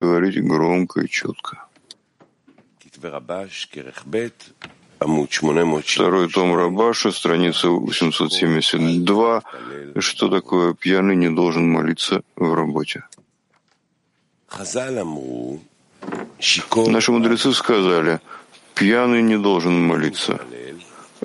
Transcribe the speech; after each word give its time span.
говорить 0.00 0.42
громко 0.42 1.02
и 1.02 1.08
четко. 1.08 1.64
Второй 5.84 6.28
том 6.28 6.54
Рабаша, 6.54 7.10
страница 7.10 7.68
872. 7.68 9.42
Что 9.98 10.28
такое 10.28 10.74
пьяный 10.74 11.16
не 11.16 11.30
должен 11.30 11.70
молиться 11.70 12.22
в 12.36 12.54
работе? 12.54 13.04
Наши 16.88 17.12
мудрецы 17.12 17.52
сказали, 17.52 18.20
пьяный 18.74 19.22
не 19.22 19.38
должен 19.38 19.80
молиться, 19.86 20.40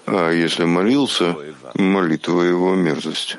а 0.05 0.31
если 0.31 0.65
молился, 0.65 1.35
молитва 1.75 2.41
его 2.43 2.75
мерзость. 2.75 3.37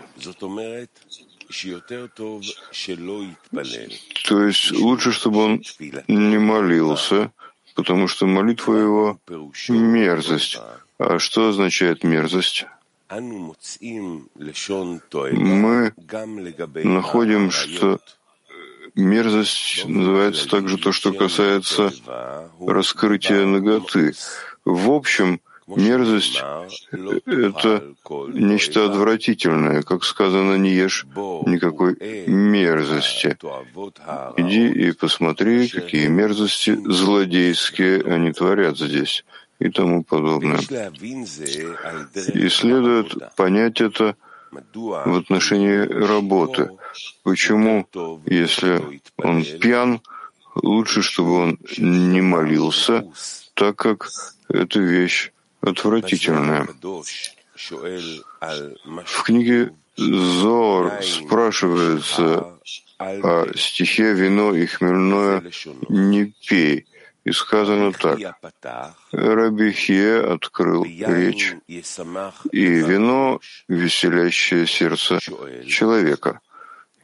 То 4.25 4.47
есть 4.47 4.73
лучше, 4.73 5.13
чтобы 5.13 5.39
он 5.39 5.63
не 6.09 6.39
молился, 6.39 7.31
потому 7.75 8.09
что 8.09 8.27
молитва 8.27 8.75
его— 8.75 9.21
мерзость. 9.69 10.59
А 10.99 11.19
что 11.19 11.49
означает 11.49 12.05
мерзость? 12.05 12.67
Мы 13.09 13.55
находим, 16.85 17.51
что 17.51 18.01
мерзость 18.95 19.85
называется 19.85 20.49
также 20.49 20.79
то, 20.79 20.91
что 20.91 21.13
касается 21.13 21.93
раскрытия 22.59 23.47
ноготы. 23.47 24.15
В 24.65 24.91
общем, 24.91 25.41
Мерзость— 25.67 26.41
это 27.27 27.95
нечто 28.33 28.87
отвратительное. 28.87 29.83
Как 29.83 30.05
сказано, 30.05 30.55
не 30.55 30.71
ешь 30.71 31.07
никакой 31.47 31.97
мерзости. 32.29 33.37
Иди 34.37 34.69
и 34.69 34.93
посмотри, 34.93 35.69
какие 35.69 36.07
мерзости 36.07 36.77
злодейские 36.77 38.03
они 38.03 38.33
творят 38.33 38.79
здесь 38.79 39.25
и 39.59 39.69
тому 39.71 40.05
подобное. 40.05 40.61
И 42.35 42.49
следует 42.49 43.35
понять 43.35 43.81
это 43.81 44.15
в 44.73 45.17
отношении 45.17 45.79
работы. 45.79 46.71
Почему, 47.25 47.89
если 48.27 49.01
он 49.17 49.45
пьян, 49.45 50.01
лучше, 50.55 51.03
чтобы 51.03 51.33
он 51.33 51.59
не 51.77 52.21
молился, 52.21 53.05
так 53.55 53.75
как 53.77 54.09
эта 54.49 54.79
вещь 54.79 55.33
отвратительное. 55.67 56.69
В 59.05 59.23
книге 59.23 59.73
Зор 59.97 60.93
спрашивается 61.03 62.59
о 62.99 63.47
стихе 63.57 64.13
«Вино 64.13 64.55
и 64.55 64.67
хмельное 64.67 65.43
не 65.89 66.35
пей». 66.49 66.87
И 67.25 67.33
сказано 67.33 67.93
так. 67.93 68.21
Рабихе 69.11 70.21
открыл 70.21 70.85
речь, 70.85 71.57
и 71.67 72.65
вино— 72.91 73.41
веселящее 73.69 74.65
сердце 74.69 75.19
человека. 75.67 76.41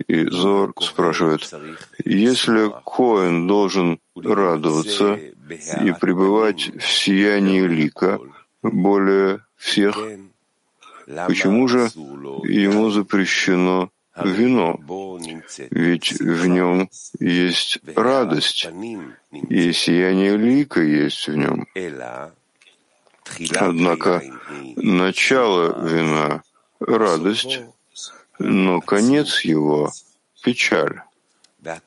И 0.07 0.25
Зор 0.27 0.75
спрашивает, 0.81 1.51
если 2.05 2.71
Коэн 2.85 3.49
должен 3.49 3.99
радоваться 4.15 5.15
и 5.15 5.93
пребывать 6.01 6.71
в 6.77 6.87
сиянии 6.87 7.63
лика, 7.63 8.21
более 8.63 9.45
всех, 9.57 9.97
почему 11.27 11.69
же 11.69 11.91
ему 12.45 12.91
запрещено 12.91 13.91
вино? 14.17 14.79
Ведь 15.71 16.13
в 16.21 16.47
нем 16.47 16.89
есть 17.19 17.79
радость, 17.97 18.69
и 19.49 19.73
сияние 19.73 20.37
лика 20.37 20.83
есть 20.83 21.29
в 21.29 21.37
нем. 21.37 21.67
Однако 23.57 24.23
начало 24.77 25.89
вина— 25.89 26.43
радость, 26.81 27.61
но 28.39 28.81
конец 28.81 29.41
его— 29.41 29.91
печаль. 30.43 31.01
А 31.65 31.81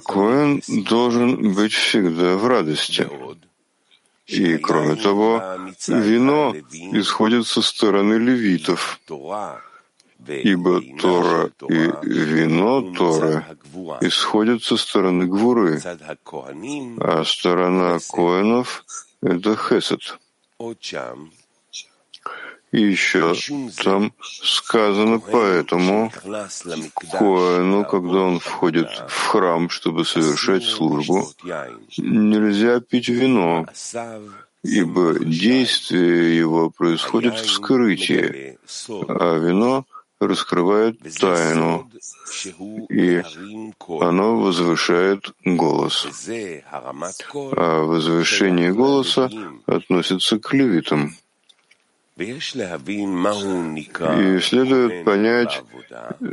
Коэн 0.00 0.62
должен 0.88 1.54
быть 1.54 1.72
всегда 1.72 2.36
в 2.36 2.46
радости. 2.46 3.08
И, 4.30 4.58
кроме 4.58 4.96
того, 4.96 5.42
вино 5.88 6.54
исходит 6.92 7.46
со 7.46 7.62
стороны 7.62 8.14
левитов, 8.14 9.00
ибо 10.26 10.80
Тора 11.00 11.50
и 11.68 11.74
вино 12.08 12.92
Торы 12.92 13.44
исходят 14.00 14.62
со 14.62 14.76
стороны 14.76 15.26
Гвуры, 15.26 15.80
а 17.00 17.24
сторона 17.24 17.98
Коэнов— 18.10 18.84
это 19.22 19.56
Хесед. 19.56 20.18
И 22.72 22.82
еще 22.82 23.34
там 23.82 24.12
сказано 24.20 25.18
поэтому 25.18 26.12
Коэну, 27.10 27.84
когда 27.84 28.18
он 28.18 28.38
входит 28.38 28.88
в 29.08 29.26
храм, 29.26 29.68
чтобы 29.68 30.04
совершать 30.04 30.64
службу, 30.64 31.28
нельзя 31.98 32.80
пить 32.80 33.08
вино, 33.08 33.66
ибо 34.62 35.18
действие 35.18 36.36
его 36.36 36.70
происходит 36.70 37.34
в 37.34 37.50
скрытии, 37.50 38.56
а 39.08 39.38
вино 39.38 39.84
раскрывает 40.20 40.96
тайну, 41.18 41.90
и 42.88 43.22
оно 44.00 44.36
возвышает 44.36 45.32
голос. 45.44 46.06
А 47.56 47.82
возвышение 47.82 48.72
голоса 48.72 49.28
относится 49.66 50.38
к 50.38 50.52
левитам. 50.52 51.16
И 54.18 54.40
следует 54.40 55.04
понять, 55.04 55.62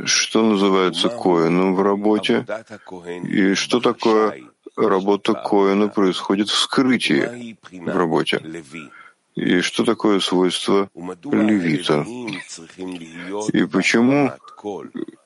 что 0.04 0.42
называется 0.42 1.08
коином 1.08 1.74
в 1.74 1.82
работе, 1.82 2.46
и 3.24 3.54
что 3.54 3.80
такое 3.80 4.44
работа 4.76 5.32
коина 5.32 5.88
происходит 5.88 6.48
в 6.50 6.58
скрытии 6.58 7.56
в 7.72 7.96
работе, 7.96 8.40
и 9.34 9.60
что 9.60 9.84
такое 9.84 10.20
свойство 10.20 10.90
левита, 10.94 12.04
и 13.52 13.64
почему 13.66 14.32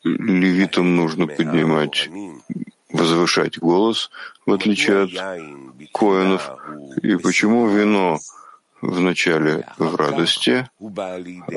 левитам 0.05 0.97
нужно 0.97 1.27
поднимать 1.27 2.09
возвышать 2.93 3.59
голос, 3.59 4.11
в 4.47 4.53
отличие 4.53 5.03
от 5.05 5.11
коинов, 5.93 6.51
и 7.03 7.17
почему 7.17 7.69
вино 7.69 8.19
вначале 8.83 9.67
в 9.79 9.95
радости, 9.97 10.69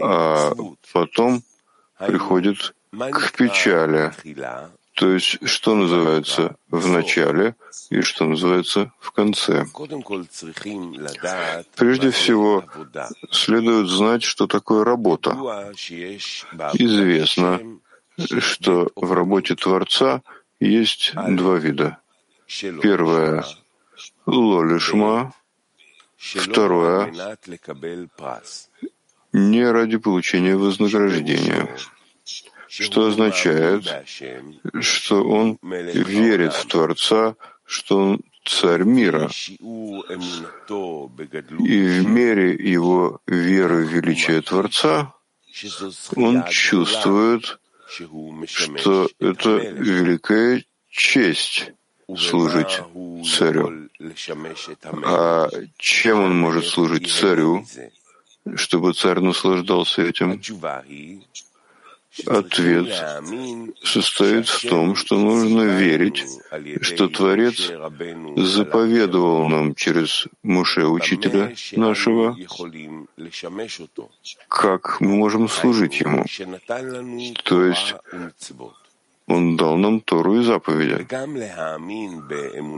а 0.01 0.53
потом 0.93 1.43
приходит 1.97 2.75
к 2.91 3.31
печали. 3.33 4.13
То 4.93 5.11
есть, 5.11 5.45
что 5.45 5.75
называется 5.75 6.55
в 6.69 6.87
начале 6.87 7.55
и 7.89 7.99
что 7.99 8.23
называется 8.23 8.93
в 8.99 9.11
конце. 9.11 9.65
Прежде 11.75 12.11
всего, 12.11 12.63
следует 13.29 13.89
знать, 13.89 14.23
что 14.23 14.47
такое 14.47 14.85
работа. 14.85 15.31
Известно, 16.75 17.59
что 18.39 18.89
в 18.95 19.11
работе 19.11 19.55
Творца 19.55 20.21
есть 20.61 21.13
два 21.13 21.57
вида. 21.57 21.97
Первое— 22.81 23.43
лолишма, 24.25 25.33
Второе— 26.17 27.13
не 29.33 29.69
ради 29.69 29.97
получения 29.97 30.55
вознаграждения, 30.55 31.75
что 32.67 33.07
означает, 33.07 33.83
что 34.79 35.23
он 35.23 35.59
верит 35.61 36.53
в 36.53 36.65
Творца, 36.67 37.35
что 37.65 37.97
он 37.97 38.21
царь 38.45 38.83
мира. 38.83 39.29
И 41.59 41.81
в 41.99 42.07
мере 42.07 42.53
его 42.53 43.19
веры 43.27 43.85
в 43.85 43.89
величие 43.93 44.41
Творца 44.41 45.13
он 46.15 46.45
чувствует, 46.49 47.59
что 48.45 49.09
это 49.19 49.57
великая 49.57 50.63
честь 50.89 51.71
служить 52.17 52.81
царю. 53.25 53.89
А 55.03 55.49
чем 55.77 56.19
он 56.23 56.39
может 56.39 56.65
служить 56.65 57.11
царю, 57.11 57.65
чтобы 58.55 58.93
царь 58.93 59.19
наслаждался 59.19 60.03
этим? 60.03 60.41
Ответ 62.27 62.87
состоит 63.83 64.47
в 64.47 64.69
том, 64.69 64.95
что 64.95 65.17
нужно 65.17 65.63
верить, 65.63 66.23
что 66.81 67.09
Творец 67.09 67.71
заповедовал 68.37 69.49
нам 69.49 69.75
через 69.75 70.25
Муше, 70.41 70.85
учителя 70.85 71.53
нашего, 71.73 72.37
как 74.47 75.01
мы 75.01 75.15
можем 75.17 75.49
служить 75.49 75.99
Ему. 75.99 76.23
То 77.43 77.65
есть 77.65 77.95
Он 79.27 79.57
дал 79.57 79.77
нам 79.77 80.01
Тору 80.01 80.39
и 80.39 80.43
заповеди, 80.43 81.07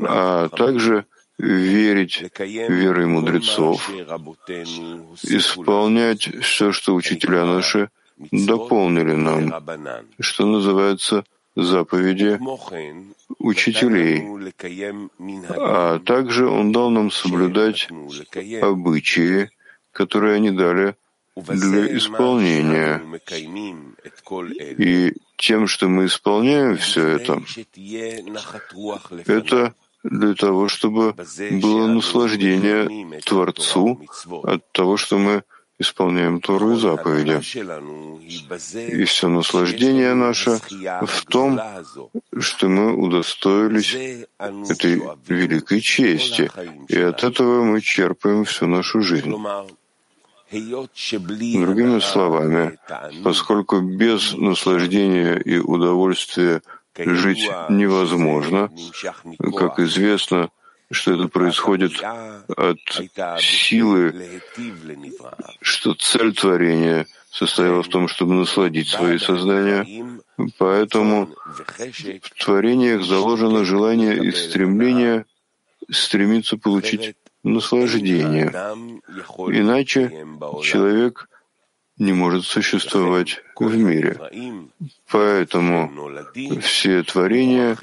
а 0.08 0.50
также 0.50 1.06
верить 1.38 2.24
верой 2.38 3.06
мудрецов, 3.06 3.90
исполнять 5.24 6.30
все, 6.42 6.72
что 6.72 6.96
учителя 6.96 7.46
наши 7.46 7.90
дополнили 8.32 9.14
нам, 9.14 9.54
что 10.20 10.46
называется 10.46 11.24
заповеди 11.56 12.40
учителей, 13.40 14.24
а 15.50 16.00
также 16.00 16.48
Он 16.48 16.72
дал 16.72 16.90
нам 16.90 17.12
соблюдать 17.12 17.90
обычаи, 18.62 19.50
которые 19.92 20.36
они 20.36 20.52
дали 20.52 20.96
для 21.48 21.98
исполнения. 21.98 23.01
И 24.78 25.13
тем, 25.38 25.68
что 25.68 25.88
мы 25.88 26.06
исполняем 26.06 26.78
все 26.78 27.07
это, 27.07 27.42
это 29.25 29.74
для 30.04 30.34
того, 30.34 30.68
чтобы 30.68 31.13
было 31.51 31.88
наслаждение 31.88 33.22
Творцу 33.22 34.00
от 34.44 34.72
того, 34.72 34.98
что 34.98 35.18
мы 35.18 35.44
исполняем 35.80 36.42
Тору 36.42 36.74
и 36.74 36.80
заповеди. 36.80 37.39
И 38.92 39.04
все 39.04 39.28
наслаждение 39.28 40.13
наше 40.16 40.60
в 41.01 41.25
том, 41.25 41.60
что 42.39 42.68
мы 42.68 42.95
удостоились 42.95 44.25
этой 44.39 45.01
великой 45.28 45.81
чести, 45.81 46.50
и 46.88 47.00
от 47.00 47.24
этого 47.24 47.63
мы 47.63 47.81
черпаем 47.81 48.44
всю 48.45 48.66
нашу 48.66 49.01
жизнь. 49.01 49.34
Другими 50.52 52.00
словами, 52.00 52.80
поскольку 53.24 53.82
без 53.82 54.34
наслаждения 54.34 55.36
и 55.36 55.58
удовольствия 55.58 56.62
жить 56.98 57.50
невозможно, 57.70 58.70
как 59.58 59.80
известно, 59.80 60.50
что 60.90 61.14
это 61.14 61.28
происходит 61.28 62.02
от 62.02 62.80
силы, 63.42 64.42
что 65.62 65.94
цель 65.96 66.34
творения 66.34 67.08
состояла 67.30 67.84
в 67.84 67.90
том, 67.90 68.08
чтобы 68.08 68.36
насладить 68.36 68.88
свои 68.88 69.18
создания. 69.18 69.86
Поэтому 70.58 71.30
в 71.78 72.44
творениях 72.46 73.04
заложено 73.04 73.66
желание 73.66 74.16
и 74.16 74.32
стремление 74.32 75.26
стремиться 75.90 76.58
получить 76.58 77.16
наслаждение. 77.48 78.48
Иначе 79.62 80.26
человек 80.64 81.30
не 81.98 82.14
может 82.14 82.46
существовать 82.46 83.42
в 83.56 83.76
мире. 83.76 84.20
Поэтому 85.10 85.92
все 86.62 87.04
творения, 87.04 87.78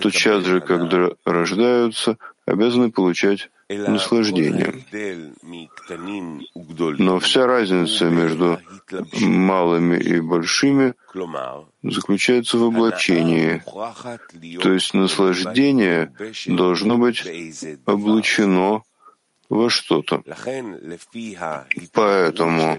тотчас 0.00 0.44
же, 0.44 0.60
когда 0.60 1.10
рождаются, 1.24 2.16
обязаны 2.46 2.92
получать 2.92 3.50
наслаждение. 3.68 4.84
Но 6.98 7.18
вся 7.18 7.46
разница 7.46 8.04
между 8.04 8.60
малыми 9.20 9.96
и 9.96 10.20
большими 10.20 10.94
заключается 11.82 12.58
в 12.58 12.64
облачении. 12.64 13.62
То 14.62 14.72
есть 14.72 14.94
наслаждение 14.94 16.12
должно 16.46 16.98
быть 16.98 17.26
облачено 17.84 18.84
во 19.48 19.70
что-то. 19.70 20.22
Поэтому, 21.92 22.78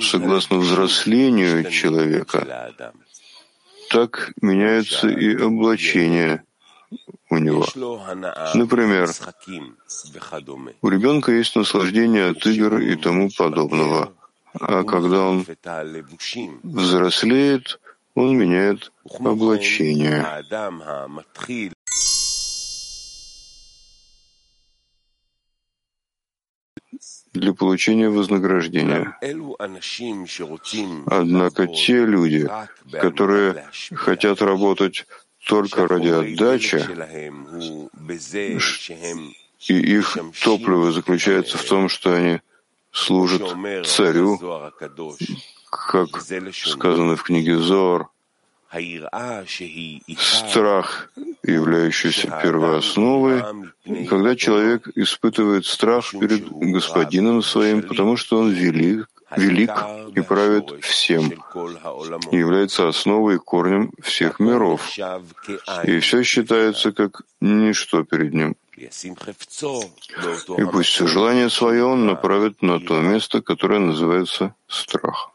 согласно 0.00 0.58
взрослению 0.58 1.70
человека, 1.70 2.72
так 3.90 4.32
меняется 4.40 5.08
и 5.08 5.36
облачение 5.36 6.44
у 7.30 7.38
него. 7.38 7.66
Например, 8.54 9.10
у 10.82 10.88
ребенка 10.88 11.32
есть 11.32 11.56
наслаждение 11.56 12.30
от 12.30 12.46
игр 12.46 12.78
и 12.78 12.96
тому 12.96 13.30
подобного, 13.36 14.12
а 14.60 14.84
когда 14.84 15.22
он 15.22 15.46
взрослеет, 16.62 17.80
он 18.14 18.36
меняет 18.36 18.92
облачение. 19.18 20.24
Для 27.32 27.52
получения 27.52 28.08
вознаграждения. 28.08 29.18
Однако 31.06 31.66
те 31.66 32.06
люди, 32.06 32.48
которые 32.92 33.68
хотят 33.92 34.42
работать 34.42 35.06
только 35.46 35.86
ради 35.88 36.08
отдачи, 36.08 36.86
и 39.66 39.74
их 39.74 40.16
топливо 40.42 40.92
заключается 40.92 41.58
в 41.58 41.64
том, 41.64 41.88
что 41.88 42.14
они 42.14 42.40
служат 42.92 43.42
царю, 43.86 44.38
как 45.70 46.08
сказано 46.52 47.16
в 47.16 47.22
книге 47.22 47.58
Зор, 47.58 48.10
страх, 50.18 51.10
являющийся 51.42 52.28
первоосновой, 52.42 53.42
когда 54.08 54.36
человек 54.36 54.88
испытывает 54.94 55.66
страх 55.66 56.10
перед 56.12 56.48
господином 56.48 57.42
своим, 57.42 57.82
потому 57.82 58.16
что 58.16 58.38
он 58.38 58.50
велик, 58.50 59.08
велик 59.36 59.70
и 60.14 60.20
правит 60.20 60.84
всем, 60.84 61.32
и 62.30 62.36
является 62.36 62.88
основой 62.88 63.36
и 63.36 63.38
корнем 63.38 63.92
всех 64.02 64.40
миров, 64.40 64.80
и 65.84 65.98
все 66.00 66.22
считается 66.22 66.92
как 66.92 67.22
ничто 67.40 68.04
перед 68.04 68.34
ним. 68.34 68.56
И 68.76 70.64
пусть 70.72 70.90
все 70.90 71.06
желание 71.06 71.48
свое 71.48 71.84
он 71.84 72.06
направит 72.06 72.60
на 72.62 72.80
то 72.80 73.00
место, 73.00 73.40
которое 73.40 73.78
называется 73.78 74.54
страх. 74.66 75.30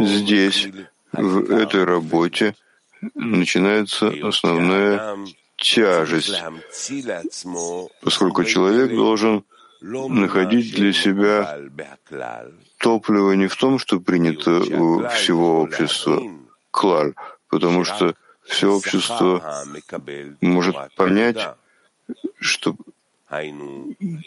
Здесь, 0.00 0.68
в 1.16 1.50
этой 1.50 1.84
работе, 1.84 2.54
начинается 3.14 4.12
основная 4.22 5.16
тяжесть, 5.56 6.42
поскольку 8.02 8.44
человек 8.44 8.90
должен 8.90 9.44
находить 9.80 10.74
для 10.74 10.92
себя 10.92 11.58
топливо 12.78 13.32
не 13.32 13.48
в 13.48 13.56
том, 13.56 13.78
что 13.78 14.00
принято 14.00 14.60
у 14.60 15.08
всего 15.08 15.60
общества, 15.62 16.22
клаль, 16.70 17.14
потому 17.48 17.84
что 17.84 18.14
все 18.44 18.72
общество 18.72 19.42
может 20.40 20.76
понять, 20.96 21.38
что 22.38 22.76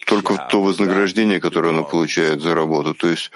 только 0.06 0.48
то 0.50 0.62
вознаграждение, 0.62 1.40
которое 1.40 1.70
оно 1.70 1.84
получает 1.84 2.42
за 2.42 2.56
работу, 2.56 2.94
то 2.94 3.08
есть 3.08 3.32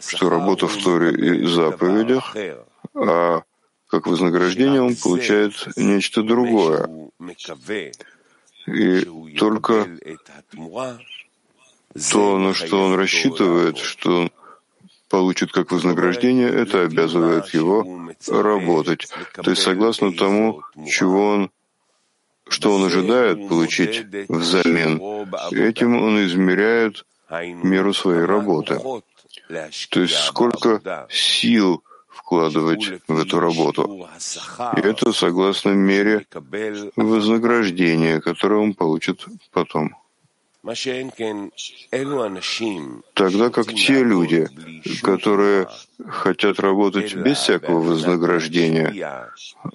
что 0.00 0.30
работа 0.30 0.66
в 0.66 0.82
Торе 0.82 1.12
и 1.12 1.46
заповедях, 1.46 2.36
а 2.94 3.42
как 3.88 4.06
вознаграждение 4.06 4.82
он 4.82 4.96
получает 4.96 5.68
нечто 5.76 6.22
другое. 6.22 6.88
И 8.66 9.04
только 9.38 9.86
то, 12.10 12.38
на 12.38 12.54
что 12.54 12.82
он 12.82 12.94
рассчитывает, 12.94 13.78
что 13.78 14.20
он 14.22 14.32
получит 15.08 15.52
как 15.52 15.70
вознаграждение, 15.70 16.48
это 16.48 16.82
обязывает 16.82 17.48
его 17.54 18.10
работать. 18.28 19.06
То 19.34 19.50
есть 19.50 19.62
согласно 19.62 20.12
тому, 20.12 20.62
чего 20.86 21.28
он 21.28 21.50
что 22.48 22.74
он 22.74 22.84
ожидает 22.84 23.48
получить 23.48 24.04
взамен. 24.28 25.00
Этим 25.50 25.96
он 26.02 26.24
измеряет 26.24 27.04
меру 27.30 27.94
своей 27.94 28.24
работы. 28.24 28.78
То 29.48 30.00
есть 30.00 30.16
сколько 30.16 31.06
сил 31.10 31.82
вкладывать 32.08 33.02
в 33.08 33.18
эту 33.18 33.40
работу. 33.40 34.08
И 34.76 34.80
это 34.80 35.12
согласно 35.12 35.70
мере 35.70 36.26
вознаграждения, 36.96 38.20
которое 38.20 38.60
он 38.60 38.74
получит 38.74 39.26
потом. 39.52 39.94
Тогда 43.12 43.50
как 43.50 43.66
те 43.74 44.02
люди, 44.02 44.48
которые 45.02 45.68
хотят 46.08 46.58
работать 46.58 47.14
без 47.14 47.36
всякого 47.36 47.80
вознаграждения, 47.80 49.28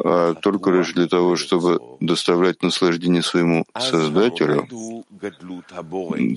а 0.04 0.34
только 0.34 0.72
лишь 0.72 0.94
для 0.94 1.08
того, 1.08 1.36
чтобы 1.36 1.80
доставлять 2.00 2.64
наслаждение 2.64 3.22
своему 3.22 3.66
Создателю, 3.78 4.68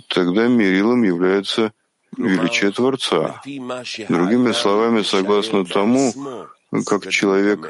тогда 0.09 0.49
мерилом 0.49 1.03
является 1.03 1.73
величие 2.16 2.71
Творца. 2.71 3.40
Другими 4.09 4.52
словами, 4.52 5.02
согласно 5.02 5.64
тому, 5.64 6.12
как 6.87 7.09
человек 7.09 7.61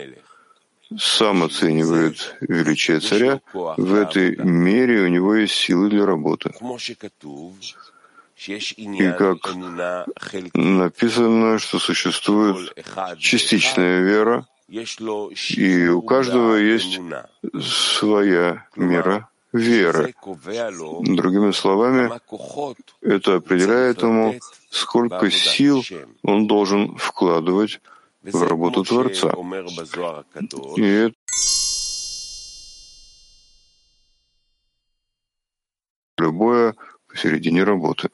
сам 0.98 1.42
оценивает 1.42 2.36
величие 2.40 3.00
царя, 3.00 3.40
в 3.52 3.94
этой 3.94 4.36
мере 4.36 5.02
у 5.02 5.08
него 5.08 5.34
есть 5.34 5.54
силы 5.54 5.88
для 5.88 6.04
работы. 6.04 6.52
И 8.76 9.12
как 9.12 9.38
написано, 10.54 11.58
что 11.58 11.78
существует 11.78 12.74
частичная 13.18 14.00
вера, 14.00 14.46
и 14.68 15.88
у 15.88 16.02
каждого 16.02 16.56
есть 16.56 16.98
своя 17.60 18.66
мера 18.74 19.28
веры. 19.52 20.14
Другими 21.02 21.52
словами, 21.52 22.10
это 23.00 23.36
определяет 23.36 24.02
ему, 24.02 24.38
сколько 24.70 25.30
сил 25.30 25.82
он 26.22 26.46
должен 26.46 26.96
вкладывать 26.96 27.80
в 28.22 28.42
работу 28.42 28.84
Творца. 28.84 29.34
И 30.76 30.84
это 30.84 31.14
любое 36.18 36.74
посередине 37.08 37.64
работы. 37.64 38.10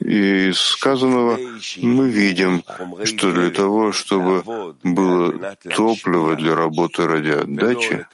И 0.00 0.48
из 0.48 0.58
сказанного 0.58 1.38
мы 1.82 2.08
видим, 2.08 2.62
что 3.04 3.32
для 3.32 3.50
того, 3.50 3.92
чтобы 3.92 4.42
было 4.82 5.56
топливо 5.76 6.36
для 6.36 6.54
работы 6.54 7.06
ради 7.06 7.30
отдачи, 7.30 8.06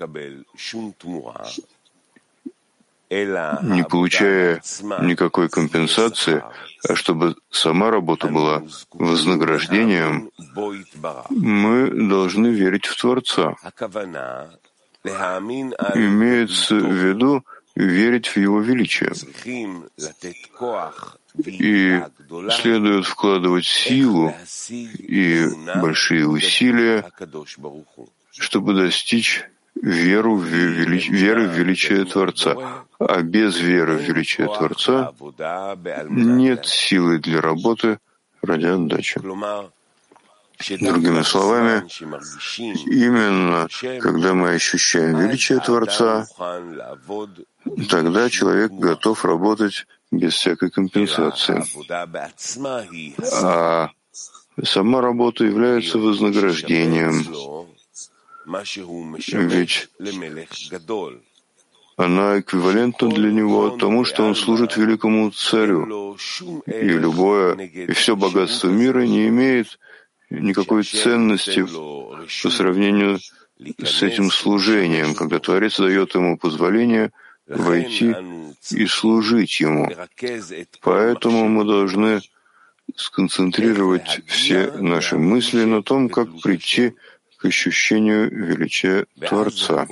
не 3.11 3.85
получая 3.85 4.61
никакой 5.01 5.49
компенсации, 5.49 6.43
а 6.89 6.95
чтобы 6.97 7.37
сама 7.51 7.91
работа 7.91 8.27
была 8.27 8.63
вознаграждением, 8.93 10.31
мы 11.31 11.91
должны 11.91 12.49
верить 12.49 12.87
в 12.87 12.97
Творца. 13.01 13.55
Имеется 15.95 16.75
в 16.75 16.93
виду 16.93 17.45
верить 17.75 18.29
в 18.29 18.37
Его 18.37 18.61
величие. 18.61 19.13
И 21.37 22.01
следует 22.51 23.07
вкладывать 23.07 23.67
силу 23.67 24.33
и 24.71 25.47
большие 25.81 26.29
усилия, 26.29 27.11
чтобы 28.31 28.75
достичь 28.75 29.45
веру 29.75 30.37
в 30.37 30.45
велич... 30.45 31.11
веры 31.11 31.49
в 31.49 31.59
величие 31.59 32.05
Творца. 32.05 32.85
А 33.01 33.23
без 33.23 33.59
веры 33.59 33.97
в 33.97 34.03
величие 34.03 34.47
Творца 34.47 35.13
нет 36.09 36.67
силы 36.67 37.19
для 37.19 37.41
работы 37.41 37.99
ради 38.43 38.67
отдачи. 38.67 39.21
Другими 40.81 41.23
словами, 41.23 41.85
именно 42.87 43.69
когда 44.01 44.35
мы 44.35 44.51
ощущаем 44.51 45.19
величие 45.19 45.59
Творца, 45.59 46.27
тогда 47.89 48.29
человек 48.31 48.73
готов 48.73 49.25
работать 49.25 49.87
без 50.11 50.35
всякой 50.35 50.71
компенсации. 50.71 51.65
А 53.43 53.91
сама 54.63 55.01
работа 55.01 55.45
является 55.45 55.99
вознаграждением, 55.99 57.25
ведь 59.33 59.89
она 61.97 62.41
эквивалентна 62.41 63.09
для 63.09 63.31
него 63.31 63.71
тому, 63.71 64.05
что 64.05 64.25
он 64.25 64.35
служит 64.35 64.77
великому 64.77 65.31
царю. 65.31 66.17
И 66.67 66.89
любое, 66.89 67.55
и 67.55 67.93
все 67.93 68.17
богатство 68.17 68.69
мира 68.69 69.07
не 69.07 69.29
имеет 69.29 69.79
никакой 70.31 70.83
ценности 70.83 71.65
по 71.65 72.51
сравнению 72.51 73.21
с 73.83 74.03
этим 74.03 74.31
служением, 74.31 75.15
когда 75.15 75.39
Творец 75.39 75.79
дает 75.79 76.15
ему 76.15 76.37
позволение 76.37 77.13
войти 77.47 78.15
и 78.71 78.87
служить 78.87 79.61
ему. 79.61 79.91
Поэтому 80.81 81.49
мы 81.49 81.65
должны 81.65 82.21
сконцентрировать 82.97 84.23
все 84.27 84.71
наши 84.73 85.17
мысли 85.19 85.65
на 85.65 85.83
том, 85.83 86.09
как 86.09 86.29
прийти 86.43 86.95
к 87.39 87.47
ощущению 87.47 88.31
величия 88.31 89.07
Творца. 89.21 89.87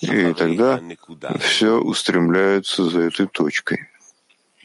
И 0.00 0.32
тогда 0.34 0.80
все 1.40 1.80
устремляется 1.80 2.84
за 2.84 3.00
этой 3.02 3.26
точкой. 3.26 3.88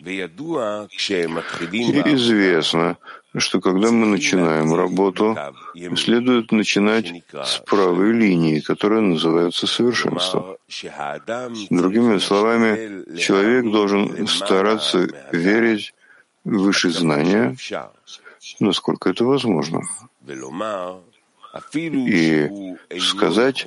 И 0.06 2.02
известно, 2.16 2.98
что 3.38 3.62
когда 3.62 3.92
мы 3.92 4.06
начинаем 4.06 4.74
работу, 4.76 5.38
следует 5.96 6.52
начинать 6.52 7.24
с 7.32 7.58
правой 7.60 8.12
линии, 8.12 8.60
которая 8.60 9.02
называется 9.02 9.66
совершенством. 9.66 10.58
Другими 11.70 12.18
словами, 12.20 13.18
человек 13.18 13.72
должен 13.72 14.28
стараться 14.28 15.08
верить 15.32 15.94
в 16.44 16.58
высшие 16.58 16.92
знания, 16.92 17.56
насколько 18.60 19.10
это 19.10 19.24
возможно. 19.24 19.82
И 21.94 22.50
сказать, 23.00 23.66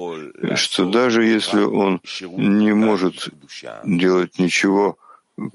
что 0.57 0.85
даже 0.91 1.25
если 1.25 1.63
он 1.63 2.01
не 2.37 2.75
может 2.75 3.29
делать 3.85 4.39
ничего, 4.39 4.99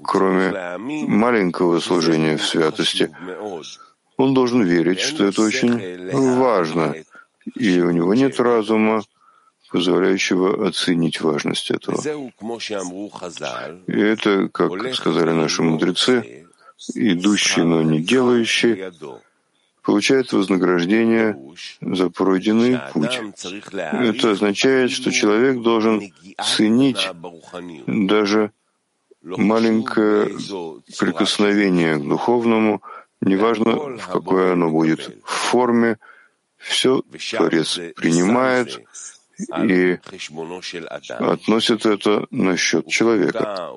кроме 0.02 0.78
маленького 0.78 1.80
служения 1.80 2.36
в 2.36 2.44
святости, 2.44 3.10
он 4.16 4.34
должен 4.34 4.62
верить, 4.62 5.00
что 5.00 5.24
это 5.24 5.42
очень 5.42 6.10
важно, 6.12 6.94
и 7.54 7.80
у 7.80 7.90
него 7.90 8.14
нет 8.14 8.38
разума, 8.38 9.02
позволяющего 9.70 10.68
оценить 10.68 11.20
важность 11.22 11.70
этого. 11.70 12.00
И 13.86 14.00
это, 14.00 14.48
как 14.48 14.94
сказали 14.94 15.30
наши 15.30 15.62
мудрецы, 15.62 16.46
идущий, 16.94 17.62
но 17.62 17.82
не 17.82 18.00
делающий, 18.00 18.92
получает 19.82 20.32
вознаграждение 20.32 21.36
за 21.80 22.10
пройденный 22.10 22.78
путь. 22.92 23.18
Это 23.72 24.30
означает, 24.30 24.90
что 24.90 25.10
человек 25.10 25.62
должен 25.62 26.12
ценить 26.44 27.08
даже 27.86 28.52
маленькое 29.22 30.26
прикосновение 30.98 31.96
к 31.96 32.02
духовному, 32.02 32.82
неважно, 33.20 33.96
в 33.96 34.06
какой 34.08 34.52
оно 34.52 34.70
будет 34.70 35.16
форме, 35.24 35.98
все 36.56 37.02
Творец 37.30 37.78
принимает 37.96 38.80
и 39.66 39.98
относит 41.08 41.86
это 41.86 42.26
на 42.30 42.56
счет 42.56 42.86
человека. 42.88 43.72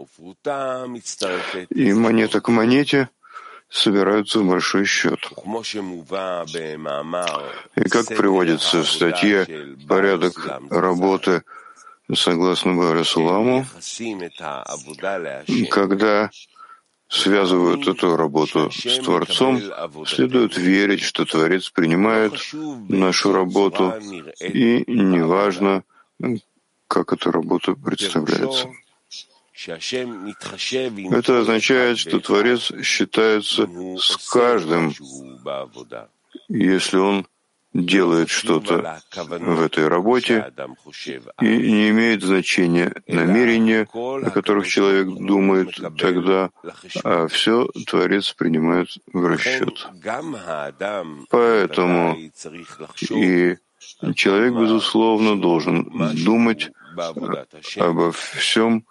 И 1.69 1.93
монета 1.93 2.41
к 2.41 2.49
монете 2.49 3.09
собираются 3.69 4.39
в 4.39 4.47
большой 4.47 4.85
счет. 4.85 5.19
И 7.75 7.89
как 7.89 8.07
приводится 8.07 8.83
в 8.83 8.89
статье 8.89 9.47
«Порядок 9.87 10.61
работы 10.69 11.43
согласно 12.13 12.75
Барасуламу, 12.75 13.65
когда 15.71 16.29
связывают 17.07 17.88
эту 17.88 18.15
работу 18.15 18.71
с 18.71 19.00
Творцом, 19.00 19.62
следует 20.05 20.57
верить, 20.57 21.01
что 21.01 21.25
Творец 21.25 21.69
принимает 21.69 22.33
нашу 22.89 23.31
работу, 23.31 23.93
и 24.39 24.83
неважно, 24.88 25.83
как 26.88 27.13
эта 27.13 27.31
работа 27.31 27.74
представляется. 27.74 28.69
Это 31.12 31.39
означает, 31.39 31.97
что 31.97 32.19
Творец 32.19 32.71
считается 32.83 33.69
с 33.97 34.29
каждым, 34.29 34.93
если 36.50 36.97
он 36.97 37.25
делает 37.75 38.29
что-то 38.29 39.01
в 39.13 39.62
этой 39.62 39.88
работе, 39.88 40.51
и 41.41 41.46
не 41.46 41.89
имеет 41.89 42.24
значения 42.24 42.94
намерения, 43.08 43.88
о 43.94 44.29
которых 44.29 44.67
человек 44.67 45.08
думает 45.08 45.75
тогда, 45.98 46.51
а 47.03 47.27
все 47.27 47.67
Творец 47.86 48.32
принимает 48.32 48.88
в 49.12 49.25
расчет. 49.25 49.88
Поэтому 51.29 52.17
и 53.10 53.58
человек, 54.15 54.53
безусловно, 54.53 55.39
должен 55.39 55.86
думать 56.24 56.72
обо 57.77 58.12
всем, 58.13 58.86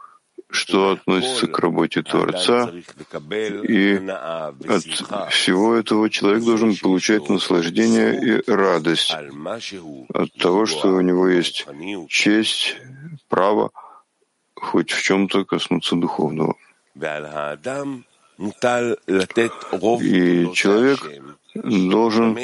что 0.54 0.90
относится 0.92 1.46
к 1.46 1.58
работе 1.58 2.02
Творца, 2.02 2.70
и 2.70 3.96
от 3.96 4.84
всего 5.32 5.75
этого 5.75 6.08
человек 6.08 6.44
должен 6.44 6.76
получать 6.76 7.28
наслаждение 7.28 8.14
и 8.14 8.50
радость 8.50 9.12
от 9.12 10.32
того, 10.34 10.66
что 10.66 10.88
у 10.94 11.00
него 11.00 11.28
есть 11.28 11.66
честь, 12.08 12.76
право 13.28 13.70
хоть 14.54 14.92
в 14.92 15.02
чем-то 15.02 15.44
коснуться 15.44 15.96
духовного. 15.96 16.54
И 20.00 20.52
человек 20.54 20.99
должен 21.54 22.38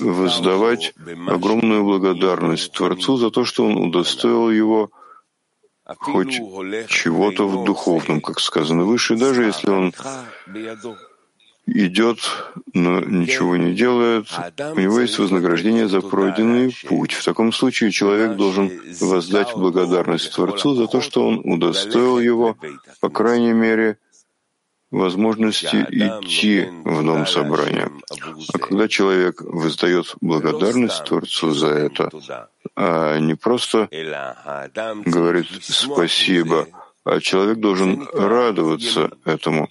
воздавать 0.00 0.94
огромную 1.26 1.84
благодарность 1.84 2.72
Творцу 2.72 3.16
за 3.16 3.30
то, 3.30 3.44
что 3.44 3.66
он 3.66 3.76
удостоил 3.76 4.50
его 4.50 4.90
хоть 5.86 6.40
чего-то 6.88 7.46
в 7.46 7.64
духовном, 7.64 8.20
как 8.20 8.40
сказано 8.40 8.84
выше, 8.84 9.16
даже 9.16 9.44
если 9.44 9.70
он 9.70 9.94
идет, 11.66 12.18
но 12.74 13.00
ничего 13.00 13.56
не 13.56 13.74
делает, 13.74 14.26
у 14.58 14.78
него 14.78 15.00
есть 15.00 15.18
вознаграждение 15.18 15.88
за 15.88 16.00
пройденный 16.00 16.74
путь. 16.88 17.12
В 17.12 17.24
таком 17.24 17.52
случае 17.52 17.90
человек 17.90 18.36
должен 18.36 18.70
воздать 19.00 19.52
благодарность 19.54 20.32
Творцу 20.32 20.74
за 20.74 20.86
то, 20.86 21.00
что 21.00 21.26
он 21.26 21.40
удостоил 21.44 22.20
его, 22.20 22.56
по 23.00 23.08
крайней 23.08 23.52
мере, 23.52 23.98
возможности 24.90 25.86
идти 25.90 26.68
в 26.84 27.04
дом 27.04 27.26
собрания. 27.26 27.90
А 28.52 28.58
когда 28.58 28.88
человек 28.88 29.40
воздает 29.42 30.14
благодарность 30.20 31.04
Творцу 31.04 31.52
за 31.52 31.68
это, 31.68 32.10
а 32.74 33.18
не 33.18 33.34
просто 33.34 33.88
говорит 35.04 35.46
«спасибо», 35.62 36.68
а 37.04 37.20
человек 37.20 37.58
должен 37.58 38.08
радоваться 38.12 39.10
этому. 39.24 39.68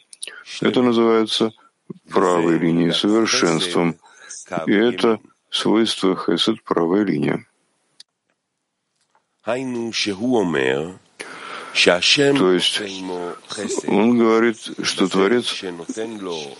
Это 0.61 0.81
называется 0.81 1.51
правой 2.09 2.57
линией 2.57 2.91
совершенством, 2.91 3.95
и 4.65 4.73
это 4.73 5.19
свойство 5.49 6.15
хесед 6.15 6.63
правой 6.63 7.03
линии. 7.05 7.45
То 11.75 12.53
есть 12.53 12.81
он 13.87 14.17
говорит, 14.17 14.57
что 14.81 15.07
Творец 15.09 15.61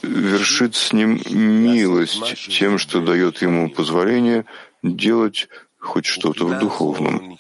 вершит 0.03 0.75
с 0.75 0.91
ним 0.91 1.21
милость 1.29 2.49
тем, 2.49 2.77
что 2.77 2.99
дает 3.01 3.41
ему 3.41 3.69
позволение 3.69 4.45
делать 4.83 5.47
хоть 5.79 6.05
что-то 6.05 6.45
в 6.45 6.59
духовном. 6.59 7.39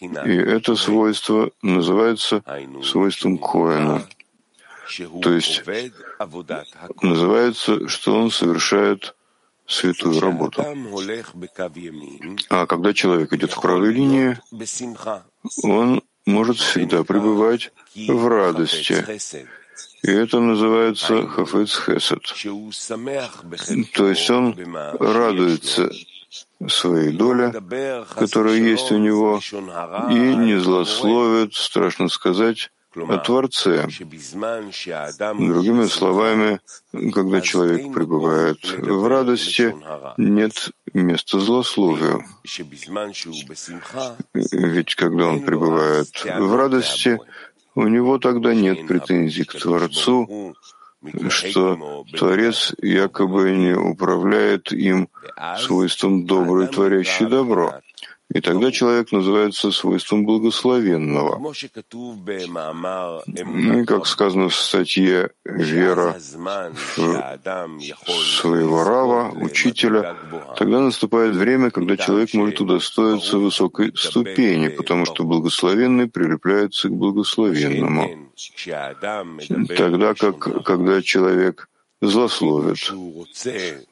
И 0.00 0.36
это 0.36 0.76
свойство 0.76 1.50
называется 1.62 2.42
свойством 2.84 3.38
Коэна. 3.38 4.06
То 5.22 5.32
есть 5.32 5.64
называется, 7.02 7.88
что 7.88 8.14
он 8.16 8.30
совершает 8.30 9.14
святую 9.66 10.20
работу. 10.20 10.62
А 12.50 12.66
когда 12.66 12.92
человек 12.92 13.32
идет 13.32 13.52
в 13.52 13.60
правой 13.60 13.92
линии, 13.92 14.38
он 15.62 16.02
может 16.26 16.58
всегда 16.58 17.04
пребывать 17.04 17.72
в 17.94 18.28
радости. 18.28 19.04
И 20.02 20.10
это 20.10 20.38
называется 20.38 21.26
хафец 21.26 21.78
хесед. 21.78 22.22
То 23.94 24.08
есть 24.08 24.30
он 24.30 24.54
радуется 25.00 25.90
своей 26.68 27.12
доле, 27.12 27.52
которая 28.14 28.56
есть 28.56 28.90
у 28.92 28.98
него, 28.98 29.40
и 30.10 30.36
не 30.36 30.58
злословит, 30.58 31.54
страшно 31.54 32.08
сказать, 32.08 32.70
о 32.96 33.18
Творце. 33.18 33.86
Другими 35.38 35.86
словами, 35.86 36.60
когда 37.12 37.40
человек 37.40 37.92
пребывает 37.92 38.58
в 38.64 39.06
радости, 39.06 39.74
нет 40.16 40.70
места 40.92 41.40
злословию. 41.40 42.24
Ведь 44.34 44.94
когда 44.94 45.26
он 45.26 45.42
пребывает 45.42 46.08
в 46.24 46.54
радости, 46.54 47.18
у 47.74 47.88
него 47.88 48.18
тогда 48.18 48.54
нет 48.54 48.86
претензий 48.86 49.44
к 49.44 49.54
Творцу, 49.54 50.54
что 51.28 52.04
Творец 52.16 52.72
якобы 52.80 53.50
не 53.50 53.74
управляет 53.76 54.72
им 54.72 55.08
свойством 55.58 56.24
доброй, 56.26 56.68
творящей 56.68 57.26
добро. 57.26 57.80
И 58.32 58.40
тогда 58.40 58.70
человек 58.72 59.12
называется 59.12 59.70
свойством 59.70 60.24
благословенного. 60.24 61.52
И, 63.26 63.84
как 63.84 64.06
сказано 64.06 64.48
в 64.48 64.54
статье 64.54 65.30
«Вера 65.44 66.16
своего 68.40 68.84
Рава, 68.84 69.30
учителя», 69.30 70.16
тогда 70.56 70.80
наступает 70.80 71.36
время, 71.36 71.70
когда 71.70 71.96
человек 71.96 72.32
может 72.34 72.60
удостоиться 72.60 73.38
высокой 73.38 73.92
ступени, 73.94 74.68
потому 74.68 75.04
что 75.04 75.24
благословенный 75.24 76.08
прилепляется 76.08 76.88
к 76.88 76.92
благословенному. 76.92 78.30
Тогда 79.76 80.14
как, 80.14 80.64
когда 80.64 81.02
человек 81.02 81.68
злословит, 82.00 82.90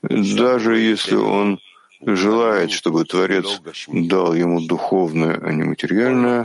даже 0.02 0.78
если 0.78 1.16
он 1.16 1.58
желает, 2.02 2.70
чтобы 2.70 3.04
Творец 3.04 3.60
дал 3.88 4.34
ему 4.34 4.60
духовное, 4.60 5.38
а 5.42 5.52
не 5.52 5.62
материальное, 5.62 6.44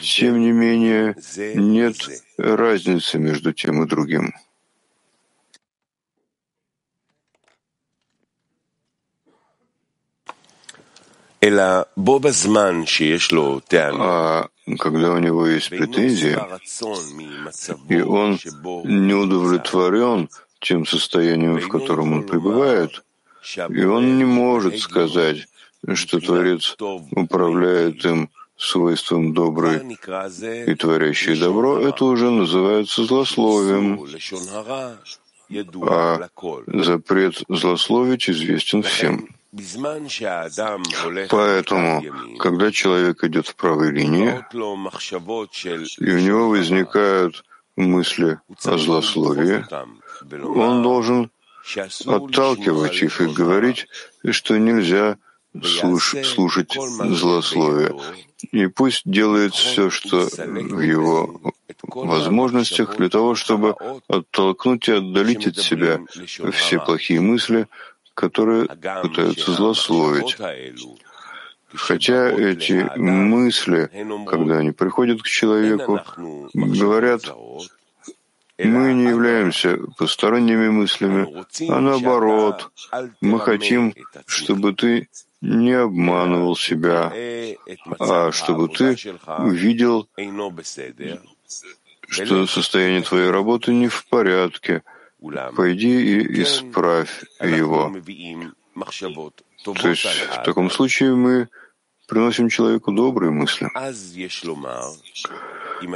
тем 0.00 0.40
не 0.40 0.52
менее 0.52 1.16
нет 1.54 1.96
разницы 2.38 3.18
между 3.18 3.52
тем 3.52 3.82
и 3.82 3.86
другим. 3.86 4.32
А 14.00 14.48
когда 14.78 15.12
у 15.12 15.18
него 15.18 15.46
есть 15.48 15.70
претензии, 15.70 16.38
и 17.88 18.00
он 18.00 18.38
не 18.84 19.14
удовлетворен 19.14 20.28
тем 20.60 20.86
состоянием, 20.86 21.58
в 21.58 21.68
котором 21.68 22.12
он 22.12 22.26
пребывает, 22.28 23.02
и 23.70 23.84
он 23.84 24.18
не 24.18 24.24
может 24.24 24.78
сказать, 24.78 25.46
что 25.94 26.20
Творец 26.20 26.76
управляет 27.10 28.04
им 28.04 28.30
свойством 28.56 29.34
добрый 29.34 29.80
и 30.66 30.74
творящий 30.74 31.38
добро, 31.38 31.80
это 31.80 32.04
уже 32.04 32.30
называется 32.30 33.04
злословием. 33.04 34.00
А 35.82 36.28
запрет 36.66 37.42
злословить 37.48 38.30
известен 38.30 38.82
всем. 38.82 39.28
Поэтому, 41.28 42.02
когда 42.38 42.70
человек 42.70 43.22
идет 43.24 43.48
в 43.48 43.54
правой 43.56 43.90
линии, 43.90 44.42
и 45.98 46.10
у 46.10 46.18
него 46.18 46.48
возникают 46.48 47.44
мысли 47.76 48.40
о 48.64 48.78
злословии, 48.78 49.64
он 50.42 50.82
должен 50.82 51.30
отталкивать 52.06 53.02
их 53.02 53.20
и 53.20 53.26
говорить, 53.26 53.86
что 54.30 54.58
нельзя 54.58 55.16
слуш 55.62 56.14
слушать 56.24 56.74
злословие. 56.74 57.94
И 58.50 58.66
пусть 58.66 59.02
делает 59.04 59.54
все, 59.54 59.90
что 59.90 60.28
в 60.28 60.80
его 60.80 61.40
возможностях 61.82 62.96
для 62.96 63.08
того, 63.08 63.34
чтобы 63.34 63.76
оттолкнуть 64.08 64.88
и 64.88 64.92
отдалить 64.92 65.46
от 65.46 65.56
себя 65.56 66.00
все 66.52 66.80
плохие 66.80 67.20
мысли, 67.20 67.66
которые 68.14 68.66
пытаются 69.02 69.52
злословить. 69.52 70.36
Хотя 71.74 72.28
эти 72.30 72.98
мысли, 72.98 73.90
когда 74.26 74.58
они 74.58 74.72
приходят 74.72 75.22
к 75.22 75.26
человеку, 75.26 76.00
говорят 76.52 77.22
мы 78.64 78.94
не 78.94 79.08
являемся 79.08 79.78
посторонними 79.98 80.68
мыслями, 80.68 81.44
а 81.68 81.80
наоборот, 81.80 82.70
мы 83.20 83.40
хотим, 83.40 83.94
чтобы 84.26 84.72
ты 84.74 85.08
не 85.40 85.72
обманывал 85.72 86.56
себя, 86.56 87.12
а 87.98 88.30
чтобы 88.32 88.68
ты 88.68 88.96
увидел, 89.38 90.08
что 92.08 92.46
состояние 92.46 93.02
твоей 93.02 93.30
работы 93.30 93.72
не 93.72 93.88
в 93.88 94.06
порядке. 94.06 94.82
Пойди 95.56 96.18
и 96.18 96.42
исправь 96.42 97.24
его. 97.40 97.92
То 99.64 99.88
есть 99.88 100.04
в 100.04 100.42
таком 100.42 100.70
случае 100.70 101.14
мы 101.14 101.48
приносим 102.08 102.48
человеку 102.48 102.92
добрые 102.92 103.30
мысли. 103.30 103.68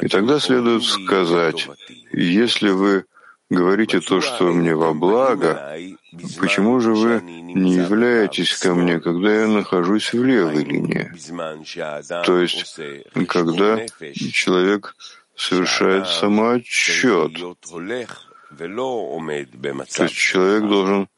И 0.02 0.08
тогда 0.08 0.38
следует 0.40 0.84
сказать, 0.84 1.68
если 2.12 2.70
вы 2.70 3.04
говорите 3.50 4.00
то, 4.00 4.20
что 4.20 4.52
мне 4.52 4.74
во 4.74 4.92
благо, 4.92 5.76
почему 6.38 6.80
же 6.80 6.94
вы 6.94 7.20
не 7.20 7.74
являетесь 7.74 8.56
ко 8.58 8.74
мне, 8.74 9.00
когда 9.00 9.42
я 9.42 9.46
нахожусь 9.46 10.12
в 10.12 10.24
левой 10.24 10.64
линии? 10.64 11.12
То 12.24 12.40
есть, 12.40 12.78
когда 13.28 13.86
человек 13.86 14.96
совершает 15.36 16.08
самоотчет, 16.08 17.32
то 18.58 20.02
есть 20.02 20.14
человек 20.14 20.68
должен 20.68 21.08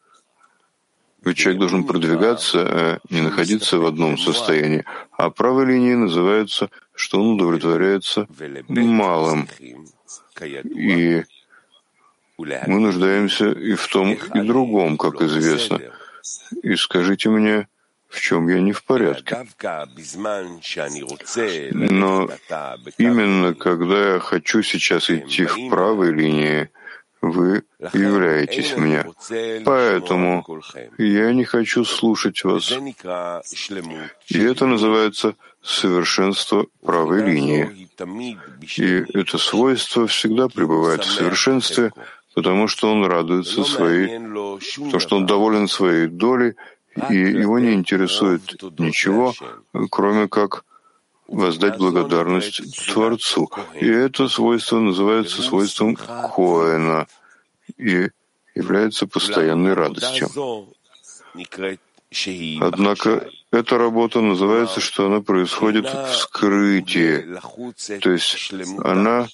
ведь 1.24 1.36
человек 1.36 1.60
должен 1.60 1.84
продвигаться, 1.84 2.60
а 2.60 2.98
не 3.10 3.20
находиться 3.20 3.78
в 3.78 3.86
одном 3.86 4.16
состоянии. 4.16 4.84
А 5.16 5.30
правой 5.30 5.66
линией 5.66 5.96
называется, 5.96 6.70
что 6.98 7.20
он 7.20 7.34
удовлетворяется 7.34 8.26
малым. 8.68 9.48
И 10.40 11.24
мы 12.38 12.80
нуждаемся 12.80 13.50
и 13.52 13.74
в 13.74 13.86
том, 13.86 14.12
и 14.12 14.40
другом, 14.42 14.98
как 14.98 15.22
известно. 15.22 15.80
И 16.62 16.74
скажите 16.74 17.30
мне, 17.30 17.68
в 18.08 18.20
чем 18.20 18.48
я 18.48 18.60
не 18.60 18.72
в 18.72 18.82
порядке. 18.84 19.46
Но 21.72 22.28
именно 22.98 23.54
когда 23.54 24.14
я 24.14 24.18
хочу 24.18 24.62
сейчас 24.62 25.10
идти 25.10 25.44
в 25.46 25.68
правой 25.70 26.12
линии, 26.12 26.68
вы 27.20 27.62
являетесь 27.92 28.76
мне. 28.76 29.04
Поэтому 29.64 30.44
я 30.98 31.32
не 31.32 31.44
хочу 31.44 31.84
слушать 31.84 32.42
вас. 32.44 32.72
И 34.28 34.38
это 34.38 34.66
называется 34.66 35.34
совершенство 35.68 36.66
правой 36.82 37.22
линии. 37.24 37.88
И 38.76 39.18
это 39.18 39.38
свойство 39.38 40.06
всегда 40.06 40.48
пребывает 40.48 41.04
в 41.04 41.10
совершенстве, 41.10 41.92
потому 42.34 42.68
что 42.68 42.90
он 42.90 43.04
радуется 43.04 43.64
своей, 43.64 44.18
то, 44.90 44.98
что 44.98 45.16
он 45.16 45.26
доволен 45.26 45.68
своей 45.68 46.06
долей, 46.06 46.54
и 47.10 47.16
его 47.16 47.58
не 47.58 47.74
интересует 47.74 48.42
ничего, 48.78 49.34
кроме 49.90 50.26
как 50.28 50.64
воздать 51.28 51.76
благодарность 51.76 52.62
Творцу. 52.92 53.50
И 53.74 53.86
это 53.86 54.28
свойство 54.28 54.78
называется 54.78 55.42
свойством 55.42 55.96
Коэна 55.96 57.06
и 57.76 58.08
является 58.54 59.06
постоянной 59.06 59.74
радостью. 59.74 60.28
Однако 62.60 63.28
эта 63.50 63.78
работа 63.78 64.20
называется, 64.20 64.80
что 64.80 65.06
она 65.06 65.20
происходит 65.20 65.86
в 65.86 66.14
скрытии, 66.14 67.38
то 68.00 68.10
есть 68.10 68.52
она 68.84 69.28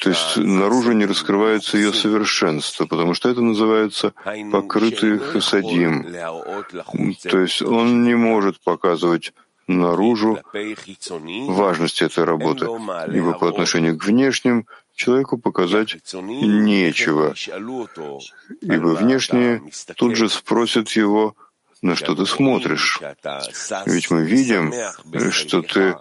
то 0.00 0.10
есть 0.10 0.36
наружу 0.36 0.92
не 0.92 1.04
раскрывается 1.04 1.78
ее 1.78 1.92
совершенство, 1.92 2.86
потому 2.86 3.14
что 3.14 3.28
это 3.28 3.40
называется 3.40 4.12
покрытый 4.52 5.18
хасадим. 5.18 6.06
То 7.22 7.40
есть 7.40 7.62
он 7.62 8.04
не 8.04 8.14
может 8.14 8.60
показывать 8.60 9.32
наружу 9.66 10.38
важность 11.48 12.02
этой 12.02 12.24
работы, 12.24 12.66
ибо 13.12 13.32
по 13.32 13.48
отношению 13.48 13.98
к 13.98 14.04
внешним 14.04 14.66
человеку 14.98 15.38
показать 15.38 15.96
нечего, 16.12 17.34
ибо 18.60 18.88
внешние 18.88 19.62
тут 19.96 20.16
же 20.16 20.28
спросят 20.28 20.90
его, 20.90 21.34
на 21.80 21.94
что 21.94 22.16
ты 22.16 22.26
смотришь. 22.26 23.00
Ведь 23.86 24.10
мы 24.10 24.24
видим, 24.24 24.74
что 25.30 25.62
ты 25.62 25.96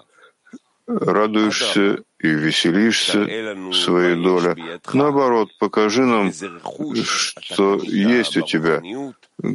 радуешься 0.88 2.00
и 2.20 2.28
веселишься 2.28 3.20
своей 3.72 4.16
доле. 4.16 4.80
Наоборот, 4.94 5.50
покажи 5.60 6.04
нам, 6.04 6.34
что 6.34 7.80
есть 7.84 8.36
у 8.38 8.42
тебя, 8.42 8.82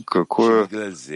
какое 0.07 0.69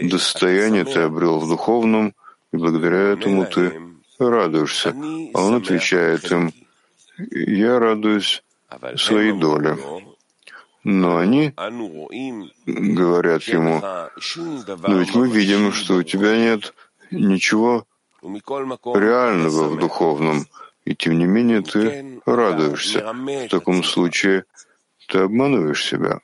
достояние 0.03 0.83
ты 0.83 0.99
обрел 0.99 1.39
в 1.39 1.47
духовном, 1.47 2.13
и 2.51 2.57
благодаря 2.57 3.13
этому 3.13 3.45
ты 3.45 3.79
радуешься. 4.19 4.89
А 5.33 5.41
он 5.45 5.55
отвечает 5.55 6.29
им, 6.31 6.51
я 7.17 7.79
радуюсь 7.79 8.43
своей 8.95 9.33
доле. 9.33 9.77
Но 10.83 11.17
они 11.17 11.53
говорят 12.65 13.43
ему, 13.43 13.81
но 13.81 14.99
ведь 14.99 15.15
мы 15.15 15.29
видим, 15.29 15.73
что 15.73 15.95
у 15.95 16.03
тебя 16.03 16.37
нет 16.37 16.73
ничего 17.11 17.85
реального 18.21 19.69
в 19.69 19.79
духовном, 19.79 20.45
и 20.85 20.95
тем 20.95 21.17
не 21.17 21.25
менее 21.25 21.61
ты 21.61 22.21
радуешься. 22.25 22.99
В 23.13 23.47
таком 23.49 23.83
случае 23.83 24.45
ты 25.07 25.19
обманываешь 25.19 25.83
себя. 25.83 26.19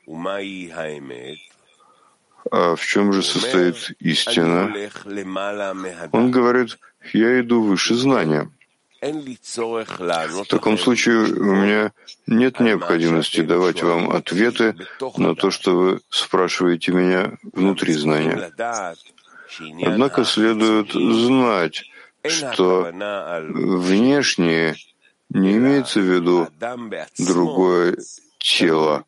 А 2.50 2.76
в 2.76 2.84
чем 2.84 3.12
же 3.12 3.22
состоит 3.22 3.90
истина? 4.00 4.72
Он 6.12 6.30
говорит, 6.30 6.78
я 7.12 7.40
иду 7.40 7.62
выше 7.62 7.94
знания. 7.94 8.50
В 9.04 10.46
таком 10.48 10.78
случае 10.78 11.16
у 11.24 11.54
меня 11.54 11.92
нет 12.26 12.58
необходимости 12.60 13.42
давать 13.42 13.82
вам 13.82 14.10
ответы 14.10 14.74
на 15.18 15.34
то, 15.34 15.50
что 15.50 15.76
вы 15.76 16.00
спрашиваете 16.08 16.92
меня 16.92 17.32
внутри 17.52 17.92
знания. 17.92 18.50
Однако 19.84 20.24
следует 20.24 20.92
знать, 20.92 21.84
что 22.26 22.90
внешнее 22.92 24.76
не 25.28 25.52
имеется 25.58 26.00
в 26.00 26.04
виду 26.04 26.48
другое 27.18 27.98
тело, 28.38 29.04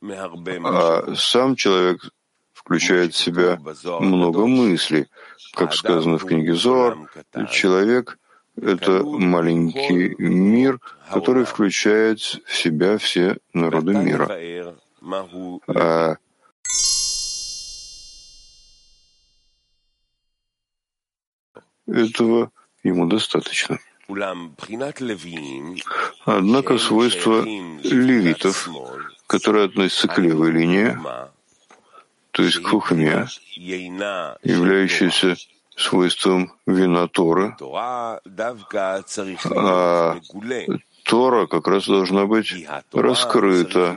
а 0.65 1.15
сам 1.17 1.57
человек 1.57 2.11
включает 2.53 3.15
в 3.15 3.17
себя 3.17 3.59
много 4.01 4.47
мыслей. 4.47 5.07
Как 5.55 5.73
сказано 5.75 6.19
в 6.19 6.27
книге 6.27 6.55
Зор, 6.55 6.99
человек— 7.51 8.19
это 8.57 9.03
маленький 9.05 10.15
мир, 10.19 10.81
который 11.11 11.45
включает 11.45 12.21
в 12.21 12.55
себя 12.55 12.99
все 12.99 13.39
народы 13.53 13.95
мира. 13.95 14.29
А 15.69 16.17
этого 21.87 22.51
ему 22.83 23.07
достаточно. 23.07 23.79
Однако 26.25 26.79
свойства 26.79 27.43
левитов, 27.43 28.69
которые 29.27 29.67
относятся 29.67 30.09
к 30.09 30.19
левой 30.19 30.53
линии, 30.53 30.97
то 32.31 32.43
есть 32.43 32.59
к 32.59 32.67
хухме, 32.67 33.27
являющейся 33.57 35.37
свойством 35.77 36.53
вина 36.67 37.07
Торы, 37.07 37.55
а 37.61 38.19
Тора 41.05 41.47
как 41.47 41.69
раз 41.69 41.87
должна 41.87 42.27
быть 42.27 42.67
раскрыта, 42.93 43.97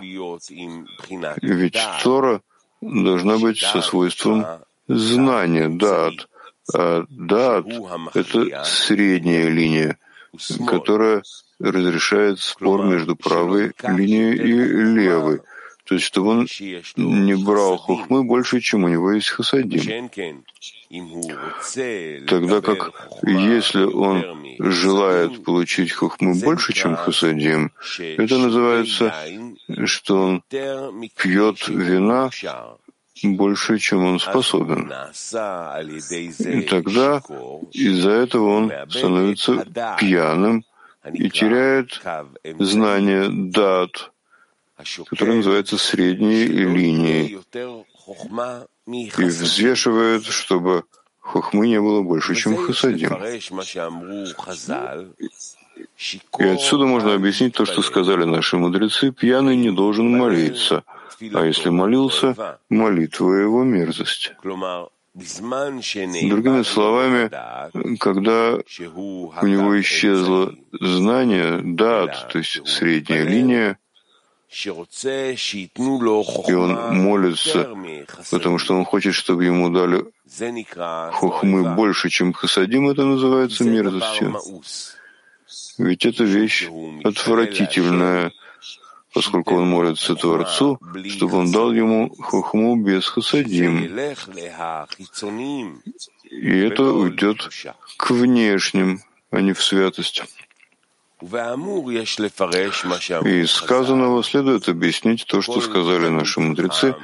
ведь 1.41 1.77
Тора 2.03 2.41
должна 2.81 3.37
быть 3.37 3.59
со 3.59 3.81
свойством 3.81 4.45
знания, 4.87 5.69
дат, 5.69 6.27
а 6.73 7.05
дат— 7.09 7.65
это 8.13 8.63
средняя 8.63 9.47
линия, 9.47 9.97
которая 10.67 11.23
разрешает 11.59 12.39
спор 12.39 12.85
между 12.85 13.15
правой 13.15 13.73
линией 13.83 14.35
и 14.35 14.83
левой, 14.83 15.41
то 15.89 15.95
есть 15.95 16.05
чтобы 16.05 16.29
он 16.29 16.47
не 16.97 17.33
брал 17.33 17.77
хухмы 17.77 18.23
больше, 18.23 18.59
чем 18.59 18.83
у 18.83 18.89
него 18.89 19.11
есть 19.11 19.29
хасадим. 19.29 20.07
Тогда 22.27 22.61
как 22.61 23.09
если 23.23 23.85
он 23.85 24.23
желает 24.59 25.43
получить 25.43 25.91
хухмы 25.91 26.35
больше, 26.35 26.73
чем 26.73 26.95
хасадим, 26.95 27.71
это 27.97 28.37
называется, 28.37 29.15
что 29.85 30.25
он 30.27 30.43
пьет 31.15 31.67
вина 31.67 32.29
больше, 33.23 33.79
чем 33.79 34.05
он 34.05 34.19
способен. 34.19 34.93
И 36.53 36.61
тогда 36.69 37.19
из-за 37.73 38.11
этого 38.11 38.47
он 38.57 38.71
становится 38.91 39.65
пьяным 39.97 40.63
и 41.13 41.31
теряет 41.31 41.99
знание 42.59 43.27
дат, 43.29 44.11
которое 45.07 45.37
называется 45.37 45.77
средней 45.77 46.45
линией, 46.45 47.39
и 48.87 49.23
взвешивает, 49.23 50.25
чтобы 50.25 50.83
хохмы 51.19 51.67
не 51.67 51.79
было 51.79 52.01
больше, 52.01 52.35
чем 52.35 52.57
хасадим. 52.57 53.15
И 56.39 56.43
отсюда 56.43 56.85
можно 56.85 57.13
объяснить 57.13 57.53
то, 57.53 57.65
что 57.65 57.81
сказали 57.81 58.23
наши 58.25 58.57
мудрецы, 58.57 59.11
пьяный 59.11 59.55
не 59.55 59.71
должен 59.71 60.09
молиться— 60.17 60.83
а 61.33 61.45
если 61.45 61.69
молился, 61.69 62.59
молитва 62.69 63.33
его 63.33 63.63
мерзость. 63.63 64.33
Другими 65.13 66.63
словами, 66.63 67.29
когда 67.97 68.53
у 68.53 69.47
него 69.47 69.81
исчезло 69.81 70.55
знание, 70.71 71.61
дат, 71.61 72.29
то 72.31 72.37
есть 72.37 72.65
средняя 72.67 73.23
линия, 73.23 73.77
и 76.47 76.53
он 76.53 76.97
молится, 76.97 77.69
потому 78.31 78.57
что 78.57 78.75
он 78.75 78.85
хочет, 78.85 79.13
чтобы 79.13 79.45
ему 79.45 79.69
дали 79.69 80.05
хохмы 81.11 81.75
больше, 81.75 82.09
чем 82.09 82.33
хасадим, 82.33 82.89
это 82.89 83.05
называется 83.05 83.63
мерзостью. 83.63 84.41
Ведь 85.77 86.05
это 86.05 86.23
вещь 86.23 86.67
отвратительная, 87.03 88.31
поскольку 89.13 89.55
он 89.55 89.69
молится 89.69 90.15
Творцу, 90.15 90.79
чтобы 91.09 91.37
он 91.37 91.51
дал 91.51 91.71
ему 91.71 92.09
хохму 92.19 92.75
без 92.75 93.07
хасадим. 93.07 93.85
И 96.23 96.57
это 96.59 96.83
уйдет 96.83 97.49
к 97.97 98.11
внешним, 98.11 99.01
а 99.31 99.41
не 99.41 99.53
в 99.53 99.63
святость. 99.63 100.23
И 103.25 103.45
сказанного 103.45 104.23
следует 104.23 104.69
объяснить 104.69 105.25
то, 105.25 105.41
что 105.41 105.59
сказали 105.59 106.07
наши 106.07 106.39
мудрецы. 106.39 106.95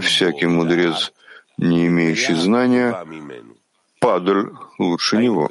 Всякий 0.00 0.46
мудрец 0.46 1.12
не 1.56 1.86
имеющий 1.86 2.34
знания, 2.34 3.06
падаль 4.00 4.50
лучше 4.78 5.16
него. 5.16 5.48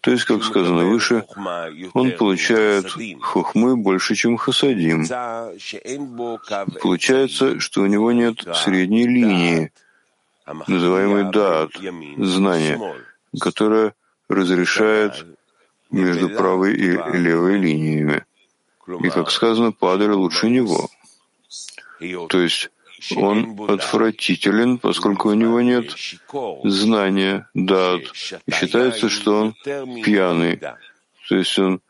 То 0.00 0.10
есть, 0.10 0.24
как 0.24 0.42
сказано 0.44 0.84
выше, 0.84 1.24
он 1.94 2.12
получает 2.12 2.94
хухмы 3.22 3.76
больше, 3.76 4.14
чем 4.14 4.36
хасадим. 4.36 5.06
Получается, 6.82 7.60
что 7.60 7.82
у 7.82 7.86
него 7.86 8.12
нет 8.12 8.44
средней 8.54 9.06
линии, 9.06 9.72
называемой 10.66 11.30
дат, 11.30 11.70
знания, 12.18 12.78
которая 13.40 13.94
разрешает 14.28 15.37
между 15.90 16.28
правой 16.28 16.74
и 16.74 16.90
левой 16.90 17.58
линиями. 17.58 18.24
И, 19.02 19.08
как 19.10 19.30
сказано, 19.30 19.72
падаль 19.72 20.12
лучше 20.12 20.48
него. 20.48 20.88
То 22.28 22.40
есть 22.40 22.70
он 23.16 23.58
отвратителен, 23.68 24.78
поскольку 24.78 25.30
у 25.30 25.34
него 25.34 25.60
нет 25.60 25.94
знания, 26.64 27.48
дат, 27.54 28.02
и 28.46 28.50
считается, 28.50 29.08
что 29.08 29.40
он 29.40 29.54
пьяный. 30.02 30.60
То 31.28 31.36
есть 31.36 31.58
он 31.58 31.80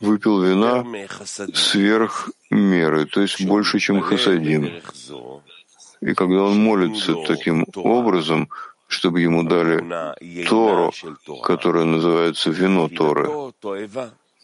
выпил 0.00 0.42
вина 0.42 0.84
сверх 1.54 2.30
меры, 2.50 3.06
то 3.06 3.20
есть 3.20 3.44
больше, 3.44 3.78
чем 3.78 4.00
хасадим. 4.00 4.82
И 6.00 6.14
когда 6.14 6.42
он 6.42 6.58
молится 6.58 7.14
таким 7.26 7.64
образом, 7.76 8.48
чтобы 8.92 9.22
ему 9.22 9.42
дали 9.42 9.82
Тору, 10.44 10.92
которая 11.42 11.84
называется 11.84 12.50
вино 12.50 12.88
Торы, 12.88 13.28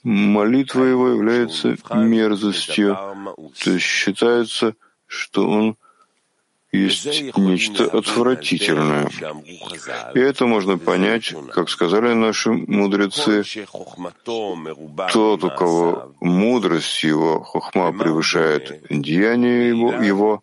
молитва 0.02 0.84
его 0.84 1.08
является 1.08 1.76
мерзостью, 1.94 2.96
то 3.62 3.70
есть 3.70 3.84
считается, 3.84 4.74
что 5.06 5.48
он 5.48 5.76
есть 6.72 7.37
нечто 7.37 7.85
отвратительное. 7.85 9.09
И 10.14 10.18
это 10.18 10.46
можно 10.46 10.76
понять, 10.78 11.35
как 11.52 11.70
сказали 11.70 12.12
наши 12.12 12.50
мудрецы, 12.52 13.44
тот, 15.12 15.44
у 15.44 15.50
кого 15.50 16.14
мудрость 16.20 17.02
его, 17.04 17.42
хохма 17.42 17.92
превышает 17.92 18.83
деяние 18.90 19.68
его, 19.68 19.92
его, 19.92 20.42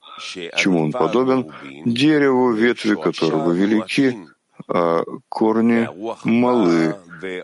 чему 0.57 0.83
он 0.83 0.91
подобен, 0.91 1.51
дереву, 1.85 2.51
ветви 2.53 2.95
которого 2.95 3.51
велики, 3.51 4.17
а 4.67 5.03
корни 5.29 5.87
малы, 6.23 6.95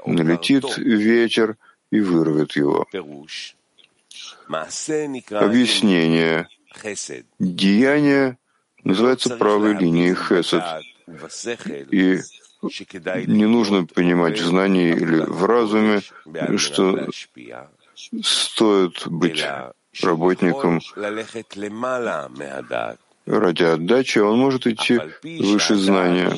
налетит 0.06 0.78
ветер 0.78 1.58
и 1.92 2.00
вырвет 2.00 2.56
его. 2.56 2.88
Объяснение. 5.30 6.48
Деяние 7.40 8.38
называется 8.84 9.36
правой 9.38 9.76
линией 9.76 10.16
хесед. 10.16 10.64
И 11.92 12.20
не 13.28 13.46
нужно 13.46 13.86
понимать 13.86 14.40
в 14.40 14.46
знании 14.46 14.94
или 14.94 15.20
в 15.20 15.46
разуме, 15.46 16.02
что 16.58 17.08
стоит 18.22 19.08
быть 19.08 19.44
работником 20.02 20.80
ради 23.26 23.64
отдачи, 23.64 24.20
он 24.20 24.40
может 24.40 24.68
идти 24.68 25.00
выше 25.24 25.76
знания, 25.76 26.30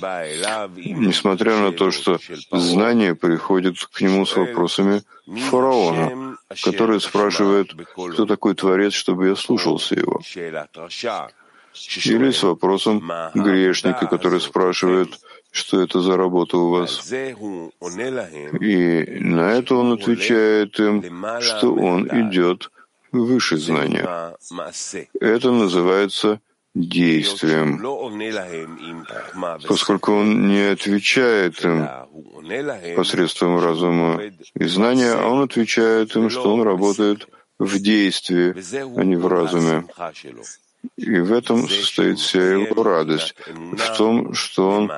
несмотря 0.75 1.57
на 1.57 1.71
то, 1.71 1.91
что 1.91 2.19
знание 2.51 3.15
приходит 3.15 3.75
к 3.91 4.01
нему 4.01 4.25
с 4.25 4.35
вопросами 4.35 5.01
фараона, 5.49 6.37
который 6.63 6.99
спрашивает, 6.99 7.73
кто 8.13 8.25
такой 8.25 8.55
Творец, 8.55 8.93
чтобы 8.93 9.27
я 9.27 9.35
слушался 9.35 9.95
его 9.95 10.21
или 12.05 12.31
с 12.31 12.43
вопросом 12.43 13.11
грешника, 13.33 14.07
который 14.07 14.39
спрашивает, 14.41 15.19
что 15.51 15.81
это 15.81 16.01
за 16.01 16.17
работа 16.17 16.57
у 16.57 16.69
вас. 16.69 17.11
И 17.11 19.05
на 19.19 19.51
это 19.51 19.75
он 19.75 19.93
отвечает 19.93 20.79
им, 20.79 21.03
что 21.41 21.73
он 21.73 22.07
идет 22.07 22.71
выше 23.11 23.57
знания. 23.57 24.35
Это 25.19 25.51
называется 25.51 26.39
действием, 26.75 27.79
поскольку 29.67 30.13
он 30.13 30.47
не 30.47 30.71
отвечает 30.71 31.63
им 31.63 31.87
посредством 32.95 33.59
разума 33.59 34.21
и 34.55 34.65
знания, 34.65 35.13
а 35.13 35.27
он 35.27 35.43
отвечает 35.43 36.15
им, 36.15 36.29
что 36.29 36.53
он 36.53 36.63
работает 36.63 37.27
в 37.59 37.79
действии, 37.79 38.55
а 38.97 39.03
не 39.03 39.15
в 39.15 39.27
разуме. 39.27 39.85
И 40.97 41.19
в 41.19 41.31
этом 41.31 41.67
состоит 41.67 42.19
вся 42.19 42.41
его 42.41 42.83
радость, 42.83 43.35
в 43.47 43.97
том, 43.97 44.33
что 44.33 44.69
он 44.69 44.91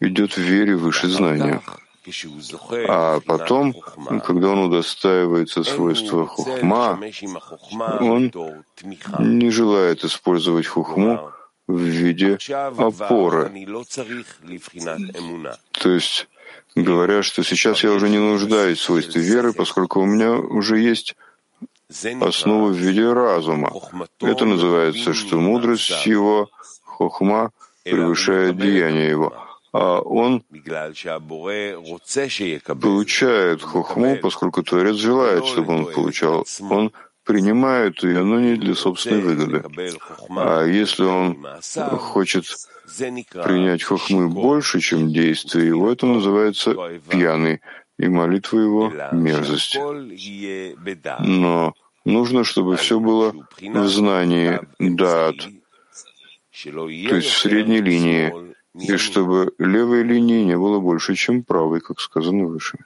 идет 0.00 0.36
в 0.36 0.40
вере 0.40 0.76
выше 0.76 1.08
знания. 1.08 1.62
А 2.88 3.20
потом, 3.20 3.74
когда 4.24 4.48
он 4.48 4.64
удостаивается 4.64 5.62
свойства 5.62 6.26
хухма, 6.26 7.00
он 8.00 8.32
не 9.20 9.50
желает 9.50 10.04
использовать 10.04 10.66
хухму 10.66 11.32
в 11.66 11.80
виде 11.80 12.38
опоры. 12.76 13.50
То 15.72 15.90
есть, 15.90 16.28
говоря, 16.74 17.22
что 17.22 17.42
сейчас 17.42 17.82
я 17.82 17.92
уже 17.92 18.10
не 18.10 18.18
нуждаюсь 18.18 18.78
в 18.78 18.82
свойстве 18.82 19.22
веры, 19.22 19.54
поскольку 19.54 20.00
у 20.00 20.06
меня 20.06 20.32
уже 20.34 20.78
есть 20.80 21.16
основу 22.20 22.68
в 22.68 22.76
виде 22.76 23.12
разума. 23.12 23.72
Это 24.20 24.44
называется, 24.44 25.12
что 25.14 25.40
мудрость 25.40 26.06
его, 26.06 26.48
хохма, 26.82 27.50
превышает 27.84 28.56
деяние 28.56 29.10
его. 29.10 29.32
А 29.72 30.00
он 30.00 30.44
получает 32.80 33.62
хохму, 33.62 34.16
поскольку 34.22 34.62
Творец 34.62 34.96
желает, 34.96 35.46
чтобы 35.46 35.74
он 35.74 35.86
получал. 35.92 36.46
Он 36.70 36.92
принимает 37.24 38.02
ее, 38.04 38.22
но 38.22 38.38
не 38.38 38.56
для 38.56 38.74
собственной 38.74 39.22
выгоды. 39.22 39.64
А 40.36 40.64
если 40.64 41.04
он 41.04 41.44
хочет 41.98 42.44
принять 43.42 43.82
хохмы 43.82 44.28
больше, 44.28 44.78
чем 44.80 45.12
действие 45.12 45.68
его, 45.68 45.90
это 45.90 46.06
называется 46.06 46.74
пьяный, 47.08 47.60
и 47.98 48.08
молитва 48.08 48.58
его— 48.58 48.92
мерзость. 49.12 49.76
Но 51.20 51.74
Нужно, 52.04 52.44
чтобы 52.44 52.76
все 52.76 53.00
было 53.00 53.32
в 53.60 53.88
знании 53.88 54.60
дат, 54.78 55.36
то 56.62 56.88
есть 57.16 57.30
в 57.30 57.38
средней 57.38 57.80
линии, 57.80 58.54
и 58.74 58.96
чтобы 58.96 59.54
левой 59.58 60.02
линии 60.02 60.44
не 60.44 60.58
было 60.58 60.80
больше, 60.80 61.14
чем 61.14 61.42
правой, 61.42 61.80
как 61.80 62.00
сказано 62.00 62.44
выше. 62.44 62.78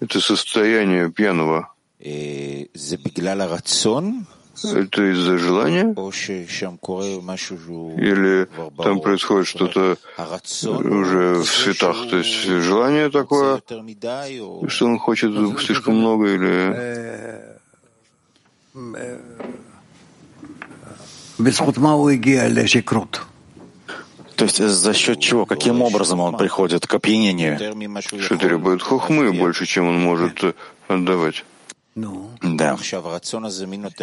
Это 0.00 0.20
состояние 0.20 1.10
пьяного 1.10 1.68
это 4.64 5.12
из-за 5.12 5.38
желания? 5.38 5.94
Или 7.96 8.48
там 8.82 9.00
происходит 9.00 9.48
что-то 9.48 9.96
уже 10.68 11.34
в 11.34 11.46
светах? 11.46 11.96
То 12.10 12.18
есть 12.18 12.44
желание 12.44 13.10
такое, 13.10 13.62
что 14.68 14.86
он 14.86 14.98
хочет 14.98 15.32
слишком 15.60 15.96
много 15.96 16.26
или... 16.26 17.58
То 24.36 24.44
есть 24.44 24.58
за 24.58 24.94
счет 24.94 25.20
чего, 25.20 25.46
каким 25.46 25.82
образом 25.82 26.20
он 26.20 26.36
приходит 26.36 26.86
к 26.86 26.94
опьянению? 26.94 27.58
Что 28.20 28.36
требует 28.36 28.82
хухмы 28.82 29.32
больше, 29.32 29.66
чем 29.66 29.88
он 29.88 30.00
может 30.00 30.42
отдавать. 30.88 31.44
Да. 31.94 32.76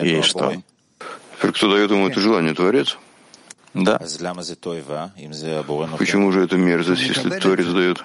И 0.03 0.21
что? 0.21 0.53
Кто 1.39 1.71
дает 1.71 1.91
ему 1.91 2.07
это 2.09 2.19
желание? 2.19 2.53
Творец? 2.53 2.97
Да. 3.73 3.97
Почему 5.97 6.31
же 6.31 6.43
это 6.43 6.57
мерзость, 6.57 7.01
если 7.01 7.39
Творец 7.39 7.67
дает? 7.67 8.03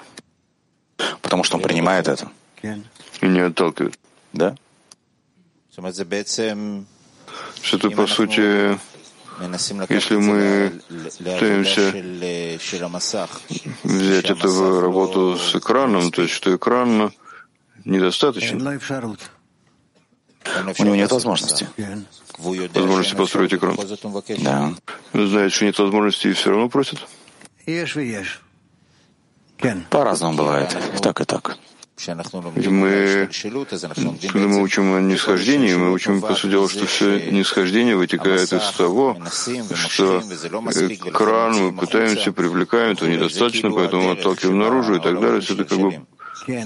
Потому 1.23 1.45
что 1.45 1.57
он 1.57 1.63
принимает 1.63 2.09
это. 2.09 2.31
И 2.63 3.27
не 3.27 3.41
отталкивает. 3.41 3.99
Да. 4.33 4.55
Что 7.63 7.77
это, 7.77 7.91
по 7.91 8.07
сути, 8.07 8.79
если 9.89 10.17
мы 10.17 10.73
пытаемся 10.89 11.93
взять 13.83 14.31
это 14.31 14.49
в 14.49 14.81
работу 14.81 15.37
с 15.37 15.55
экраном, 15.55 16.11
то 16.11 16.23
есть 16.23 16.35
что 16.35 16.55
экран 16.55 17.13
недостаточен. 17.85 18.67
У 20.79 20.85
него 20.85 20.95
нет 20.97 21.11
возможности. 21.11 21.69
Возможности 22.39 23.15
построить 23.15 23.55
экран. 23.55 23.77
Да. 24.39 24.75
Он 25.13 25.29
знает, 25.29 25.53
что 25.53 25.65
нет 25.65 25.79
возможности 25.79 26.29
и 26.29 26.33
все 26.33 26.51
равно 26.51 26.69
просит. 26.69 26.99
По-разному 29.91 30.37
бывает. 30.37 30.77
И 30.95 30.99
так, 30.99 31.21
и 31.21 31.25
так. 31.25 31.59
Мы, 31.97 33.29
когда 34.33 34.49
мы 34.49 34.63
учим 34.63 34.95
о 34.95 35.01
нисхождении, 35.01 35.75
мы 35.75 35.93
учим, 35.93 36.21
по 36.21 36.35
сути 36.35 36.51
дела, 36.51 36.69
что 36.69 36.87
все 36.87 37.31
нисхождение 37.31 37.95
вытекает 37.97 38.53
из 38.53 38.73
того, 38.73 39.17
что 39.89 40.23
кран 41.13 41.57
мы 41.57 41.73
пытаемся, 41.73 42.33
привлекаем, 42.33 42.93
этого 42.93 43.09
недостаточно, 43.09 43.71
поэтому 43.71 44.11
отталкиваем 44.11 44.59
наружу 44.59 44.97
и 44.97 45.01
так 45.01 45.21
далее. 45.21 45.41
Все 45.41 45.55
это 45.55 45.65
как 45.65 45.79
бы 45.79 46.05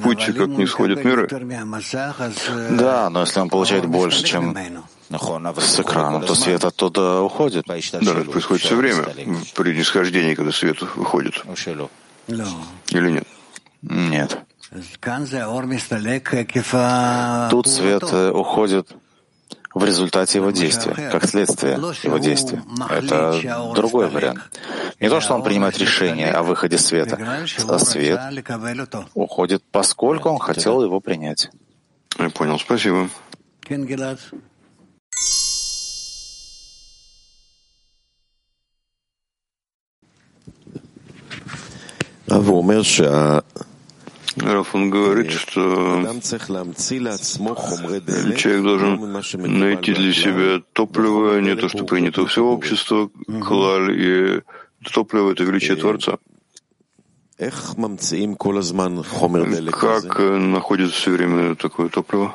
путь, 0.03 0.25
как 0.25 0.49
не 0.49 0.67
сходят 0.67 1.05
миры. 1.05 1.29
Да, 2.71 3.11
но 3.11 3.21
если 3.21 3.41
он 3.41 3.49
получает 3.51 3.85
больше, 3.87 4.25
чем 4.25 4.57
с 5.11 5.81
экрана, 5.81 6.21
то 6.21 6.35
свет 6.35 6.65
оттуда 6.65 7.21
уходит. 7.21 7.67
Да, 7.67 7.77
это 7.77 8.31
происходит 8.31 8.65
все 8.65 8.77
время 8.77 9.05
при 9.55 9.77
нисхождении, 9.77 10.35
когда 10.35 10.53
свет 10.53 10.81
выходит. 10.97 11.45
Или 12.27 13.11
нет? 13.11 13.27
Нет. 13.83 14.39
Тут 17.51 17.67
свет 17.69 18.03
э, 18.13 18.31
уходит 18.31 18.95
в 19.75 19.85
результате 19.85 20.39
его 20.39 20.51
действия, 20.51 21.11
как 21.11 21.27
следствие 21.27 21.75
его 22.03 22.19
действия. 22.19 22.63
Это 22.91 23.73
другой 23.75 24.09
вариант. 24.09 24.41
Не 25.01 25.09
то, 25.09 25.21
что 25.21 25.35
он 25.35 25.43
принимает 25.43 25.79
решение 25.79 26.33
о 26.33 26.43
выходе 26.43 26.77
света, 26.77 27.19
а 27.69 27.79
свет 27.79 28.21
уходит, 29.15 29.63
поскольку 29.71 30.29
он 30.29 30.39
хотел 30.39 30.83
его 30.83 31.01
принять. 31.01 31.51
Я 32.19 32.31
понял, 32.31 32.59
спасибо. 32.59 33.09
Раф, 44.41 44.75
он 44.75 44.91
говорит, 44.91 45.31
что 45.31 46.05
человек 48.37 48.63
должен 48.63 49.13
найти 49.59 49.95
для 49.95 50.13
себя 50.13 50.63
топливо, 50.73 51.41
не 51.41 51.57
то, 51.57 51.69
что 51.69 51.85
принято 51.85 52.23
у 52.23 52.27
всего 52.27 52.53
общества, 52.53 53.11
клаль, 53.45 53.91
и 53.93 54.43
топливо— 54.93 55.33
это 55.33 55.45
величие 55.45 55.77
Творца. 55.77 56.19
Как 59.71 60.19
находится 60.19 60.95
все 60.97 61.11
время 61.11 61.55
такое 61.55 61.89
топливо? 61.89 62.35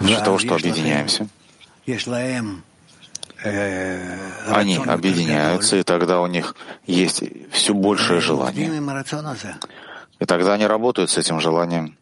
Из-за 0.00 0.24
того, 0.24 0.38
что 0.38 0.54
объединяемся. 0.54 1.28
Они 3.42 4.76
объединяются, 4.76 5.76
и 5.76 5.82
тогда 5.82 6.20
у 6.20 6.26
них 6.26 6.54
есть 6.86 7.22
все 7.50 7.72
большее 7.74 8.20
желание. 8.20 8.68
И 10.18 10.24
тогда 10.26 10.54
они 10.54 10.66
работают 10.66 11.10
с 11.10 11.16
этим 11.18 11.40
желанием. 11.40 11.96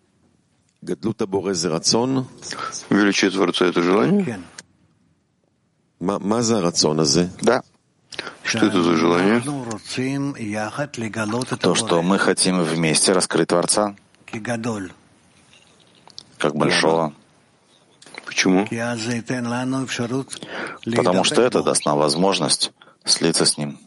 Величие 2.91 3.31
Творца— 3.31 3.67
это 3.67 3.83
желание? 3.83 4.41
Да. 7.43 7.63
Что 8.43 8.67
это 8.67 8.83
за 8.83 8.97
желание? 8.97 9.41
То, 11.61 11.75
что 11.75 12.03
мы 12.03 12.19
хотим 12.19 12.63
вместе 12.63 13.13
раскрыть 13.13 13.49
Творца, 13.49 13.95
как 16.39 16.55
большого. 16.57 17.13
Почему? 18.29 18.67
Потому 20.97 21.25
что 21.25 21.41
это 21.41 21.63
даст 21.63 21.87
нам 21.87 21.97
возможность 21.97 22.73
слиться 23.05 23.45
с 23.47 23.57
ним. 23.57 23.79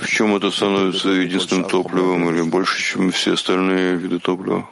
В 0.00 0.06
чем 0.06 0.34
это 0.36 0.50
становится 0.50 1.08
единственным 1.08 1.64
топливом 1.68 2.30
или 2.30 2.42
больше, 2.42 2.82
чем 2.82 3.10
все 3.12 3.34
остальные 3.34 3.96
виды 3.96 4.18
топлива? 4.18 4.68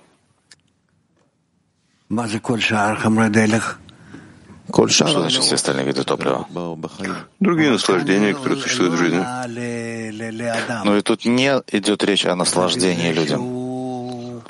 Что 4.72 5.08
значит 5.08 5.42
все 5.42 5.54
остальные 5.56 5.86
виды 5.86 6.02
топлива? 6.04 6.46
Другие 7.40 7.70
наслаждения, 7.70 8.34
которые 8.34 8.60
существуют 8.60 8.94
в 8.94 8.96
жизни. 8.96 9.24
Но 10.84 10.96
и 10.96 11.02
тут 11.02 11.24
не 11.24 11.62
идет 11.72 12.04
речь 12.04 12.26
о 12.26 12.34
наслаждении 12.34 13.12
людям, 13.12 14.42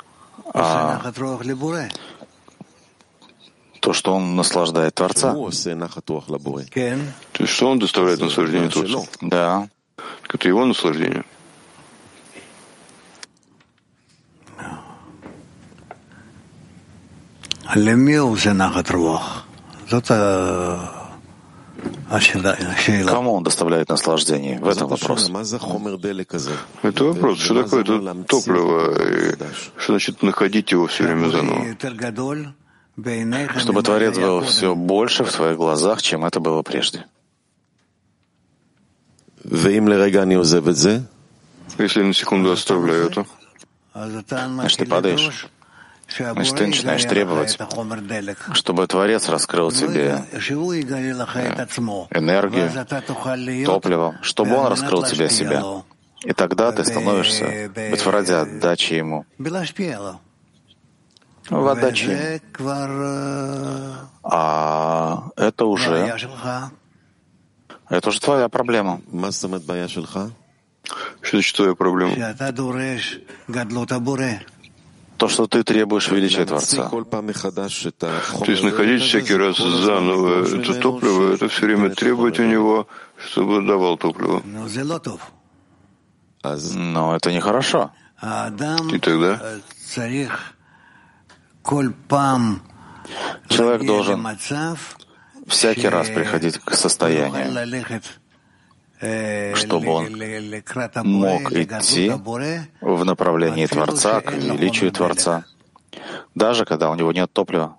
а 0.53 1.01
то, 3.79 3.91
что 3.91 4.15
он 4.15 4.35
наслаждает 4.37 4.95
Творца. 4.95 5.33
То 5.33 5.49
есть 7.43 7.53
что 7.53 7.69
он 7.69 7.79
доставляет 7.79 8.21
наслаждение 8.21 8.69
Творцу? 8.69 9.05
Да. 9.19 9.67
Это 10.29 10.47
его 10.47 10.65
наслаждение. 10.65 11.25
Кому 23.07 23.33
он 23.33 23.43
доставляет 23.43 23.89
наслаждение? 23.89 24.59
В 24.59 24.67
этом 24.67 24.87
вопрос. 24.87 25.29
Это 26.83 27.03
вопрос, 27.05 27.39
что 27.39 27.63
такое 27.63 27.81
это 27.81 28.23
топливо, 28.25 28.91
и 29.01 29.35
что 29.77 29.93
значит 29.93 30.23
находить 30.23 30.71
его 30.71 30.87
все 30.87 31.03
время 31.03 31.29
заново? 31.29 31.75
Чтобы 33.59 33.81
Творец 33.83 34.17
был 34.17 34.41
все 34.41 34.75
больше 34.75 35.23
в 35.23 35.31
твоих 35.31 35.57
глазах, 35.57 36.01
чем 36.01 36.23
это 36.25 36.39
было 36.39 36.61
прежде. 36.61 37.05
Если 41.79 42.03
на 42.03 42.13
секунду 42.13 42.51
оставляю 42.51 43.09
это, 43.09 43.25
значит, 43.93 44.79
ты 44.79 44.85
падаешь. 44.85 45.47
Значит, 46.17 46.55
ты 46.55 46.67
начинаешь 46.67 47.03
требовать, 47.05 47.57
чтобы 48.53 48.87
Творец 48.87 49.29
раскрыл 49.29 49.71
тебе 49.71 50.23
энергию, 52.11 52.71
топливо, 53.65 54.15
чтобы 54.21 54.55
Он 54.55 54.67
раскрыл 54.67 55.03
тебе 55.03 55.29
себя. 55.29 55.83
И 56.23 56.33
тогда 56.33 56.71
ты 56.71 56.85
становишься 56.85 57.71
быть 57.75 58.05
ради 58.05 58.31
отдачи 58.31 58.93
Ему. 58.93 59.25
В 61.49 61.67
отдаче. 61.67 62.41
А 64.23 65.23
это 65.35 65.65
уже 65.65 66.15
это 67.89 68.09
уже 68.09 68.19
твоя 68.19 68.49
проблема. 68.49 69.01
Что 71.21 71.37
значит 71.37 71.55
твоя 71.55 71.75
проблема? 71.75 72.15
То, 75.23 75.29
что 75.29 75.47
ты 75.47 75.63
требуешь 75.63 76.11
величия 76.11 76.45
Творца. 76.45 76.89
То 76.89 78.51
есть 78.51 78.63
находить 78.63 79.01
всякий 79.03 79.35
раз 79.35 79.57
заново 79.57 80.43
это 80.43 80.73
топливо, 80.81 81.33
это 81.33 81.47
все 81.47 81.65
время 81.65 81.89
требовать 81.91 82.39
у 82.39 82.43
него, 82.43 82.87
чтобы 83.17 83.65
давал 83.65 83.97
топливо. 83.97 84.41
Но 86.75 87.15
это 87.15 87.31
нехорошо. 87.31 87.91
И 88.91 88.99
тогда 88.99 89.39
человек 93.47 93.85
должен 93.85 94.27
всякий 95.47 95.87
раз 95.87 96.09
приходить 96.09 96.57
к 96.57 96.73
состоянию, 96.73 97.47
чтобы 99.55 99.89
он 99.89 100.07
мог 101.03 101.51
идти 101.51 102.09
в 102.81 103.03
направлении 103.03 103.65
Творца, 103.65 104.21
к 104.21 104.31
величию 104.33 104.91
Творца, 104.91 105.43
даже 106.35 106.63
когда 106.65 106.89
у 106.89 106.95
него 106.95 107.11
нет 107.11 107.31
топлива. 107.33 107.77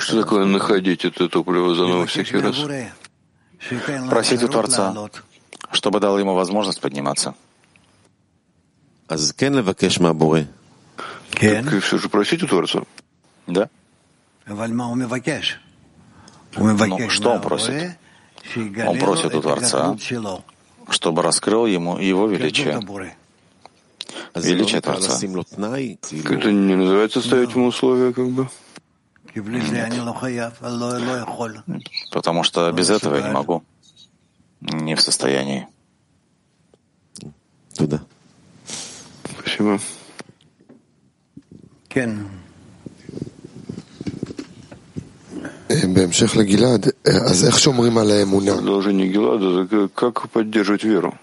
Что 0.00 0.22
такое 0.22 0.44
находить 0.44 1.04
это 1.04 1.28
топливо 1.28 1.74
заново 1.74 2.06
всякий 2.06 2.38
раз? 2.38 2.56
Просить 4.08 4.42
у 4.42 4.48
Творца, 4.48 4.94
чтобы 5.72 6.00
дал 6.00 6.18
ему 6.18 6.34
возможность 6.34 6.80
подниматься. 6.80 7.34
Так 11.30 11.82
все 11.82 11.98
же 11.98 12.08
просить 12.08 12.42
у 12.42 12.46
Творца? 12.46 12.82
Да. 13.46 13.68
Но 16.56 17.08
что 17.08 17.30
он 17.32 17.40
просит? 17.40 17.96
Он 18.86 18.98
просит 18.98 19.34
у 19.34 19.40
Творца, 19.40 19.96
чтобы 20.88 21.22
раскрыл 21.22 21.66
ему 21.66 21.98
его 21.98 22.26
величие. 22.26 22.80
Величие 24.34 24.80
Творца. 24.80 25.14
Это 25.16 26.52
не 26.52 26.76
называется 26.76 27.20
ставить 27.20 27.54
ему 27.54 27.66
условия, 27.66 28.12
как 28.12 28.28
бы? 28.30 28.48
Нет. 29.34 29.92
Потому 32.12 32.42
что 32.42 32.72
без 32.72 32.90
этого 32.90 33.16
я 33.16 33.22
не 33.28 33.30
могу. 33.30 33.62
Не 34.60 34.94
в 34.96 35.00
состоянии. 35.00 35.68
Туда. 37.76 38.00
Спасибо. 39.38 39.78
Кен. 41.88 42.28
Продолжение 48.56 49.08
Гелада, 49.08 49.88
как 49.94 50.28
поддерживать 50.30 50.82
веру? 50.84 51.14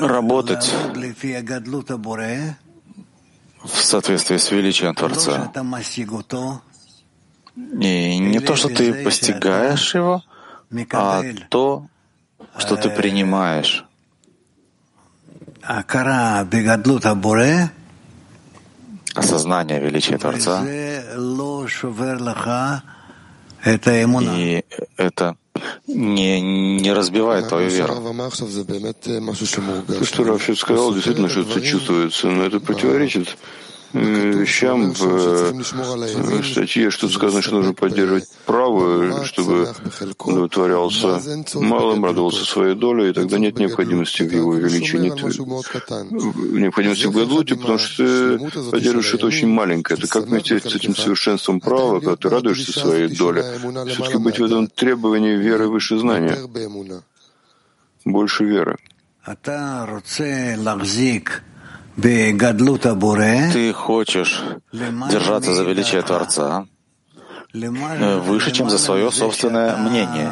Работать 0.00 0.70
в 3.64 3.82
соответствии 3.82 4.36
с 4.36 4.50
величием 4.50 4.94
Творца. 4.94 5.50
И 7.56 8.18
не 8.18 8.40
то, 8.40 8.54
что 8.54 8.68
ты 8.68 9.02
постигаешь 9.02 9.94
его, 9.94 10.22
а 10.92 11.22
то, 11.48 11.86
что 12.58 12.76
ты 12.76 12.90
принимаешь. 12.90 13.87
Осознание 19.14 19.80
величия 19.80 20.18
Творца. 20.18 20.62
И 24.36 24.64
это 24.96 25.36
не, 25.88 26.40
не 26.80 26.92
разбивает 26.92 27.48
твою 27.48 27.68
веру. 27.70 27.94
То, 29.98 30.04
что 30.04 30.24
Раф 30.24 30.48
сказал, 30.56 30.94
действительно 30.94 31.28
что-то 31.28 31.60
чувствуется, 31.60 32.28
но 32.28 32.44
это 32.44 32.60
противоречит 32.60 33.36
вещам 33.92 34.92
в 34.92 35.64
статье, 36.44 36.90
что 36.90 37.08
сказано, 37.08 37.42
что 37.42 37.56
нужно 37.56 37.74
поддерживать 37.74 38.28
право, 38.46 39.24
чтобы 39.24 39.68
удовлетворялся 40.24 41.20
малым, 41.54 42.04
радовался 42.04 42.44
своей 42.44 42.74
долей, 42.74 43.10
и 43.10 43.12
тогда 43.12 43.38
нет 43.38 43.58
необходимости 43.58 44.22
в 44.22 44.32
его 44.32 44.50
увеличении, 44.50 45.10
нет 45.10 45.22
необходимости 46.60 47.06
в 47.06 47.12
гадлуте, 47.12 47.56
потому 47.56 47.78
что 47.78 48.38
ты 48.38 48.70
поддерживаешь 48.70 49.06
что-то 49.06 49.26
очень 49.26 49.48
маленькое. 49.48 49.98
Это 49.98 50.08
как 50.08 50.26
вместе 50.26 50.60
с 50.60 50.74
этим 50.74 50.94
совершенством 50.94 51.60
права, 51.60 52.00
когда 52.00 52.16
ты 52.16 52.28
радуешься 52.28 52.72
своей 52.78 53.08
доле, 53.08 53.42
все-таки 53.88 54.18
быть 54.18 54.38
в 54.38 54.44
этом 54.44 54.68
требовании 54.68 55.36
веры 55.36 55.68
выше 55.68 55.98
знания, 55.98 56.36
больше 58.04 58.44
веры. 58.44 58.76
Ты 63.52 63.72
хочешь 63.72 64.40
держаться 64.72 65.52
за 65.54 65.64
величие 65.64 66.02
Творца 66.02 66.66
э, 67.52 68.18
выше, 68.20 68.52
чем 68.52 68.70
за 68.70 68.78
свое 68.78 69.10
собственное 69.10 69.76
мнение, 69.76 70.30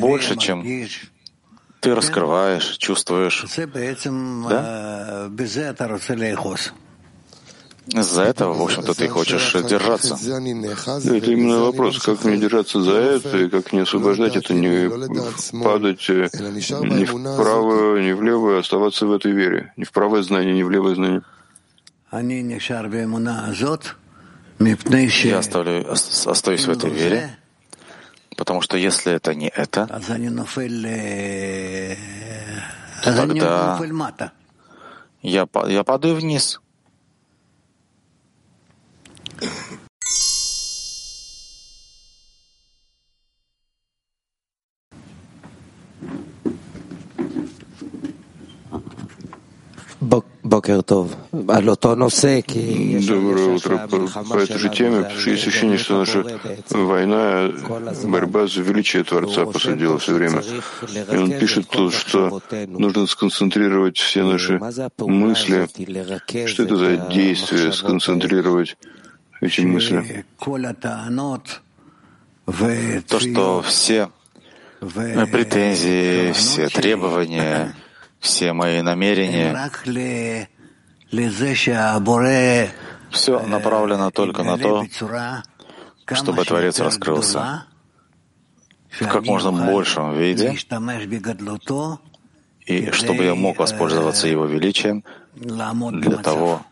больше, 0.00 0.36
чем 0.36 0.64
ты 1.80 1.94
раскрываешь, 1.94 2.76
чувствуешь. 2.78 3.44
Да? 4.48 5.28
За 7.92 8.22
этого, 8.22 8.54
в 8.54 8.62
общем-то, 8.62 8.94
ты 8.94 9.08
хочешь 9.08 9.52
держаться. 9.68 10.14
Это 10.14 11.30
именно 11.30 11.60
вопрос, 11.60 11.98
как 11.98 12.24
мне 12.24 12.36
держаться 12.36 12.80
за 12.80 12.92
это, 12.92 13.36
и 13.38 13.48
как 13.48 13.72
не 13.72 13.80
освобождать 13.80 14.36
это, 14.36 14.54
не 14.54 14.88
падать 15.62 16.08
э, 16.08 16.28
ни 16.32 17.04
вправо, 17.04 17.98
ни 17.98 18.12
влево, 18.12 18.56
а 18.56 18.60
оставаться 18.60 19.06
в 19.06 19.12
этой 19.12 19.32
вере. 19.32 19.72
Ни 19.76 19.84
в 19.84 19.90
правое 19.90 20.22
знание, 20.22 20.54
ни 20.54 20.62
в 20.62 20.70
левое 20.70 20.94
знание. 20.94 21.22
Я 25.30 25.38
оставлю, 25.38 25.90
остаюсь 25.90 26.66
в 26.66 26.70
этой 26.70 26.90
вере, 26.90 27.36
потому 28.36 28.60
что 28.60 28.76
если 28.76 29.12
это 29.12 29.34
не 29.34 29.48
это, 29.48 29.86
то 33.02 33.16
тогда 33.16 33.78
я, 35.22 35.48
я 35.66 35.84
падаю 35.84 36.14
вниз. 36.16 36.60
Доброе 53.06 53.54
утро. 53.54 53.88
По 54.28 54.36
этой 54.38 54.58
же 54.58 54.68
теме, 54.68 55.02
потому 55.02 55.20
что 55.20 55.30
есть 55.30 55.46
ощущение, 55.46 55.78
что 55.78 55.98
наша 55.98 56.24
война, 56.70 57.50
борьба 58.04 58.46
за 58.46 58.62
величие 58.62 59.04
Творца 59.04 59.46
посадила 59.46 59.98
все 59.98 60.14
время. 60.14 60.42
И 61.12 61.16
он 61.16 61.30
пишет 61.32 61.68
тут, 61.68 61.94
что 61.94 62.42
нужно 62.66 63.06
сконцентрировать 63.06 63.98
все 63.98 64.24
наши 64.24 64.60
мысли. 64.98 65.68
Что 66.46 66.62
это 66.64 66.76
за 66.76 66.96
действие, 66.96 67.72
сконцентрировать 67.72 68.76
эти 69.40 69.60
мысли? 69.62 70.24
То, 73.08 73.20
что 73.20 73.62
все 73.62 74.10
претензии, 75.26 76.32
все 76.32 76.68
требования, 76.68 77.74
все 78.20 78.52
мои 78.52 78.80
намерения, 78.82 79.70
все 83.10 83.40
направлено 83.40 84.10
только 84.10 84.42
на 84.42 84.56
то, 84.56 84.86
чтобы 86.12 86.44
Творец 86.44 86.78
раскрылся. 86.80 87.64
в 88.90 89.06
как 89.06 89.24
можно 89.24 89.52
большем 89.52 90.18
виде, 90.18 90.56
и 92.66 92.90
чтобы 92.90 93.24
я 93.24 93.34
мог 93.34 93.58
воспользоваться 93.58 94.28
Его 94.28 94.46
величием 94.46 95.04
для 95.34 96.16
того, 96.18 96.62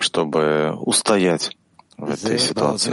чтобы 0.00 0.74
устоять 0.76 1.56
в 1.96 2.10
этой 2.10 2.38
ситуации. 2.38 2.90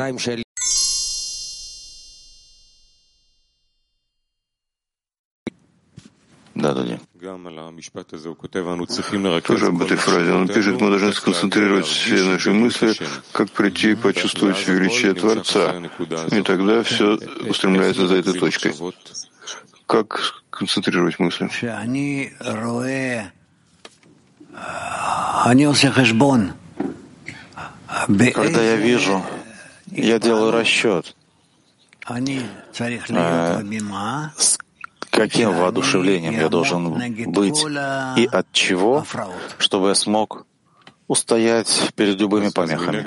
Да, 6.53 6.73
Дуди. 6.73 6.99
Тоже 9.41 9.67
об 9.67 9.81
этой 9.81 9.97
фразе. 9.97 10.33
Он 10.33 10.47
пишет, 10.47 10.81
мы 10.81 10.89
должны 10.89 11.13
сконцентрировать 11.13 11.85
все 11.85 12.23
наши 12.23 12.51
мысли, 12.51 12.93
как 13.31 13.51
прийти 13.51 13.91
и 13.91 13.95
почувствовать 13.95 14.67
величие 14.67 15.13
Творца. 15.13 15.75
И 16.31 16.41
тогда 16.41 16.83
все 16.83 17.17
устремляется 17.47 18.07
за 18.07 18.15
этой 18.15 18.33
точкой. 18.33 18.73
Как 19.85 20.41
концентрировать 20.49 21.19
мысли? 21.19 21.49
Когда 28.05 28.61
я 28.61 28.75
вижу, 28.75 29.23
я 29.87 30.19
делаю 30.19 30.51
расчет, 30.51 31.15
с 34.37 34.57
каким 35.09 35.53
воодушевлением 35.53 36.33
я 36.33 36.49
должен 36.49 36.93
быть 37.31 37.65
и 38.17 38.25
от 38.31 38.51
чего, 38.51 39.05
чтобы 39.57 39.89
я 39.89 39.95
смог 39.95 40.45
устоять 41.07 41.91
перед 41.95 42.19
любыми 42.19 42.49
помехами. 42.49 43.01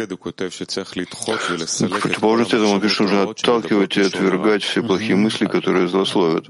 Противоположность 2.00 2.54
этому 2.54 2.80
пишет, 2.80 3.00
нужно 3.00 3.22
отталкивать 3.30 3.96
и 3.96 4.00
отвергать 4.02 4.62
все 4.62 4.82
плохие 4.82 5.16
мысли, 5.16 5.46
которые 5.46 5.86
злословят. 5.88 6.48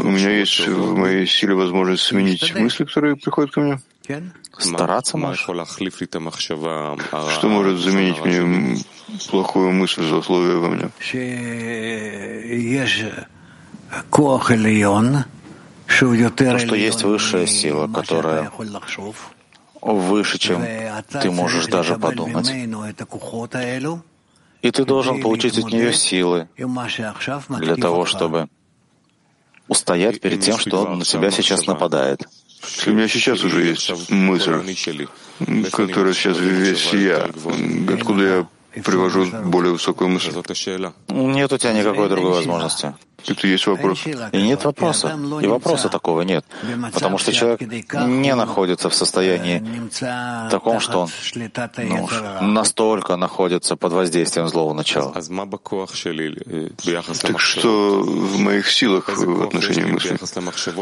У 0.00 0.10
меня 0.10 0.30
есть 0.30 0.66
в 0.66 0.94
моей 0.96 1.26
силе 1.26 1.54
возможность 1.54 2.02
сменить 2.02 2.52
мысли, 2.54 2.84
которые 2.84 3.14
приходят 3.16 3.52
ко 3.52 3.60
мне. 3.60 3.80
Стараться 4.58 5.16
можешь. 5.16 5.44
Что 7.30 7.48
может 7.48 7.78
заменить 7.78 8.18
мне 8.24 8.78
плохую 9.30 9.70
мысль, 9.72 10.02
злословие 10.04 10.56
во 10.58 10.68
мне? 10.70 10.90
То, 15.88 16.58
что 16.58 16.74
есть 16.74 17.02
высшая 17.02 17.46
сила, 17.46 17.88
которая 17.88 18.52
выше, 19.80 20.38
чем 20.38 20.62
ты 21.10 21.30
можешь 21.30 21.66
даже 21.66 21.96
подумать. 21.96 22.50
И 24.60 24.70
ты 24.70 24.84
должен 24.84 25.22
получить 25.22 25.58
от 25.58 25.72
нее 25.72 25.92
силы 25.92 26.48
для 26.56 27.76
того, 27.76 28.04
чтобы 28.04 28.48
устоять 29.66 30.20
перед 30.20 30.40
тем, 30.40 30.58
что 30.58 30.94
на 30.94 31.04
тебя 31.04 31.30
сейчас 31.30 31.66
нападает. 31.66 32.28
У 32.86 32.90
меня 32.90 33.08
сейчас 33.08 33.44
уже 33.44 33.64
есть 33.64 34.10
мысль, 34.10 35.06
которая 35.72 36.12
сейчас 36.12 36.38
весь 36.38 36.92
я, 36.92 37.30
откуда 37.94 38.24
я 38.24 38.46
привожу 38.82 39.26
более 39.44 39.72
высокую 39.72 40.10
мысль. 40.10 40.32
Нет 41.08 41.52
у 41.52 41.58
тебя 41.58 41.72
никакой 41.72 42.08
другой 42.08 42.32
возможности. 42.34 42.94
Это 43.26 43.46
есть 43.46 43.66
вопрос. 43.66 44.06
И 44.32 44.42
нет 44.42 44.64
вопроса. 44.64 45.18
И 45.42 45.46
вопроса 45.46 45.88
такого 45.88 46.22
нет. 46.22 46.44
Потому 46.92 47.18
что 47.18 47.32
человек 47.32 47.60
не 47.60 48.34
находится 48.34 48.88
в 48.88 48.94
состоянии 48.94 49.62
таком, 50.50 50.80
что 50.80 51.02
он 51.02 51.10
ну, 52.40 52.40
настолько 52.40 53.16
находится 53.16 53.76
под 53.76 53.92
воздействием 53.92 54.48
злого 54.48 54.72
начала. 54.72 55.12
Так 55.12 57.40
что 57.40 58.00
в 58.00 58.38
моих 58.38 58.70
силах 58.70 59.08
в 59.08 59.42
отношении 59.42 59.84
мысли? 59.84 60.18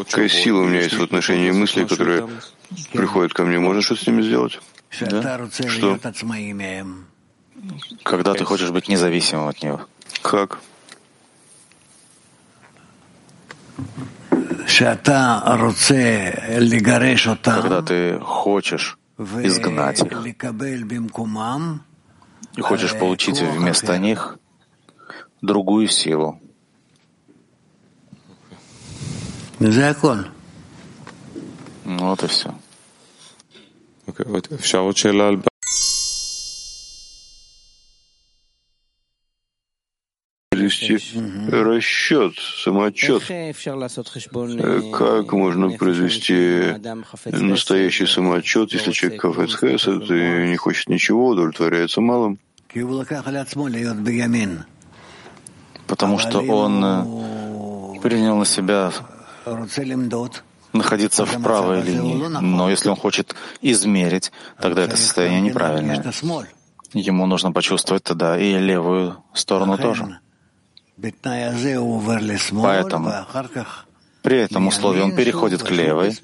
Какая 0.04 0.28
сила 0.28 0.60
у 0.60 0.64
меня 0.64 0.82
есть 0.82 0.94
в 0.94 1.02
отношении 1.02 1.50
мыслей, 1.50 1.86
которые 1.86 2.28
приходят 2.92 3.32
ко 3.32 3.44
мне? 3.44 3.58
Можно 3.58 3.82
что-то 3.82 4.04
с 4.04 4.06
ними 4.06 4.22
сделать? 4.22 4.60
Да? 5.00 5.40
Что? 5.68 5.98
Когда 8.02 8.34
ты 8.34 8.44
хочешь 8.44 8.70
быть 8.70 8.88
независимым 8.88 9.48
от 9.48 9.62
него. 9.62 9.80
Как? 10.22 10.60
Когда 17.62 17.82
ты 17.82 18.18
хочешь 18.20 18.98
изгнать 19.18 20.02
их 20.02 20.12
и 22.56 22.60
хочешь 22.60 22.94
получить 22.98 23.40
вместо 23.40 23.98
них 23.98 24.38
другую 25.42 25.88
силу. 25.88 26.40
Ну 31.84 32.06
вот 32.08 32.22
и 32.22 32.26
все. 32.26 32.54
Произвести 40.56 40.98
расчет, 41.50 42.34
самоотчет. 42.38 43.22
Э, 43.30 43.52
как 44.92 45.32
можно 45.32 45.70
произвести 45.70 46.74
настоящий 47.24 48.06
самоотчет, 48.06 48.72
если 48.72 48.92
человек 48.92 49.20
кафецхес, 49.20 49.86
и 49.88 50.48
не 50.48 50.56
хочет 50.56 50.88
ничего, 50.88 51.28
удовлетворяется 51.28 52.00
малым? 52.00 52.38
Потому 55.86 56.18
что 56.18 56.40
он 56.40 56.84
э, 56.84 58.00
принял 58.02 58.36
на 58.36 58.44
себя 58.44 58.92
находиться 60.72 61.24
в 61.24 61.42
правой 61.42 61.82
линии. 61.82 62.26
Но 62.40 62.68
если 62.68 62.88
он 62.88 62.96
хочет 62.96 63.34
измерить, 63.62 64.32
тогда 64.60 64.82
это 64.82 64.96
состояние 64.96 65.40
неправильное. 65.40 66.04
Ему 66.92 67.26
нужно 67.26 67.52
почувствовать 67.52 68.04
тогда 68.04 68.38
и 68.38 68.58
левую 68.58 69.16
сторону 69.34 69.78
тоже. 69.78 70.18
Поэтому 72.62 73.12
при 74.22 74.38
этом 74.38 74.66
условии 74.66 75.02
он 75.02 75.14
переходит 75.14 75.62
к 75.62 75.70
левой, 75.70 76.18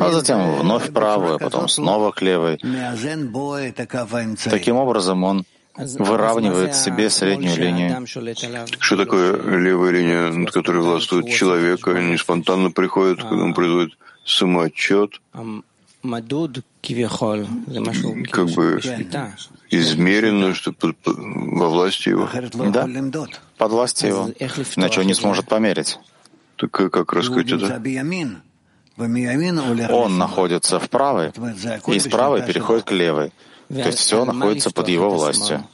а 0.00 0.10
затем 0.12 0.54
вновь 0.60 0.90
правую, 0.92 1.34
а 1.34 1.38
потом 1.38 1.68
снова 1.68 2.10
к 2.10 2.22
левой. 2.22 2.58
Таким 4.44 4.76
образом 4.76 5.24
он 5.24 5.44
выравнивает 5.76 6.74
себе 6.74 7.10
среднюю 7.10 7.56
линию. 7.56 8.06
Что 8.78 8.96
такое 8.96 9.36
левая 9.58 9.90
линия, 9.90 10.30
над 10.30 10.52
которой 10.52 10.82
властвует 10.82 11.28
человек, 11.28 11.86
а 11.86 12.00
не 12.00 12.16
спонтанно 12.16 12.70
приходит, 12.70 13.20
когда 13.22 13.44
он 13.44 13.52
производит 13.52 13.92
самоотчет? 14.24 15.20
как 18.30 18.50
бы 18.50 18.80
измерено, 19.70 20.54
что 20.54 20.74
во 21.04 21.68
власти 21.68 22.10
его. 22.10 22.28
Да, 22.70 22.88
под 23.56 23.72
властью 23.72 24.08
его. 24.08 24.30
Иначе 24.76 25.00
он 25.00 25.06
не 25.06 25.14
сможет 25.14 25.46
померить. 25.48 25.98
Так 26.56 26.70
как 26.70 27.12
раскрыть 27.12 27.50
это? 27.50 27.80
Он 29.90 30.18
находится 30.18 30.78
в 30.78 30.88
правой, 30.88 31.32
и 31.88 31.98
с 31.98 32.08
правой 32.08 32.42
переходит 32.42 32.84
к 32.84 32.92
левой. 32.92 33.32
То 33.68 33.86
есть 33.86 33.98
все 33.98 34.24
находится 34.24 34.70
под 34.70 34.88
его 34.88 35.10
властью. 35.10 35.64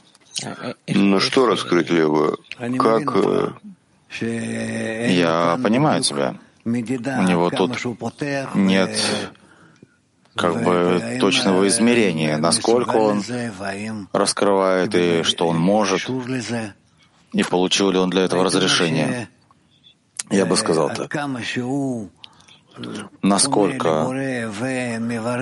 Но 0.87 1.19
что 1.19 1.45
раскрыть 1.45 1.89
левую? 1.89 2.39
Как... 2.79 3.15
Э, 3.15 5.11
Я 5.11 5.59
понимаю 5.63 6.01
тебя. 6.01 6.35
У 6.65 6.69
него 6.69 7.49
тут 7.49 7.77
нет 8.55 8.97
как 10.35 10.63
бы 10.63 11.17
точного 11.19 11.67
измерения, 11.67 12.37
насколько 12.37 12.95
он 12.95 13.23
раскрывает 14.13 14.95
и 14.95 15.23
что 15.23 15.47
он 15.47 15.57
может, 15.57 16.09
и 17.33 17.43
получил 17.43 17.91
ли 17.91 17.97
он 17.97 18.09
для 18.09 18.23
этого 18.23 18.43
разрешение. 18.43 19.27
Я 20.29 20.45
бы 20.45 20.55
сказал 20.55 20.89
так. 20.89 21.13
Насколько 23.21 24.05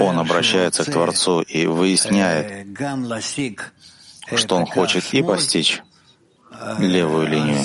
он 0.01 0.19
обращается 0.19 0.83
к 0.83 0.91
Творцу 0.91 1.41
и 1.41 1.67
выясняет, 1.67 2.67
что 4.35 4.55
он 4.55 4.65
хочет 4.65 5.13
и 5.13 5.21
постичь 5.21 5.81
левую 6.79 7.27
линию. 7.27 7.59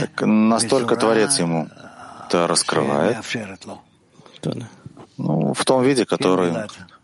Так 0.00 0.22
настолько 0.22 0.96
Творец 0.96 1.38
ему 1.38 1.68
это 2.30 2.46
раскрывает 2.46 3.16
ну, 5.18 5.52
в 5.52 5.64
том 5.66 5.82
виде, 5.82 6.06
который, 6.06 6.54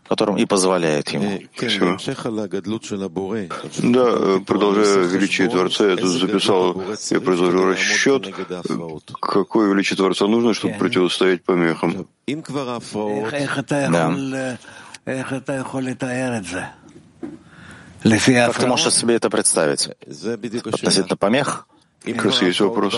которым 0.07 0.37
и 0.37 0.45
позволяет 0.45 1.09
ему. 1.09 1.39
Все. 1.53 1.97
Да, 3.77 4.39
продолжая 4.45 5.05
величие 5.05 5.49
Творца, 5.49 5.85
я 5.87 5.97
тут 5.97 6.09
записал, 6.09 6.81
я 7.11 7.21
произвожу 7.21 7.65
расчет, 7.65 8.33
какое 9.21 9.69
величие 9.69 9.97
Творца 9.97 10.25
нужно, 10.27 10.53
чтобы 10.53 10.73
противостоять 10.75 11.43
помехам. 11.43 12.07
Да. 13.91 14.57
Как 18.03 18.57
ты 18.57 18.67
можешь 18.67 18.93
себе 18.93 19.15
это 19.15 19.29
представить? 19.29 19.89
Относительно 20.65 21.17
помех? 21.17 21.67
Как 22.13 22.25
раз 22.25 22.41
есть 22.41 22.59
вопрос. 22.59 22.93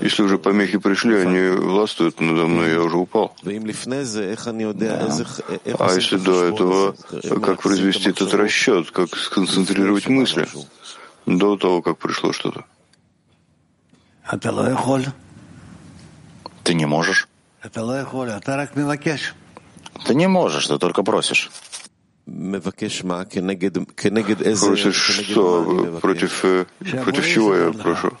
Если 0.00 0.22
уже 0.22 0.38
помехи 0.38 0.78
пришли, 0.78 1.16
они 1.16 1.56
властвуют 1.56 2.20
надо 2.20 2.46
мной, 2.46 2.70
я 2.70 2.80
уже 2.80 2.96
упал. 2.96 3.34
Да. 4.88 5.08
А 5.78 5.94
если 5.94 6.16
до 6.16 6.44
этого, 6.44 6.94
как 7.40 7.62
произвести 7.62 8.10
этот 8.10 8.34
расчет, 8.34 8.90
как 8.90 9.16
сконцентрировать 9.16 10.08
мысли 10.08 10.46
до 11.26 11.56
того, 11.56 11.82
как 11.82 11.98
пришло 11.98 12.32
что-то? 12.32 12.64
Ты 16.64 16.74
не 16.74 16.86
можешь. 16.86 17.28
Ты 20.06 20.14
не 20.14 20.26
можешь, 20.26 20.66
ты 20.66 20.78
только 20.78 21.02
просишь. 21.02 21.50
Просишь 24.66 24.94
что? 24.96 25.98
Против, 26.00 26.44
э, 26.44 26.66
против 27.04 27.26
чего 27.26 27.54
я 27.56 27.72
прошу? 27.72 28.12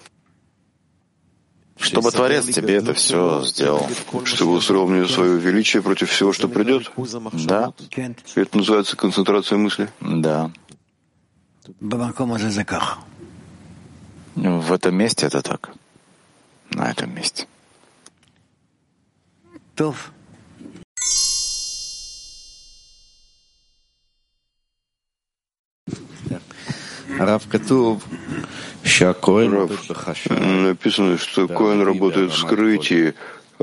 Чтобы 1.78 2.10
Творец 2.12 2.46
тебе 2.46 2.76
это 2.76 2.94
все 2.94 3.42
сделал. 3.44 3.88
Чтобы 4.24 4.52
устроил 4.52 4.86
мне 4.86 5.06
свое 5.08 5.38
величие 5.38 5.82
против 5.82 6.10
всего, 6.10 6.32
что 6.32 6.48
придет? 6.48 6.90
Да. 7.46 7.72
Это 8.36 8.56
называется 8.56 8.96
концентрация 8.96 9.58
мысли? 9.58 9.88
Да. 10.00 10.50
В 14.36 14.72
этом 14.72 14.96
месте 14.96 15.26
это 15.26 15.42
так. 15.42 15.70
На 16.70 16.90
этом 16.90 17.14
месте. 17.14 17.46
Рав, 27.26 27.42
написано, 30.68 31.18
что 31.18 31.48
Коэн 31.48 31.82
работает 31.82 32.32
в 32.32 32.36
скрытии, 32.36 33.14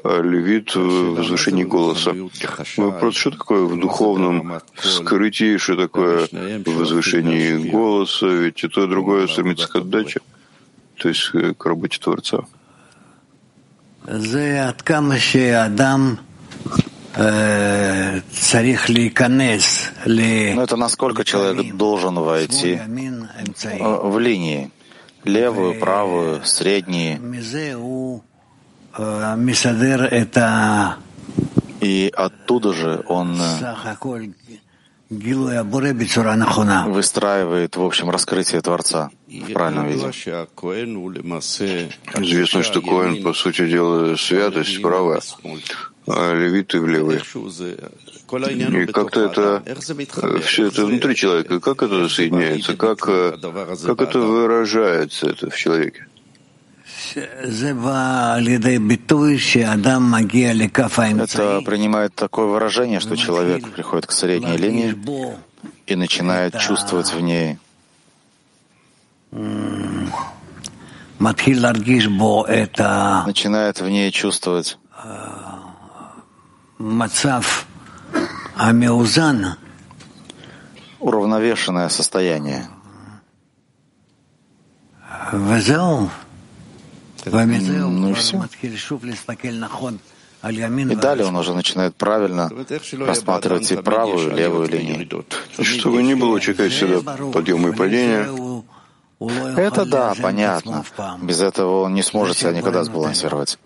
а 0.03 0.22
левит 0.22 0.76
в 0.76 1.16
возвышении 1.16 1.64
голоса. 1.64 2.16
Вопрос, 2.78 3.16
что 3.16 3.32
такое 3.32 3.64
в 3.64 3.80
духовном 3.80 4.62
скрытии, 4.78 5.57
что 5.57 5.76
такое 5.76 6.28
в 6.28 6.70
возвышении 6.70 7.70
голоса, 7.70 8.28
ведь 8.28 8.64
и 8.64 8.68
то, 8.68 8.84
и 8.86 8.88
другое 8.88 9.28
стремится 9.28 9.68
к 9.68 9.76
отдаче, 9.76 10.22
то 10.97 11.10
есть 11.10 11.32
к 11.57 11.66
работе 11.66 11.99
Творца. 11.99 12.45
Но 20.56 20.64
это 20.64 20.78
насколько 20.78 21.26
человек 21.26 21.76
должен 21.76 22.16
войти? 22.16 22.80
В 23.80 24.20
линии. 24.20 24.72
Левую, 25.26 25.80
правую, 25.80 26.46
средние. 26.46 27.20
И 31.82 32.12
оттуда 32.16 32.74
же 32.74 33.04
он 33.08 33.38
выстраивает, 36.88 37.76
в 37.76 37.84
общем, 37.84 38.10
раскрытие 38.10 38.62
Творца 38.62 39.10
в 39.28 39.52
правильном 39.54 39.88
виде. 39.88 40.10
Известно, 42.16 42.64
что 42.64 42.82
Коэн, 42.82 43.24
по 43.24 43.34
сути 43.34 43.68
дела, 43.68 44.16
святость 44.16 44.78
вправо, 44.78 45.20
а 46.10 46.34
левиты 46.34 46.80
в 46.80 46.88
левый. 46.88 47.18
И 47.18 48.86
как-то 48.91 49.26
это, 49.26 49.64
все 50.41 50.68
это 50.68 50.86
внутри 50.86 51.16
человека, 51.16 51.60
как 51.60 51.84
это 51.84 52.10
соединяется, 52.10 52.76
как, 52.76 52.99
как 52.99 54.01
это 54.01 54.20
выражается 54.20 55.30
это 55.30 55.49
в 55.49 55.55
человеке? 55.55 56.05
Это 61.34 61.62
принимает 61.62 62.14
такое 62.16 62.45
выражение, 62.45 62.99
что 62.99 63.16
человек 63.16 63.70
приходит 63.70 64.05
к 64.07 64.12
средней 64.12 64.57
линии 64.57 64.95
и 65.88 65.95
начинает 65.95 66.60
чувствовать 66.60 67.14
в 67.14 67.22
ней 67.22 67.57
начинает 73.28 73.82
в 73.82 73.89
ней 73.89 74.12
чувствовать 74.12 74.78
уравновешенное 81.00 81.90
состояние. 81.90 82.68
Ну 87.26 88.10
и 88.10 88.14
все. 88.14 88.42
И 90.42 90.96
далее 90.96 91.26
он 91.26 91.36
уже 91.36 91.54
начинает 91.54 91.96
правильно 91.96 92.50
рассматривать 93.06 93.72
и 93.72 93.76
правую, 93.76 94.32
и 94.32 94.36
левую 94.36 94.70
линию. 94.70 95.26
Чтобы 95.62 96.02
не 96.02 96.16
было 96.16 96.40
чекать 96.40 96.72
сюда 96.72 97.18
подъема 97.34 97.70
и 97.70 97.72
падения. 97.74 98.26
Это 99.58 99.86
да, 99.86 100.14
понятно. 100.22 100.86
Без 101.22 101.42
этого 101.42 101.82
он 101.82 101.94
не 101.94 102.04
сможет 102.04 102.38
себя 102.38 102.54
никогда 102.54 102.86
сбалансировать. 102.86 103.60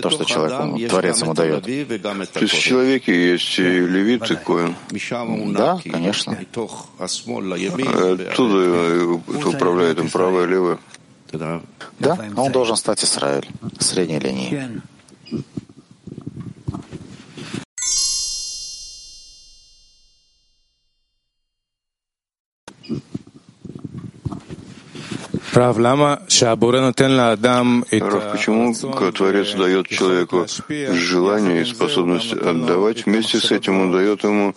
То, 0.00 0.10
что 0.10 0.24
человек, 0.24 0.60
он, 0.60 0.88
Творец 0.88 1.22
ему 1.22 1.34
дает. 1.34 1.64
То 1.64 2.40
есть 2.40 2.54
в 2.54 2.60
человеке 2.60 3.32
есть 3.32 3.58
и 3.58 3.62
левит, 3.62 4.30
и 4.30 4.36
коин. 4.36 4.74
Да, 5.54 5.78
конечно. 5.84 6.38
Оттуда 8.28 8.58
это 9.38 9.48
управляет 9.48 9.98
им 9.98 10.10
правое 10.10 10.46
и 10.46 10.48
левое. 10.50 10.78
Да, 11.32 11.60
он 12.36 12.52
должен 12.52 12.76
стать 12.76 13.04
Израиль, 13.04 13.48
средней 13.78 14.18
линии. 14.18 14.80
Рав, 27.90 28.32
почему 28.32 28.74
Творец 29.12 29.54
дает 29.54 29.88
человеку 29.88 30.44
желание 30.68 31.62
и 31.62 31.64
способность 31.64 32.32
отдавать, 32.32 33.06
вместе 33.06 33.38
с 33.38 33.50
этим 33.50 33.80
он 33.80 33.92
дает 33.92 34.22
ему 34.24 34.54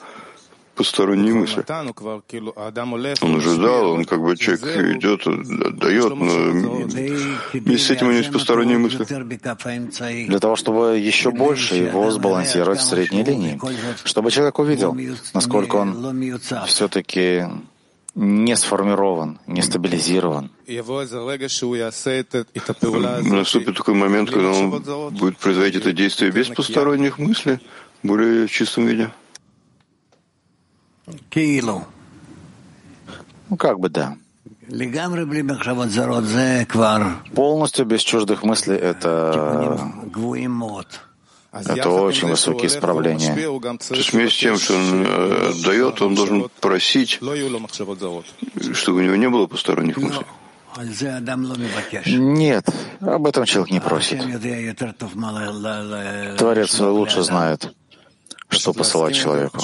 посторонние 0.76 1.34
мысли. 1.34 1.64
Он 3.22 3.36
уже 3.36 3.56
дал, 3.58 3.92
он 3.92 4.04
как 4.04 4.22
бы 4.22 4.36
человек 4.36 4.98
идет, 4.98 5.26
отдает, 5.26 6.16
но 6.16 6.86
вместе 7.54 7.88
с 7.88 7.92
этим 7.92 8.08
у 8.08 8.10
него 8.12 8.20
есть 8.20 8.32
посторонние 8.34 8.78
мысли. 8.78 9.06
Для 10.28 10.40
того, 10.40 10.58
чтобы 10.58 10.98
еще 10.98 11.32
больше 11.32 11.76
его 11.76 12.12
сбалансировать 12.12 12.80
в 12.80 12.84
средней 12.84 13.24
линии, 13.24 13.58
чтобы 14.04 14.32
человек 14.32 14.60
увидел, 14.60 14.98
насколько 15.34 15.78
он 15.78 16.40
все-таки 16.68 17.46
не 18.16 18.56
сформирован, 18.56 19.40
не 19.48 19.62
стабилизирован. 19.62 20.52
Наступит 23.22 23.78
такой 23.78 23.94
момент, 23.94 24.30
когда 24.32 24.50
он 24.52 24.82
будет 25.12 25.38
производить 25.38 25.76
это 25.76 25.92
действие 25.94 26.32
без 26.32 26.48
посторонних 26.50 27.18
мыслей, 27.20 27.60
более 28.04 28.48
в 28.48 28.52
чистом 28.52 28.88
виде. 28.88 29.12
Ну, 33.50 33.58
как 33.58 33.80
бы 33.80 33.90
да. 33.90 34.16
Полностью 37.34 37.86
без 37.86 38.02
чуждых 38.02 38.44
мыслей 38.44 38.76
это 38.76 39.32
это 41.52 41.90
очень 41.90 42.30
высокие 42.30 42.68
исправления. 42.68 43.36
То 43.36 43.96
есть 43.96 44.14
вместе 44.14 44.38
с 44.38 44.40
тем, 44.40 44.58
что 44.58 44.76
он 44.76 45.06
э, 45.06 45.52
дает, 45.64 46.02
он 46.02 46.16
должен 46.16 46.50
просить, 46.60 47.20
чтобы 48.74 49.00
у 49.00 49.02
него 49.02 49.16
не 49.16 49.30
было 49.30 49.48
посторонних 49.48 49.98
мыслей. 49.98 50.26
Нет, 52.06 52.70
об 53.02 53.26
этом 53.26 53.46
человек 53.46 53.72
не 53.72 53.80
просит. 53.80 54.22
Творец 56.38 56.80
лучше 56.80 57.24
знает, 57.24 57.74
что 58.50 58.74
посылать 58.74 59.16
человеку. 59.16 59.58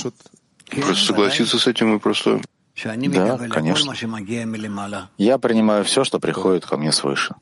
Просто 0.71 1.05
согласиться 1.05 1.59
с 1.59 1.67
этим 1.67 1.95
и 1.95 1.99
просто... 1.99 2.41
Да, 2.83 3.37
конечно. 3.49 3.93
Я 5.17 5.37
принимаю 5.37 5.85
все, 5.85 6.03
что 6.03 6.19
приходит 6.19 6.65
ко 6.65 6.75
мне 6.75 6.91
свыше. 6.91 7.35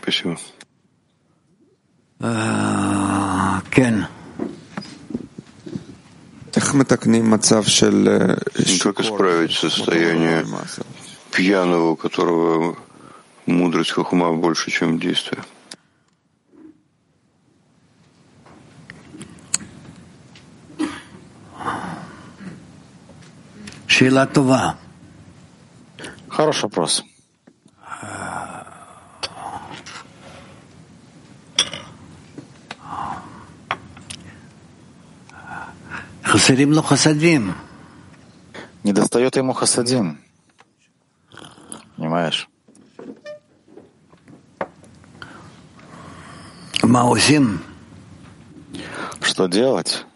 Спасибо. 0.00 0.38
Кен. 3.70 4.06
Как 8.82 9.00
исправить 9.00 9.52
состояние 9.52 10.44
пьяного, 11.30 11.90
у 11.90 11.96
которого 11.96 12.76
мудрость 13.46 13.92
хохума 13.92 14.32
больше, 14.34 14.70
чем 14.70 14.98
действие? 14.98 15.42
Хороший 26.28 26.62
вопрос. 26.64 27.04
Не 38.84 38.92
достает 38.92 39.36
ему 39.36 39.52
хасадим. 39.52 40.20
Понимаешь? 41.96 42.48
Что 49.20 49.48
делать? 49.48 50.06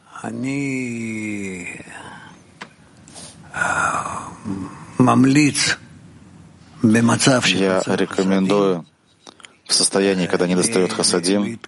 Я 7.58 7.82
рекомендую 7.86 8.86
в 9.66 9.74
состоянии, 9.74 10.26
когда 10.26 10.46
не 10.46 10.54
достает 10.54 10.92
хасадим, 10.92 11.58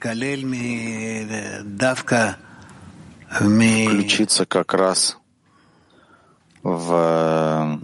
включиться 3.38 4.46
как 4.46 4.74
раз 4.74 5.18
в, 6.62 7.78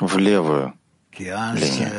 в 0.00 0.18
левую 0.18 0.74
линию. 1.18 1.90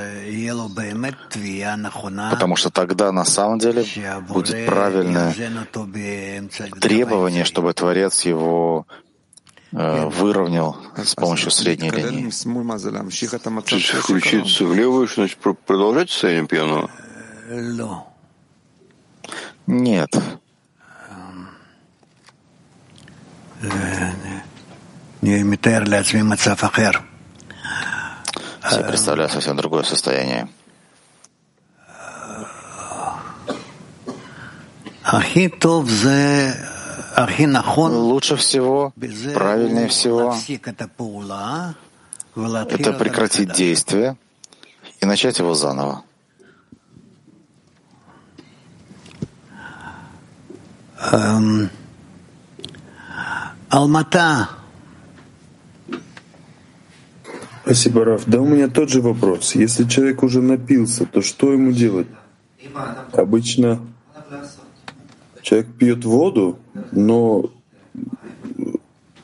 Потому 2.32 2.55
что 2.55 2.70
тогда 2.70 3.11
на 3.11 3.26
самом 3.26 3.59
деле 3.59 3.86
будет 4.28 4.66
правильное 4.66 5.34
требование, 6.80 7.45
чтобы 7.45 7.74
Творец 7.74 8.22
его 8.26 8.86
Э, 9.76 10.05
выровнял 10.05 10.78
с 10.95 11.16
помощью 11.16 11.49
средней 11.49 11.89
линии. 11.89 12.30
То 13.61 13.76
есть 13.76 13.89
включиться 13.89 14.66
в 14.66 14.76
левую, 14.76 15.07
значит 15.07 15.39
продолжать 15.39 16.11
состояние 16.11 16.47
пьяного? 16.47 16.91
Нет. 19.66 20.16
Я 28.72 28.84
представляю 28.88 29.30
совсем 29.30 29.55
другое 29.55 29.84
состояние. 29.84 30.47
Лучше 37.93 38.36
всего, 38.36 38.91
правильнее 39.34 39.88
всего, 39.88 40.36
это 42.36 42.93
прекратить 42.93 43.53
действие 43.53 44.18
и 45.01 45.05
начать 45.05 45.39
его 45.39 45.53
заново. 45.53 46.03
Спасибо, 57.63 58.05
Раф. 58.05 58.24
Да 58.28 58.39
у 58.39 58.45
меня 58.45 58.67
тот 58.67 58.89
же 58.89 59.01
вопрос. 59.01 59.55
Если 59.55 59.86
человек 59.86 60.21
уже 60.21 60.43
напился, 60.43 61.07
то 61.07 61.24
что 61.24 61.51
ему 61.51 61.71
делать? 61.71 62.05
Обычно 63.13 63.80
человек 65.41 65.74
пьет 65.74 66.05
воду, 66.05 66.59
но 66.91 67.49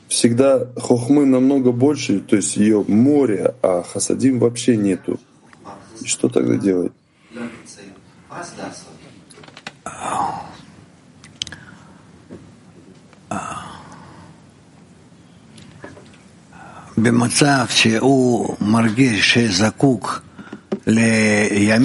всегда 0.08 0.66
хохмы 0.76 1.26
намного 1.26 1.70
больше, 1.70 2.18
то 2.18 2.34
есть 2.34 2.56
ее 2.56 2.84
море, 2.88 3.54
а 3.62 3.84
хасадим 3.84 4.40
вообще 4.40 4.76
нету. 4.76 5.20
И 6.00 6.06
что 6.06 6.28
тогда 6.28 6.56
делать? 6.56 6.92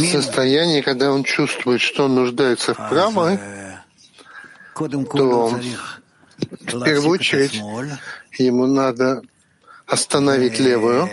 В 0.10 0.22
состоянии, 0.22 0.82
когда 0.82 1.12
он 1.12 1.24
чувствует, 1.24 1.82
что 1.82 2.06
он 2.06 2.16
нуждается 2.16 2.74
в 2.74 2.78
правой, 2.90 3.40
то 4.74 5.60
в 6.38 6.84
первую 6.84 7.10
очередь 7.10 7.54
ему 8.38 8.68
надо 8.68 9.22
остановить 9.88 10.60
левую. 10.60 11.10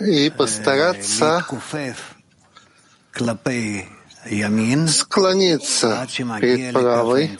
И 0.00 0.30
постараться 0.30 1.44
склониться 4.88 6.06
перед 6.40 6.72
правой, 6.72 7.38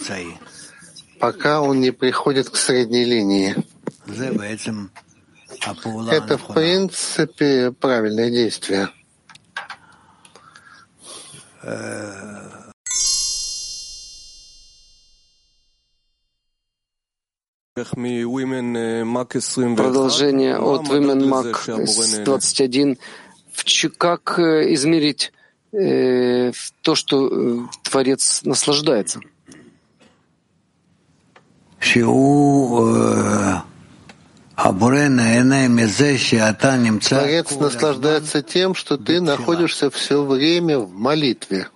пока 1.21 1.61
он 1.61 1.81
не 1.81 1.91
приходит 1.93 2.51
к 2.51 2.57
средней 2.57 3.05
линии. 3.05 3.57
Это, 6.13 6.39
в 6.39 6.55
принципе, 6.55 7.73
правильное 7.73 8.31
действие. 8.31 8.89
Продолжение 19.77 20.57
от 20.57 20.89
Women 20.89 21.29
Mac 21.29 22.25
21. 22.25 22.99
Как 23.99 24.39
э, 24.39 24.73
измерить 24.75 25.33
э, 25.73 26.53
то, 26.83 26.95
что 26.95 27.29
э, 27.29 27.67
Творец 27.83 28.43
наслаждается? 28.45 29.21
Творец 37.21 37.51
наслаждается 37.61 38.43
тем, 38.43 38.75
что 38.75 38.97
ты 38.97 39.21
находишься 39.21 39.91
все 39.91 40.25
время 40.25 40.79
в 40.79 40.91
молитве. 40.93 41.69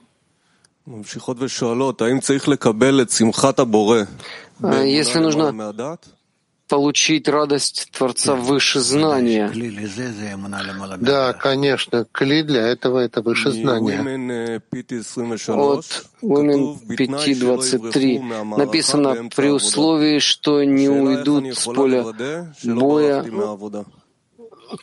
А 4.62 4.82
если 4.82 5.18
нужно 5.20 5.52
получить 6.70 7.28
радость 7.28 7.88
Творца 7.90 8.36
выше 8.36 8.78
знания. 8.80 9.52
Да, 10.98 11.32
конечно, 11.32 12.06
кли 12.12 12.44
для 12.44 12.68
этого— 12.68 12.98
это 13.00 13.22
выше 13.22 13.50
знания. 13.50 13.98
От 15.48 16.06
Women 16.22 16.78
5.23 16.88 18.56
написано 18.56 19.28
при 19.34 19.50
условии, 19.50 20.20
что 20.20 20.62
не 20.62 20.88
уйдут 20.88 21.58
с 21.58 21.64
поля 21.64 22.04
боя, 22.62 23.24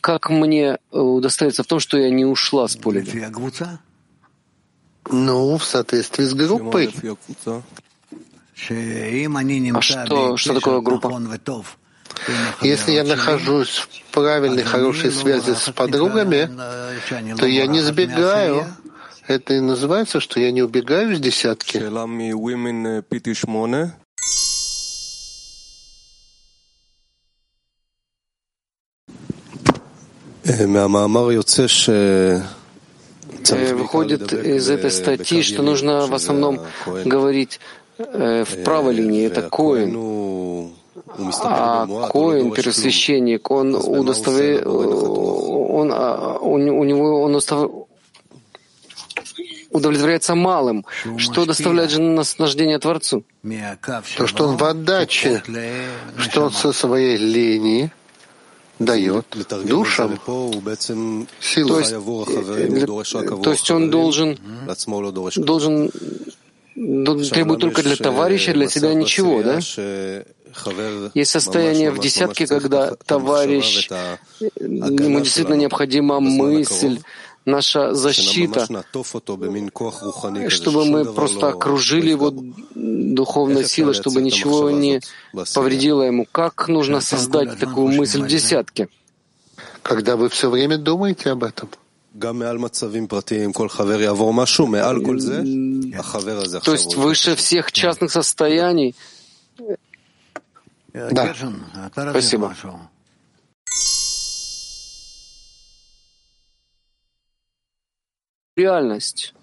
как 0.02 0.28
мне 0.28 0.78
удостовериться 0.90 1.62
в 1.62 1.66
том, 1.66 1.80
что 1.80 1.96
я 1.96 2.10
не 2.10 2.26
ушла 2.26 2.68
с 2.68 2.76
поля? 2.76 3.02
Ну, 5.10 5.56
в 5.56 5.64
соответствии 5.64 6.24
с 6.24 6.34
группой. 6.34 6.90
А 9.76 9.82
что, 9.82 10.36
что 10.36 10.54
такое 10.54 10.80
группа? 10.80 11.20
Если 12.62 12.92
я 12.92 13.04
нахожусь 13.04 13.78
в 13.78 13.88
правильной, 14.12 14.64
хорошей 14.64 15.12
связи 15.12 15.54
с 15.54 15.70
подругами, 15.70 16.50
то 17.36 17.46
я 17.46 17.66
не 17.66 17.80
сбегаю. 17.80 18.66
Это 19.26 19.54
и 19.54 19.60
называется, 19.60 20.20
что 20.20 20.40
я 20.40 20.50
не 20.50 20.62
убегаю 20.62 21.12
из 21.12 21.20
десятки. 21.20 21.76
Выходит 33.74 34.32
из 34.32 34.70
этой 34.70 34.90
статьи, 34.90 35.42
что 35.42 35.62
нужно 35.62 36.06
в 36.06 36.14
основном 36.14 36.60
говорить 36.86 37.60
Э, 37.66 37.77
в 37.98 38.64
правой 38.64 38.94
линии 38.94 39.26
это 39.26 39.42
Коин. 39.42 40.72
А 41.42 41.86
Коин, 42.08 42.52
первосвященник, 42.52 43.50
он 43.50 43.74
удостовер... 43.74 44.68
он, 44.68 45.90
а, 45.92 46.38
у, 46.40 46.52
у 46.54 46.84
него 46.84 47.22
он 47.22 47.34
устав... 47.34 47.70
удовлетворяется 49.70 50.34
малым. 50.34 50.84
Что 51.16 51.44
доставляет 51.44 51.90
же 51.90 52.00
наслаждение 52.00 52.78
Творцу? 52.78 53.24
То, 54.16 54.26
что 54.26 54.48
он 54.48 54.56
в 54.56 54.64
отдаче, 54.64 55.42
что 56.18 56.44
он 56.44 56.52
со 56.52 56.72
своей 56.72 57.16
линии 57.16 57.90
дает 58.78 59.26
душам 59.64 60.18
силу. 61.40 61.68
То 61.68 61.78
есть, 61.80 61.92
э, 61.92 63.42
то 63.42 63.50
есть 63.50 63.70
он 63.70 63.90
должен, 63.90 64.38
должен 65.36 65.90
требует 67.30 67.60
только 67.60 67.82
для 67.82 67.96
товарища, 67.96 68.52
для 68.52 68.68
себя 68.68 68.94
ничего, 68.94 69.42
да? 69.42 69.58
Есть 71.14 71.30
состояние 71.30 71.90
в 71.90 71.98
десятке, 71.98 72.46
когда 72.46 72.94
товарищ, 72.94 73.88
ему 74.40 75.20
действительно 75.20 75.56
необходима 75.56 76.20
мысль, 76.20 77.00
наша 77.44 77.94
защита, 77.94 78.66
чтобы 80.48 80.84
мы 80.84 81.04
просто 81.04 81.48
окружили 81.48 82.10
его 82.10 82.32
духовной 82.74 83.64
силой, 83.64 83.94
чтобы 83.94 84.22
ничего 84.22 84.70
не 84.70 85.00
повредило 85.54 86.02
ему. 86.02 86.26
Как 86.30 86.68
нужно 86.68 87.00
создать 87.00 87.58
такую 87.58 87.88
мысль 87.88 88.22
в 88.22 88.26
десятке? 88.26 88.88
Когда 89.82 90.16
вы 90.16 90.28
все 90.28 90.50
время 90.50 90.76
думаете 90.76 91.30
об 91.30 91.44
этом. 91.44 91.68
То 96.64 96.72
есть 96.72 96.96
выше 96.96 97.36
всех 97.36 97.72
частных 97.72 98.10
состояний. 98.10 98.94
Да. 100.92 101.34
Спасибо. 102.10 102.54
Реальность. 108.56 109.34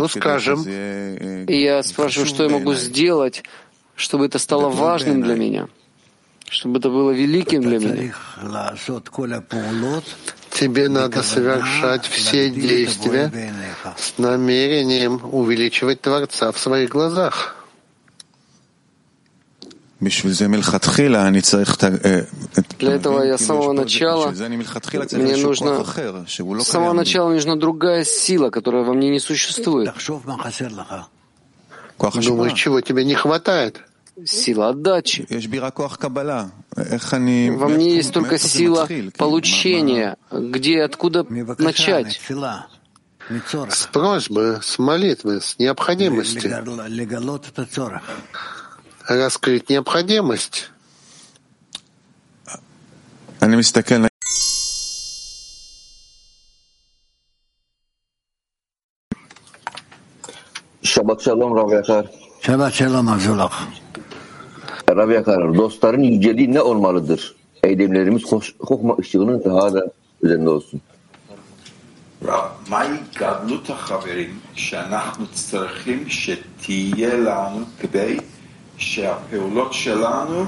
Ну, 0.00 0.08
скажем, 0.08 0.64
я 1.48 1.82
спрашиваю, 1.82 2.26
что 2.26 2.44
я 2.44 2.48
могу 2.50 2.74
сделать, 2.74 3.42
чтобы 3.94 4.26
это 4.26 4.38
стало 4.38 4.68
важным 4.68 5.22
для 5.22 5.34
меня, 5.34 5.68
чтобы 6.50 6.78
это 6.78 6.88
было 6.88 7.10
великим 7.10 7.62
для 7.62 7.78
меня. 7.78 8.14
Тебе 10.50 10.88
надо 10.88 11.22
совершать 11.22 12.06
все 12.06 12.50
действия 12.50 13.30
с 13.96 14.18
намерением 14.18 15.20
увеличивать 15.30 16.00
Творца 16.00 16.50
в 16.52 16.58
своих 16.58 16.90
глазах. 16.90 17.54
Для 22.78 22.92
этого 22.94 23.22
я 23.24 23.36
с 23.36 23.44
самого 23.44 23.72
начала, 23.72 24.30
мне 24.30 25.36
нужно, 25.36 25.84
с 25.84 26.68
самого 26.68 26.92
начала 26.92 27.32
нужна 27.32 27.56
другая 27.56 28.04
сила, 28.04 28.50
которая 28.50 28.84
во 28.84 28.94
мне 28.94 29.10
не 29.10 29.18
существует. 29.18 29.92
Думаешь, 31.98 32.52
чего 32.54 32.80
тебе 32.80 33.04
не 33.04 33.14
хватает? 33.14 33.80
Сила 34.26 34.70
отдачи. 34.70 35.26
Во 37.50 37.68
мне 37.68 37.96
есть 37.96 38.12
только 38.12 38.38
сила 38.38 38.88
получения. 39.16 40.16
Где, 40.30 40.82
откуда 40.82 41.24
начать? 41.24 42.20
С 43.68 43.86
просьбы, 43.92 44.60
с 44.62 44.78
молитвы, 44.78 45.40
с 45.40 45.58
необходимости. 45.58 46.48
Раскрыть 49.06 49.68
необходимость. 49.68 50.70
Rav 61.54 61.70
Yakar. 61.70 62.08
Shabbat 62.42 62.72
shalom 62.72 63.06
Avzullah. 64.87 64.97
Rav 64.97 65.11
Yakar, 65.11 65.55
dostların 65.55 66.03
yüceliği 66.03 66.53
ne 66.53 66.61
olmalıdır? 66.61 67.35
Eylemlerimiz 67.63 68.23
kokma 68.59 68.95
ışığının 68.99 69.43
daha 69.43 69.73
da 69.73 69.85
üzerinde 70.23 70.49
olsun. 70.49 70.81
מהי 72.69 72.97
גדלות 73.15 73.69
החברים 73.69 74.39
שאנחנו 74.55 75.25
צריכים 75.33 76.09
שתהיה 76.09 77.17
לנו 77.17 77.65
כדי 77.79 78.17
שהפעולות 78.77 79.73
שלנו 79.73 80.45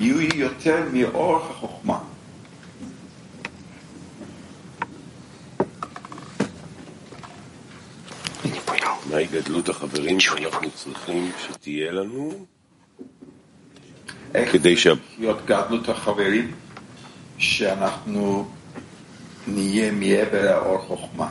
יהיו 0.00 0.20
יותר 0.34 0.82
מאורך 0.92 1.50
החוכמה? 1.50 1.98
מהי 9.10 9.26
גדלות 9.26 9.68
החברים 9.68 10.20
שאנחנו 10.20 10.70
צריכים 10.70 11.32
שתהיה 11.44 11.92
לנו 11.92 12.46
כדי 14.52 14.76
ש... 14.76 14.86
להיות 15.18 15.38
גדלות 15.46 15.88
החברים 15.88 16.52
שאנחנו 17.38 18.48
נהיה 19.46 19.92
מעבר 19.92 20.42
לאור 20.42 20.78
חוכמה. 20.78 21.28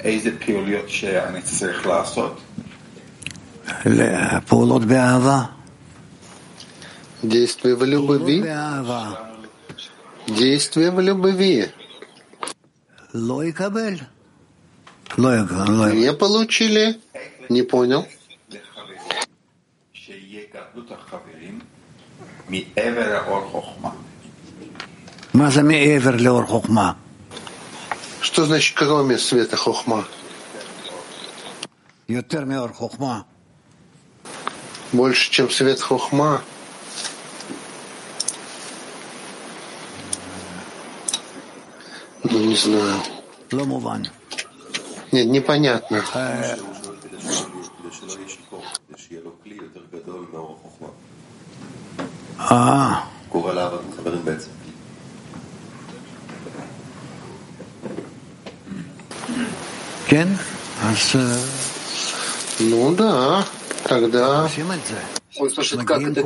איזה 0.00 0.30
פעילויות 0.38 0.88
שאני 0.88 1.42
צריך 1.42 1.86
לעשות? 1.86 2.40
פעולות 4.46 4.84
באהבה. 4.84 5.44
Действие 7.24 7.74
в 7.76 7.84
любви. 7.84 8.42
Действие 10.28 10.90
в 10.90 11.00
любви. 11.00 11.62
לא 13.14 13.44
יקבל. 13.44 13.94
Не 15.18 16.12
получили? 16.18 17.00
Не 17.50 17.62
понял. 17.62 18.04
Что 28.21 28.45
значит 28.45 28.75
кроме 28.75 29.17
света 29.17 29.55
хохма? 29.55 30.05
Йотерме 32.07 32.59
ор 32.59 32.73
хохма. 32.73 33.25
Больше, 34.91 35.29
чем 35.31 35.49
свет 35.51 35.79
хохма. 35.79 36.41
Ну, 42.23 42.39
не 42.39 42.55
знаю. 42.55 42.95
Нет, 45.11 45.27
непонятно. 45.27 46.03
а. 52.49 53.03
Кен? 60.07 60.37
ну 62.59 62.95
да, 62.95 63.45
тогда. 63.83 64.49
Он 65.37 65.49
спрашивает, 65.49 65.87
как 65.87 66.01
это 66.01 66.23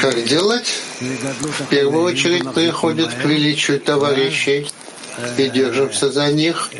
как 0.00 0.24
делать? 0.24 0.66
В 1.00 1.66
первую 1.70 2.04
очередь 2.04 2.52
приходит 2.52 3.14
к 3.14 3.24
величию 3.24 3.80
товарищей. 3.80 4.70
И 5.36 5.48
держимся 5.50 6.10
за 6.10 6.32
них. 6.32 6.70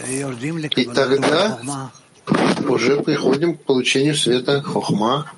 И 0.76 0.84
тогда 0.86 1.60
уже 2.68 3.00
приходим 3.02 3.56
к 3.56 3.62
получению 3.62 4.14
света 4.14 4.62
хохма. 4.62 5.30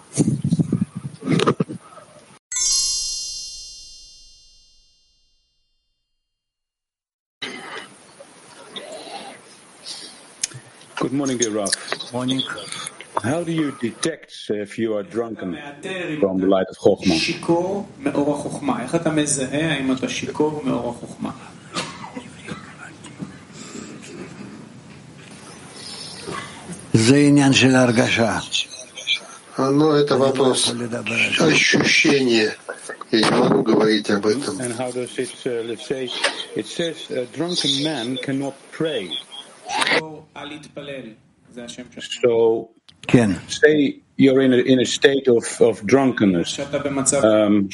Good 11.05 11.13
morning, 11.13 11.37
dear 11.37 11.51
Ralph. 11.51 11.77
Morning. 12.15 12.41
How 13.23 13.45
do 13.45 13.53
you 13.53 13.73
detect 13.79 14.33
if 14.49 14.79
you 14.79 14.97
are 14.97 15.03
drunken 15.03 15.55
from 16.19 16.39
the 16.39 16.47
light 16.47 16.65
of 16.71 16.79
Chokhmah? 16.79 17.21
Но 29.59 29.93
это 29.97 30.17
вопрос 30.17 30.75
ощущения. 31.39 32.57
Я 33.11 33.21
не 33.21 33.31
могу 33.31 33.63
говорить 33.63 34.09
об 34.09 34.27
этом. 34.27 34.59
And 34.59 34.73
how 34.73 34.91
does 34.91 35.19
it, 35.19 35.47
uh, 35.47 35.77
say, 35.77 36.09
it 36.57 36.67
says 36.67 37.11
a 37.11 37.27
drunken 37.27 37.85
man 37.85 38.17
cannot 38.17 38.55
pray. 38.73 39.11
So, 42.22 42.70
say 43.49 44.01
you're 44.16 44.40
in 44.40 44.53
a, 44.53 44.59
in 44.59 44.80
a 44.80 44.84
state 44.84 45.28
of, 45.28 45.45
of 45.61 45.84
drunkenness. 45.86 46.59
Um, 47.22 47.68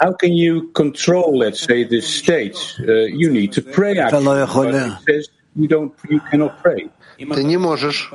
how 0.00 0.12
can 0.12 0.32
you 0.32 0.68
control, 0.72 1.38
let's 1.38 1.60
say, 1.60 1.84
this 1.84 2.06
state? 2.06 2.56
Uh, 2.80 2.92
you 3.04 3.30
need 3.30 3.52
to 3.52 3.62
pray, 3.62 3.98
actually. 3.98 4.24
But 4.24 4.74
it 4.74 4.98
says 5.08 5.28
you, 5.54 5.68
don't, 5.68 5.94
you 6.08 6.20
cannot 6.30 6.62
pray. 6.62 6.90
Ты 7.18 7.44
не 7.44 7.56
можешь. 7.56 8.10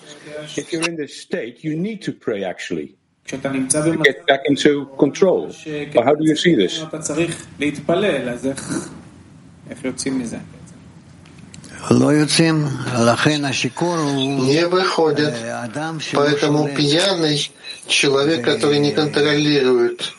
if 0.56 0.72
you're 0.72 0.88
in 0.88 0.96
this 0.96 1.20
state, 1.20 1.64
you 1.64 1.76
need 1.76 2.02
to 2.02 2.12
pray 2.12 2.44
actually 2.44 2.94
כשאתה 3.24 3.48
נמצא 3.48 3.84
to 3.84 3.88
במצב 3.88 4.08
get 4.08 4.30
back 4.30 4.52
into 4.52 4.96
control. 4.96 5.50
But 5.94 6.04
how 6.04 6.14
do 6.14 6.24
you 6.24 6.36
see 6.36 6.54
this? 6.54 6.82
אתה 6.88 6.98
צריך 6.98 7.46
להתפלל, 7.58 8.28
אז 8.28 8.46
איך... 8.46 8.88
איך 9.70 9.84
יוצאים 9.84 10.18
מזה? 10.18 10.36
לא 11.90 12.12
יוצאים, 12.12 12.64
לכן 13.06 13.44
השיכור 13.44 13.96
הוא 13.96 14.46
Не 14.46 14.74
выходит. 14.74 15.20
אה, 15.20 15.64
אדם 15.64 16.00
שלא 16.00 16.20
Поэтому 16.20 16.58
שולט 16.58 16.76
пьяный 16.76 17.48
человек, 17.91 18.43
который 18.43 18.79
не 18.79 18.91
контролирует 18.91 20.13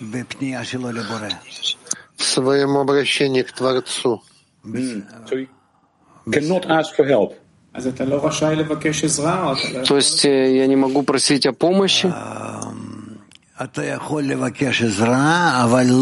в 2.17 2.23
своем 2.23 2.77
обращении 2.77 3.43
к 3.43 3.53
Творцу. 3.53 4.23
То 9.87 9.97
есть 9.97 10.25
э, 10.25 10.57
я 10.57 10.67
не 10.67 10.77
могу 10.77 11.03
просить 11.03 11.47
о 11.47 11.53
помощи. 11.53 12.13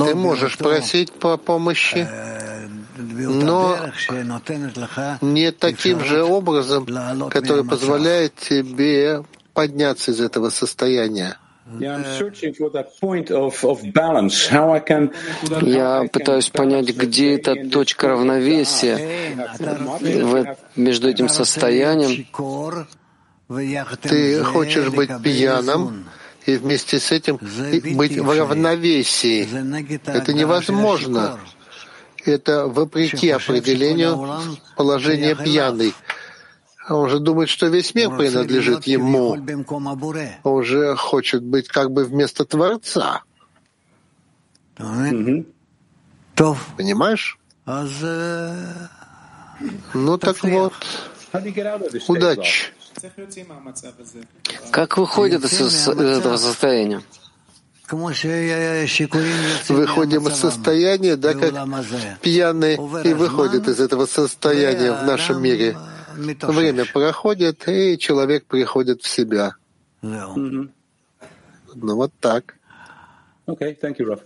Ты 0.07 0.14
можешь 0.14 0.59
просить 0.59 1.12
по 1.12 1.37
помощи, 1.37 2.09
но 2.99 3.77
не 5.21 5.53
таким 5.53 6.05
же 6.05 6.25
образом, 6.25 6.87
который 7.31 7.64
позволяет 7.64 8.35
тебе 8.35 9.23
подняться 9.55 10.11
из 10.11 10.21
этого 10.21 10.51
состояния. 10.51 11.37
Я 15.62 16.05
пытаюсь 16.12 16.51
понять, 16.51 16.97
где 16.97 17.35
эта 17.37 17.68
точка 17.68 18.09
равновесия. 18.09 18.99
Между 20.77 21.09
этим 21.09 21.29
состоянием. 21.29 22.27
Ты 24.03 24.43
хочешь 24.45 24.89
быть 24.91 25.11
пьяным, 25.23 26.07
и 26.47 26.57
вместе 26.57 26.99
с 26.99 27.12
этим 27.12 27.39
быть 27.97 28.18
в 28.18 28.31
равновесии. 28.31 29.49
Это 30.07 30.33
невозможно. 30.33 31.39
Это 32.25 32.66
вопреки 32.66 33.31
определению 33.31 34.41
положения 34.77 35.35
пьяный. 35.35 35.95
А 36.91 36.97
он 36.97 37.07
уже 37.07 37.20
думает, 37.20 37.49
что 37.49 37.68
весь 37.68 37.95
мир 37.95 38.11
принадлежит 38.16 38.84
ему, 38.84 39.36
уже 40.43 40.97
хочет 40.97 41.45
быть 41.45 41.68
как 41.68 41.93
бы 41.93 42.05
вместо 42.05 42.45
Творца. 42.45 43.22
Угу. 44.76 45.47
Понимаешь? 46.76 47.38
Ну 49.95 50.18
так 50.18 50.43
вот, 50.43 50.72
удачи. 52.09 52.72
Как 54.72 54.97
выходит 54.99 55.45
из 55.45 55.86
этого 55.86 56.36
состояния? 56.38 57.03
Выходим 59.68 60.26
из 60.26 60.34
состояния, 60.34 61.14
да, 61.14 61.34
как 61.34 61.55
пьяные, 62.20 62.74
и 63.05 63.14
выходит 63.14 63.68
из 63.68 63.78
этого 63.78 64.07
состояния 64.07 64.91
в 64.91 65.05
нашем 65.05 65.41
мире 65.41 65.76
время 66.17 66.85
проходит, 66.93 67.69
и 67.69 67.99
человек 67.99 68.47
приходит 68.47 69.03
в 69.03 69.09
себя. 69.09 69.55
Mm-hmm. 70.03 70.71
Ну 71.75 71.97
вот 71.97 72.13
так. 72.21 72.57
Okay, 73.47 73.77
thank 73.81 73.99
you, 73.99 74.07
Raf. 74.07 74.21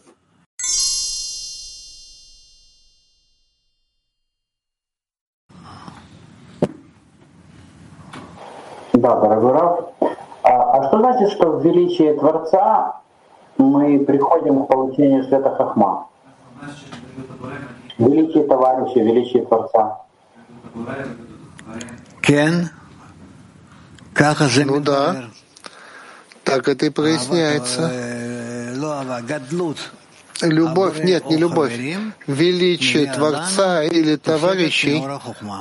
Да, 8.92 9.20
дорогой 9.20 9.52
Раф. 9.52 9.80
А, 10.44 10.78
а 10.78 10.88
что 10.88 10.98
значит, 10.98 11.32
что 11.32 11.58
в 11.58 11.64
величии 11.64 12.16
Творца 12.18 13.00
мы 13.58 14.04
приходим 14.04 14.64
к 14.64 14.68
получению 14.68 15.24
света 15.24 15.54
Хахма? 15.56 16.08
Величие 17.98 18.44
товарища, 18.44 19.00
величие 19.00 19.44
Творца. 19.44 20.00
Кен? 22.20 22.70
Ну 24.64 24.80
да, 24.80 25.24
так 26.44 26.68
это 26.68 26.86
и 26.86 26.90
проясняется. 26.90 27.90
Любовь, 30.42 31.02
нет, 31.02 31.26
не 31.30 31.36
любовь. 31.36 31.72
Величие 32.26 33.12
Творца 33.12 33.82
или 33.82 34.16
товарищей 34.16 35.04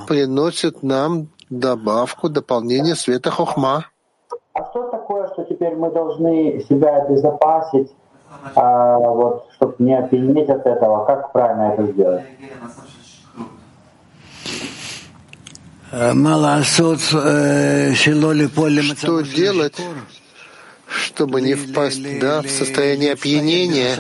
приносит 0.07 0.83
нам 0.83 1.27
добавку, 1.49 2.29
дополнение 2.29 2.95
света 2.95 3.31
Хохма. 3.31 3.85
А 4.53 4.65
что 4.69 4.89
такое, 4.89 5.27
что 5.33 5.43
теперь 5.45 5.75
мы 5.75 5.91
должны 5.91 6.63
себя 6.69 6.97
обезопасить, 6.97 7.91
а, 8.55 8.97
вот, 8.99 9.47
чтобы 9.55 9.75
не 9.79 9.97
опьянеть 9.97 10.49
от 10.49 10.65
этого? 10.65 11.05
Как 11.05 11.31
правильно 11.31 11.73
это 11.73 11.91
сделать? 11.91 12.23
Что 18.97 19.21
делать, 19.21 19.77
чтобы 20.87 21.39
не 21.39 21.53
впасть 21.53 22.19
да, 22.19 22.41
в 22.41 22.49
состояние 22.49 23.13
опьянения? 23.13 23.95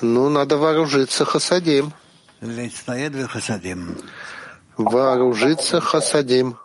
Ну, 0.00 0.30
надо 0.30 0.56
вооружиться 0.56 1.26
хасадим. 1.26 1.92
Вооружиться 4.78 5.82
хасадим. 5.82 6.56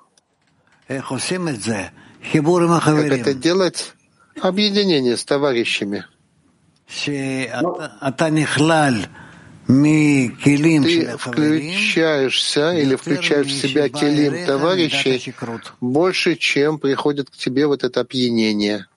Как 3.09 3.19
это 3.19 3.33
делать? 3.33 3.95
Объединение 4.41 5.17
с 5.17 5.25
товарищами. 5.25 6.05
Ты 9.65 11.15
включаешься 11.17 12.73
или 12.73 12.95
включаешь 12.95 13.47
в 13.47 13.51
себя 13.51 13.89
келим 13.89 14.45
товарищей 14.45 15.33
больше, 15.79 16.35
чем 16.35 16.79
приходит 16.79 17.29
к 17.29 17.35
тебе 17.35 17.67
вот 17.67 17.83
это 17.83 18.01
опьянение. 18.01 18.87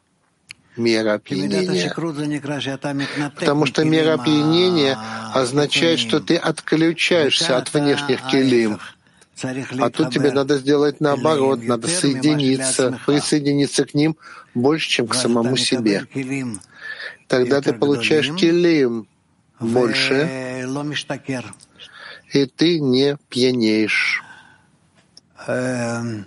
Мера 0.77 1.15
опьянения. 1.15 1.95
Потому 3.35 3.67
что 3.67 3.85
мера 3.85 4.15
опьянения 4.15 4.99
означает, 5.33 5.99
что 5.99 6.21
ты 6.21 6.37
отключаешься 6.37 7.57
от 7.57 7.73
внешних 7.73 8.27
келим. 8.27 8.79
А 9.79 9.91
тут 9.91 10.13
тебе 10.13 10.33
надо 10.33 10.59
сделать 10.59 11.01
наоборот, 11.01 11.63
надо 11.63 11.89
соединиться, 11.89 12.99
присоединиться 13.07 13.85
к 13.85 13.95
ним 13.95 14.17
больше, 14.55 14.89
чем 14.89 15.07
к 15.09 15.15
самому 15.15 15.57
себе. 15.57 16.07
Тогда 17.29 17.61
ты 17.61 17.73
получаешь 17.73 18.33
келим 18.33 19.07
больше, 19.61 20.56
и 22.33 22.47
ты 22.47 22.81
не 22.81 23.17
пьянеешь. 23.29 24.23
Эм, 25.47 26.27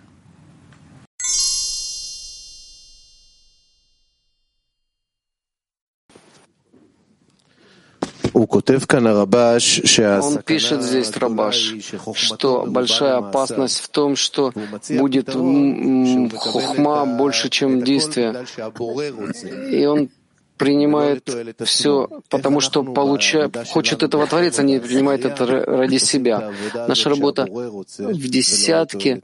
Он 10.25 10.37
пишет 10.43 10.81
здесь, 10.81 11.11
Рабаш, 11.17 11.73
что 12.13 12.65
большая 12.65 13.17
опасность 13.17 13.81
в 13.81 13.89
том, 13.89 14.15
что 14.15 14.53
будет 14.89 15.29
хухма 15.33 17.05
больше, 17.05 17.49
чем 17.49 17.83
действие. 17.83 18.45
И 19.71 19.85
он 19.85 20.09
принимает 20.59 21.27
все, 21.63 22.09
потому 22.29 22.59
что 22.59 22.83
получает, 22.83 23.57
хочет 23.69 24.03
этого 24.03 24.27
Творец, 24.27 24.59
а 24.59 24.63
не 24.63 24.79
принимает 24.79 25.25
это 25.25 25.45
ради 25.45 25.97
себя. 25.97 26.51
Наша 26.87 27.09
работа 27.09 27.45
в 27.45 28.27
десятке, 28.35 29.21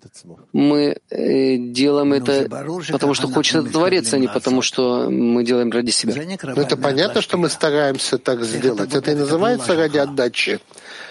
мы 0.54 0.98
э, 1.10 1.58
делаем 1.58 2.14
это, 2.14 2.48
потому 2.92 3.14
что 3.14 3.28
хочет 3.28 3.56
это 3.58 3.70
Творец, 3.70 4.14
а 4.14 4.18
не 4.18 4.28
потому 4.28 4.62
что 4.62 5.10
мы 5.10 5.44
делаем 5.44 5.70
ради 5.72 5.92
себя. 5.92 6.14
Ну, 6.56 6.62
это 6.62 6.78
понятно, 6.78 7.22
что 7.22 7.38
мы 7.38 7.50
стараемся 7.50 8.18
так 8.18 8.44
сделать. 8.44 8.96
Это 8.96 9.12
и 9.12 9.16
называется 9.16 9.76
ради 9.76 9.98
отдачи. 9.98 10.60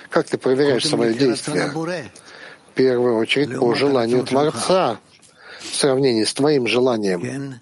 Как 0.08 0.26
ты 0.26 0.38
проверяешь 0.38 0.86
свое 0.86 1.12
действие? 1.12 1.70
В 1.70 2.74
первую 2.74 3.18
очередь 3.18 3.58
по 3.58 3.74
желанию 3.74 4.24
Творца 4.24 4.98
в 5.60 5.76
сравнении 5.76 6.24
с 6.24 6.32
твоим 6.32 6.66
желанием 6.66 7.60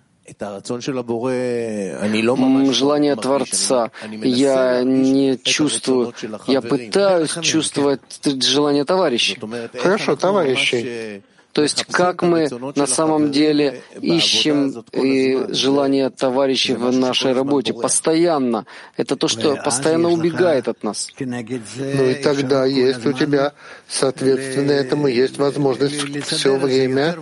желание 2.72 3.16
Творца. 3.16 3.91
Я 4.11 4.83
не 4.83 5.39
чувствую, 5.39 6.14
я 6.47 6.61
пытаюсь 6.61 7.33
чувствовать 7.43 8.01
желание 8.43 8.85
товарищей. 8.85 9.39
Хорошо, 9.78 10.16
товарищи. 10.16 11.22
То 11.53 11.62
есть 11.62 11.85
как 11.85 12.22
мы 12.22 12.49
на 12.76 12.87
самом 12.87 13.30
деле 13.30 13.83
ищем 14.01 14.85
и 14.93 15.47
желание 15.51 16.09
товарищей 16.09 16.74
в 16.74 16.91
нашей 16.93 17.35
работе 17.35 17.74
постоянно. 17.74 18.64
Это 18.97 19.16
то, 19.16 19.28
что 19.28 19.57
постоянно 19.57 20.09
убегает 20.09 20.68
от 20.68 20.83
нас. 20.83 21.09
Ну 21.20 22.05
и 22.11 22.14
тогда 22.14 22.64
есть 22.64 23.05
у 23.05 23.12
тебя, 23.12 23.53
соответственно, 23.87 24.72
этому 24.72 25.09
есть 25.09 25.37
возможность 25.37 26.24
все 26.26 26.57
время 26.57 27.16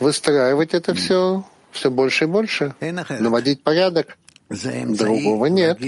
выстраивать 0.00 0.74
это 0.74 0.94
все 0.94 1.44
все 1.72 1.90
больше 1.90 2.24
и 2.24 2.26
больше, 2.26 2.74
наводить 3.08 3.62
порядок. 3.62 4.16
Другого 4.48 5.46
нет. 5.46 5.78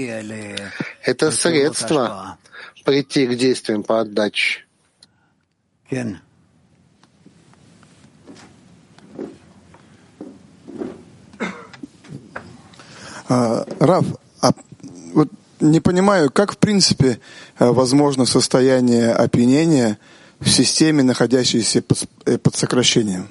Это 1.03 1.31
средство 1.31 2.37
прийти 2.85 3.27
к 3.27 3.35
действиям 3.35 3.83
по 3.83 3.99
отдаче. 4.01 4.65
А, 13.29 13.65
Рав, 13.79 14.05
а 14.41 14.51
вот 15.13 15.29
не 15.59 15.79
понимаю, 15.79 16.29
как 16.29 16.53
в 16.53 16.57
принципе 16.57 17.19
э, 17.57 17.65
возможно 17.65 18.25
состояние 18.25 19.11
опьянения 19.11 19.97
в 20.39 20.49
системе, 20.49 21.03
находящейся 21.03 21.81
под, 21.81 22.07
э, 22.25 22.37
под 22.37 22.55
сокращением? 22.55 23.29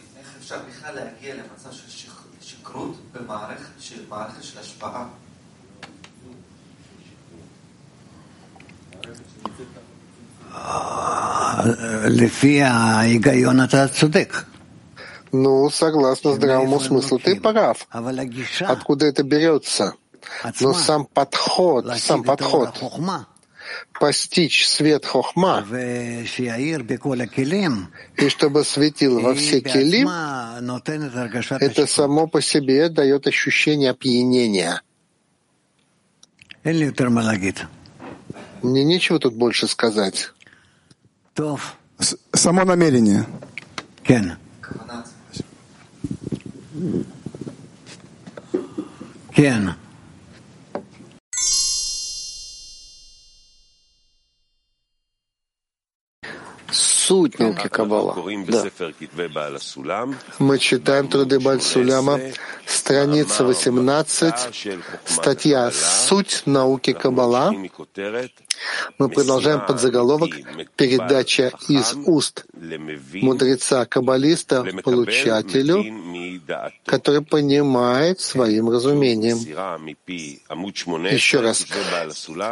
Ну, 15.33 15.71
согласно 15.71 16.35
здравому 16.35 16.79
смыслу, 16.81 17.19
ты 17.19 17.41
прав. 17.41 17.87
Откуда 18.61 19.07
это 19.07 19.23
берется? 19.23 19.95
Но 20.61 20.75
сам 20.75 21.07
подход, 21.07 21.87
сам 21.99 22.23
подход 22.23 22.75
постичь 23.99 24.67
свет 24.67 25.05
хохма, 25.07 25.65
и 25.71 26.25
чтобы 28.29 28.65
светил 28.65 29.21
во 29.21 29.35
все 29.35 29.61
келим, 29.61 30.09
это 31.61 31.87
само 31.87 32.27
по 32.27 32.41
себе 32.41 32.89
дает 32.89 33.27
ощущение 33.27 33.91
опьянения. 33.91 34.83
Мне 38.63 38.85
нечего 38.85 39.19
тут 39.19 39.35
больше 39.35 39.67
сказать. 39.67 40.33
Само 42.33 42.65
намерение. 42.65 43.27
Кен. 44.05 44.37
Кен. 49.35 49.75
Суть 57.07 57.39
науки 57.39 57.69
Каббала. 57.69 58.15
Да. 58.47 60.09
Мы 60.39 60.59
читаем 60.59 61.09
труды 61.09 61.41
Бальсуляма 61.41 62.21
Страница 62.67 63.45
18, 63.45 64.35
статья 65.05 65.71
«Суть 65.71 66.43
науки 66.47 66.93
Каббала». 66.93 67.53
Мы 68.99 69.09
продолжаем 69.09 69.65
под 69.67 69.81
заголовок 69.81 70.31
«Передача 70.77 71.53
из 71.69 71.95
уст 71.95 72.45
мудреца-каббалиста 73.15 74.65
получателю, 74.83 75.85
который 76.85 77.23
понимает 77.23 78.21
своим 78.21 78.71
разумением». 78.71 79.39
Еще 81.09 81.41
раз. 81.41 81.67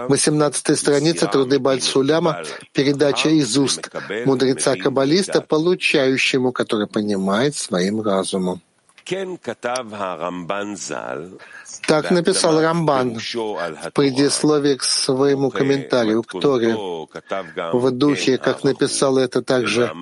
18 0.09 0.79
страница 0.79 1.27
труды 1.27 1.59
Бальсуляма 1.59 2.43
«Передача 2.73 3.29
из 3.29 3.57
уст 3.57 3.91
мудреца-каббалиста 4.25 5.41
получающему, 5.43 6.53
который 6.53 6.87
понимает 6.87 7.55
своим 7.57 8.01
разумом». 8.01 8.63
Так 11.87 12.11
написал 12.11 12.61
Рамбан 12.61 13.19
в 13.19 13.91
предисловии 13.93 14.75
к 14.77 14.85
своему 14.85 15.51
комментарию 15.51 16.23
к 16.23 16.41
Торе, 16.41 16.75
в 16.75 17.91
духе, 17.91 18.39
как 18.39 18.65
написал 18.65 19.19
это 19.19 19.43
также 19.43 19.93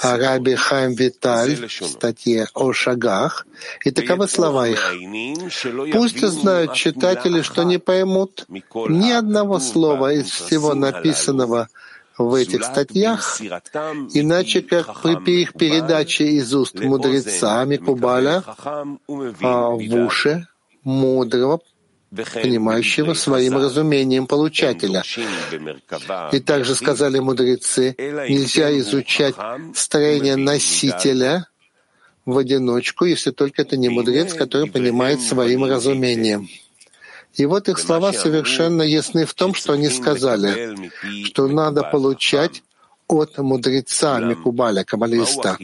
Араби 0.00 0.54
Хайм 0.54 0.94
Виталь 0.94 1.56
в 1.66 1.84
статье 1.84 2.46
о 2.54 2.72
шагах, 2.72 3.46
и 3.84 3.90
таковы 3.90 4.28
слова 4.28 4.68
их. 4.68 4.94
Пусть 5.92 6.20
знают 6.20 6.74
читатели, 6.74 7.42
что 7.42 7.64
не 7.64 7.78
поймут 7.78 8.46
ни 8.48 9.10
одного 9.10 9.58
слова 9.58 10.12
из 10.12 10.30
всего 10.30 10.74
написанного 10.74 11.68
в 12.18 12.34
этих 12.34 12.64
статьях, 12.64 13.40
иначе 13.40 14.62
как 14.62 15.02
при 15.24 15.42
их 15.42 15.54
передаче 15.54 16.26
из 16.26 16.54
уст 16.54 16.78
мудреца 16.80 17.64
Микубаля 17.64 18.42
а 18.66 18.84
в 19.70 19.94
уши 20.06 20.46
мудрого, 20.84 21.60
понимающего 22.10 23.14
своим 23.14 23.56
разумением 23.56 24.26
получателя. 24.26 25.02
И 26.32 26.40
также 26.40 26.74
сказали 26.74 27.18
мудрецы, 27.18 27.94
нельзя 27.98 28.76
изучать 28.78 29.34
строение 29.74 30.36
носителя 30.36 31.46
в 32.24 32.38
одиночку, 32.38 33.04
если 33.04 33.30
только 33.30 33.62
это 33.62 33.76
не 33.76 33.88
мудрец, 33.88 34.34
который 34.34 34.70
понимает 34.70 35.20
своим 35.20 35.64
разумением. 35.64 36.48
И 37.34 37.46
вот 37.46 37.68
их 37.68 37.78
слова 37.78 38.12
совершенно 38.12 38.82
ясны 38.82 39.24
в 39.24 39.34
том, 39.34 39.54
что 39.54 39.72
они 39.72 39.88
сказали, 39.88 40.76
что 41.24 41.48
надо 41.48 41.82
получать 41.82 42.62
от 43.08 43.38
мудреца 43.38 44.20
Микубаля, 44.20 44.84
каббалиста. 44.84 45.58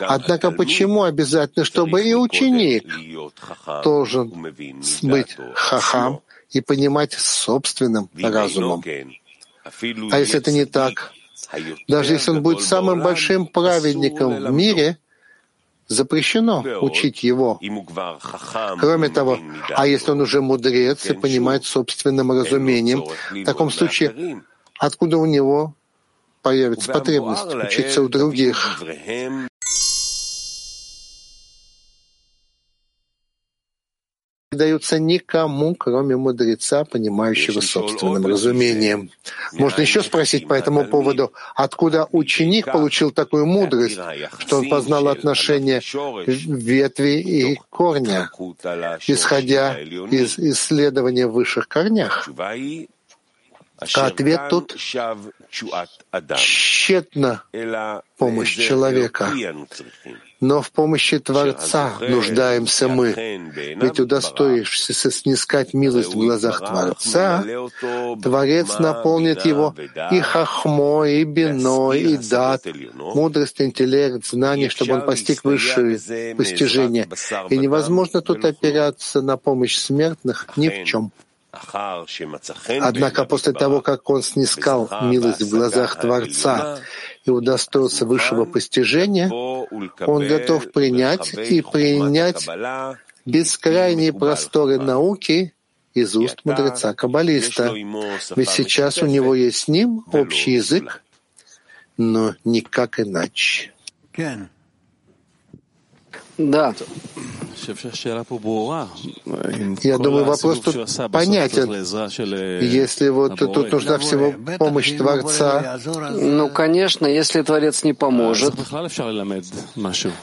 Однако 0.00 0.50
почему 0.50 1.02
обязательно, 1.02 1.64
чтобы 1.64 2.02
и 2.02 2.14
ученик 2.14 2.84
должен 3.84 4.54
быть 5.02 5.36
хахам 5.54 6.20
и 6.50 6.60
понимать 6.60 7.12
собственным 7.12 8.08
разумом? 8.14 8.82
А 9.64 10.18
если 10.18 10.38
это 10.38 10.52
не 10.52 10.64
так? 10.64 11.12
Даже 11.88 12.14
если 12.14 12.30
он 12.32 12.42
будет 12.42 12.62
самым 12.62 13.02
большим 13.02 13.46
праведником 13.46 14.44
в 14.44 14.50
мире, 14.52 14.98
запрещено 15.88 16.64
учить 16.80 17.22
его. 17.22 17.58
Кроме 18.78 19.08
того, 19.08 19.38
а 19.74 19.86
если 19.86 20.10
он 20.12 20.20
уже 20.20 20.40
мудрец 20.40 21.06
и 21.06 21.14
понимает 21.14 21.64
собственным 21.64 22.30
разумением, 22.32 23.04
в 23.30 23.44
таком 23.44 23.70
случае 23.70 24.42
откуда 24.78 25.16
у 25.16 25.26
него 25.26 25.74
появится 26.42 26.92
потребность 26.92 27.54
учиться 27.54 28.02
у 28.02 28.08
других? 28.08 28.82
Даются 34.58 34.98
никому, 34.98 35.74
кроме 35.74 36.16
мудреца, 36.16 36.84
понимающего 36.84 37.60
собственным 37.60 38.26
разумением. 38.26 39.10
Можно 39.52 39.80
еще 39.80 40.02
спросить 40.02 40.46
по 40.46 40.52
этому 40.52 40.84
поводу, 40.84 41.32
откуда 41.54 42.06
ученик 42.12 42.66
получил 42.66 43.10
такую 43.10 43.46
мудрость, 43.46 43.98
что 44.38 44.58
он 44.58 44.68
познал 44.68 45.08
отношения 45.08 45.80
ветви 46.46 47.20
и 47.20 47.58
корня, 47.70 48.30
исходя 49.06 49.78
из 49.78 50.38
исследования 50.38 51.26
в 51.26 51.32
высших 51.32 51.68
корнях. 51.68 52.28
А 53.94 54.06
ответ 54.06 54.40
тут— 54.50 54.76
тщетна 56.36 57.42
помощь 58.18 58.56
человека. 58.56 59.32
Но 60.40 60.62
в 60.62 60.70
помощи 60.70 61.18
Творца 61.18 61.94
нуждаемся 62.00 62.88
мы. 62.88 63.12
Ведь 63.80 63.98
удостоившись 63.98 64.96
снискать 64.96 65.74
милость 65.74 66.14
в 66.14 66.18
глазах 66.18 66.60
Творца, 66.60 67.44
Творец 68.22 68.78
наполнит 68.78 69.44
его 69.44 69.74
и 70.12 70.20
хахмой, 70.20 71.22
и 71.22 71.24
биной, 71.24 72.00
и 72.00 72.16
дат, 72.16 72.66
мудрость, 72.94 73.60
интеллект, 73.60 74.24
знание, 74.26 74.68
чтобы 74.68 74.94
он 74.94 75.00
постиг 75.04 75.42
высшие 75.42 75.98
постижения. 76.36 77.08
И 77.50 77.58
невозможно 77.58 78.20
тут 78.20 78.44
опираться 78.44 79.22
на 79.22 79.36
помощь 79.36 79.76
смертных 79.76 80.46
ни 80.56 80.68
в 80.68 80.84
чем. 80.84 81.10
Однако 82.80 83.24
после 83.24 83.52
того, 83.52 83.80
как 83.80 84.08
он 84.10 84.22
снискал 84.22 84.88
милость 85.02 85.42
в 85.42 85.50
глазах 85.50 85.98
Творца 85.98 86.78
и 87.28 87.30
удостоился 87.30 88.06
высшего 88.06 88.44
постижения, 88.44 89.28
он 89.30 90.26
готов 90.26 90.72
принять 90.72 91.34
и 91.34 91.62
принять 91.62 92.48
бескрайние 93.24 94.12
просторы 94.12 94.78
науки 94.78 95.54
из 95.94 96.16
уст 96.16 96.40
мудреца-каббалиста. 96.44 97.74
Ведь 98.36 98.48
сейчас 98.48 99.02
у 99.02 99.06
него 99.06 99.34
есть 99.34 99.58
с 99.58 99.68
ним 99.68 100.04
общий 100.12 100.52
язык, 100.52 101.02
но 101.96 102.34
никак 102.44 103.00
иначе. 103.00 103.72
Да. 106.38 106.74
Я 109.82 109.98
думаю, 109.98 110.24
вопрос 110.24 110.60
тут 110.60 110.74
понятен. 111.12 111.70
Если 112.60 113.08
вот 113.08 113.36
тут 113.36 113.72
нужна 113.72 113.98
всего 113.98 114.32
помощь 114.58 114.92
Творца, 114.96 115.78
ну, 116.14 116.48
конечно, 116.48 117.06
если 117.06 117.42
Творец 117.42 117.82
не 117.84 117.92
поможет, 117.92 118.54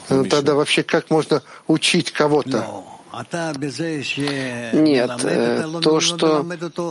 ну, 0.08 0.24
тогда 0.24 0.54
вообще 0.54 0.82
как 0.82 1.10
можно 1.10 1.42
учить 1.68 2.10
кого-то? 2.10 2.64
Нет, 4.72 5.10
э, 5.24 5.64
то, 5.82 6.00
что 6.00 6.44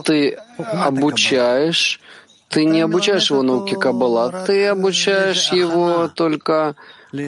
ты 0.04 0.38
обучаешь, 0.56 2.00
ты 2.48 2.64
не 2.64 2.80
обучаешь 2.80 3.30
его 3.30 3.42
науке 3.42 3.76
Каббала, 3.76 4.44
ты 4.46 4.66
обучаешь 4.66 5.52
его 5.52 6.08
только 6.08 6.74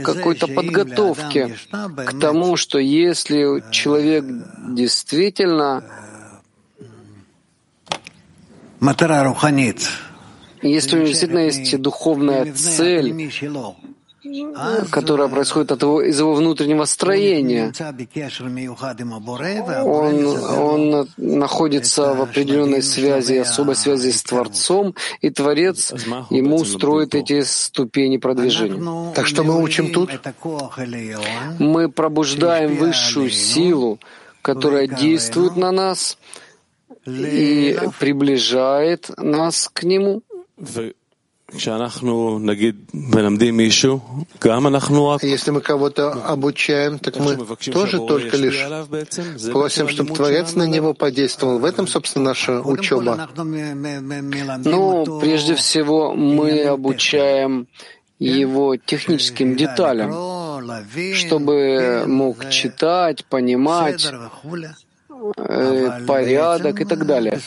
какой-то 0.02 0.46
подготовки 0.46 1.56
к 1.70 2.20
тому, 2.20 2.56
что 2.56 2.78
если 2.78 3.62
человек 3.70 4.24
действительно 4.70 5.84
если 10.62 10.96
у 10.96 10.98
него 10.98 11.08
действительно 11.08 11.40
есть 11.40 11.80
духовная 11.80 12.52
цель, 12.52 13.30
которая 14.90 15.28
происходит 15.28 15.72
от 15.72 15.82
его, 15.82 16.02
из 16.02 16.18
его 16.18 16.34
внутреннего 16.34 16.84
строения. 16.84 17.72
Он, 19.84 20.26
он 20.36 21.08
находится 21.16 22.14
в 22.14 22.22
определенной 22.22 22.82
связи, 22.82 23.34
особой 23.34 23.76
связи 23.76 24.10
с 24.10 24.22
Творцом, 24.22 24.94
и 25.20 25.30
Творец 25.30 25.92
ему 26.30 26.64
строит 26.64 27.14
эти 27.14 27.42
ступени 27.42 28.16
продвижения. 28.18 29.12
Так 29.14 29.26
что 29.26 29.44
мы 29.44 29.62
учим 29.62 29.92
тут? 29.92 30.10
Мы 31.58 31.88
пробуждаем 31.88 32.76
высшую 32.76 33.30
силу, 33.30 33.98
которая 34.42 34.86
действует 34.86 35.56
на 35.56 35.72
нас 35.72 36.18
и 37.06 37.78
приближает 37.98 39.10
нас 39.16 39.70
к 39.72 39.82
Нему. 39.84 40.22
Если 45.22 45.50
мы 45.50 45.60
кого-то 45.62 46.12
обучаем, 46.12 46.98
так 46.98 47.16
мы 47.18 47.36
тоже 47.72 47.98
только 47.98 48.36
лишь 48.36 48.66
просим, 49.50 49.88
чтобы 49.88 50.14
Творец 50.14 50.54
на 50.54 50.64
него 50.64 50.92
подействовал. 50.92 51.58
В 51.58 51.64
этом, 51.64 51.86
собственно, 51.86 52.26
наша 52.26 52.60
учеба. 52.60 53.28
Ну, 54.64 55.20
прежде 55.20 55.54
всего, 55.54 56.12
мы 56.14 56.64
обучаем 56.64 57.66
его 58.18 58.76
техническим 58.76 59.56
деталям, 59.56 60.12
чтобы 61.14 62.04
мог 62.06 62.50
читать, 62.50 63.24
понимать, 63.24 64.04
э, 64.04 64.68
порядок 66.06 66.80
и 66.80 66.84
так 66.84 67.06
далее. 67.06 67.40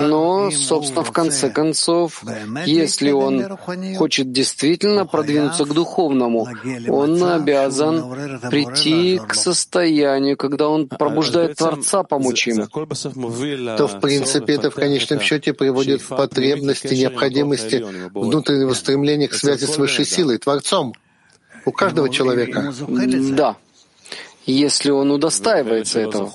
Но, 0.00 0.50
собственно, 0.50 1.04
в 1.04 1.12
конце 1.12 1.50
концов, 1.50 2.22
если 2.66 3.10
он 3.10 3.56
хочет 3.96 4.32
действительно 4.32 5.06
продвинуться 5.06 5.64
к 5.64 5.72
духовному, 5.72 6.48
он 6.88 7.22
обязан 7.22 8.40
прийти 8.50 9.20
к 9.26 9.34
состоянию, 9.34 10.36
когда 10.36 10.68
он 10.68 10.88
пробуждает 10.88 11.56
Творца, 11.56 12.02
помочь 12.02 12.46
ему. 12.46 12.66
То, 13.76 13.86
в 13.86 14.00
принципе, 14.00 14.54
это 14.54 14.70
в 14.70 14.74
конечном 14.74 15.20
счете 15.20 15.52
приводит 15.52 16.02
в 16.02 16.08
потребности, 16.08 16.94
необходимости 16.94 17.84
внутреннего 18.14 18.74
стремления 18.74 19.28
к 19.28 19.34
связи 19.34 19.64
с 19.64 19.76
высшей 19.76 20.04
силой, 20.04 20.38
Творцом. 20.38 20.94
У 21.64 21.70
каждого 21.70 22.08
человека. 22.08 22.72
Да 23.36 23.56
если 24.46 24.90
он 24.90 25.10
удостаивается 25.10 26.00
этого. 26.00 26.30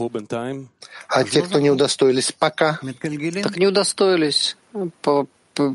А 1.10 1.24
те, 1.24 1.42
кто 1.42 1.60
не 1.60 1.70
удостоились 1.70 2.32
пока? 2.32 2.80
Так 3.44 3.58
не 3.58 3.68
удостоились. 3.68 4.58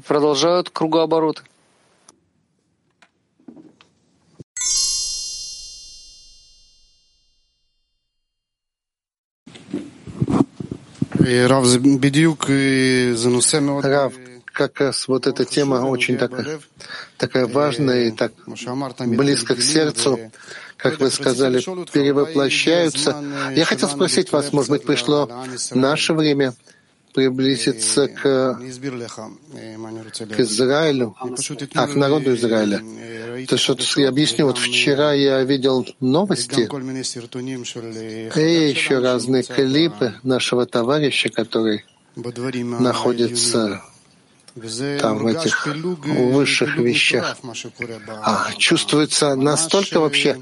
Продолжают 0.07 0.71
кругообороты. 0.71 1.43
Рав, 13.81 14.13
как 14.45 14.81
раз 14.81 15.09
вот 15.09 15.27
эта 15.27 15.45
тема 15.45 15.87
очень 15.87 16.19
такая, 16.19 16.61
такая 17.17 17.47
важная 17.47 18.09
и 18.09 18.11
так 18.11 18.33
близко 18.47 19.55
к 19.55 19.63
сердцу 19.63 20.31
как 20.83 20.99
вы 21.01 21.11
сказали, 21.11 21.61
перевоплощаются. 21.93 23.23
Я 23.55 23.65
хотел 23.65 23.89
спросить 23.89 24.33
вас, 24.33 24.53
может 24.53 24.71
быть, 24.71 24.85
пришло 24.85 25.31
наше 25.73 26.13
время 26.13 26.55
приблизиться 27.15 28.09
к, 28.09 28.23
к 28.55 30.41
Израилю, 30.41 31.15
а 31.75 31.87
к 31.87 31.95
народу 31.95 32.35
Израиля. 32.35 32.79
То 33.47 33.57
вот 33.69 33.81
я 33.97 34.09
объясню, 34.09 34.47
вот 34.47 34.59
вчера 34.59 35.13
я 35.13 35.43
видел 35.43 35.87
новости 36.01 36.69
и 38.39 38.71
еще 38.71 38.99
разные 38.99 39.43
клипы 39.43 40.15
нашего 40.23 40.67
товарища, 40.67 41.29
который 41.29 41.85
находится 42.17 43.83
там, 45.01 45.19
в 45.19 45.27
этих 45.27 45.67
высших 45.67 46.77
вещах. 46.77 47.37
А, 48.23 48.51
чувствуется 48.59 49.35
настолько 49.35 50.01
вообще 50.01 50.39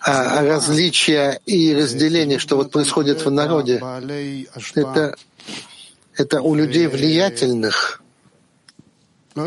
а, 0.00 0.42
различия 0.42 1.40
и 1.46 1.74
разделения, 1.74 2.38
что 2.38 2.56
вот 2.56 2.70
происходит 2.70 3.24
в 3.24 3.30
народе. 3.30 3.82
Это, 4.74 5.14
это 6.16 6.40
у 6.40 6.54
людей 6.54 6.86
влиятельных. 6.86 8.02
А 9.34 9.42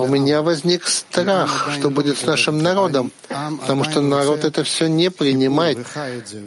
у 0.00 0.08
меня 0.08 0.42
возник 0.42 0.86
страх, 0.86 1.70
что 1.78 1.90
будет 1.90 2.18
с 2.18 2.24
нашим 2.24 2.58
народом, 2.58 3.12
потому 3.28 3.84
что 3.84 4.00
народ 4.00 4.44
это 4.44 4.64
все 4.64 4.88
не 4.88 5.10
принимает, 5.10 5.78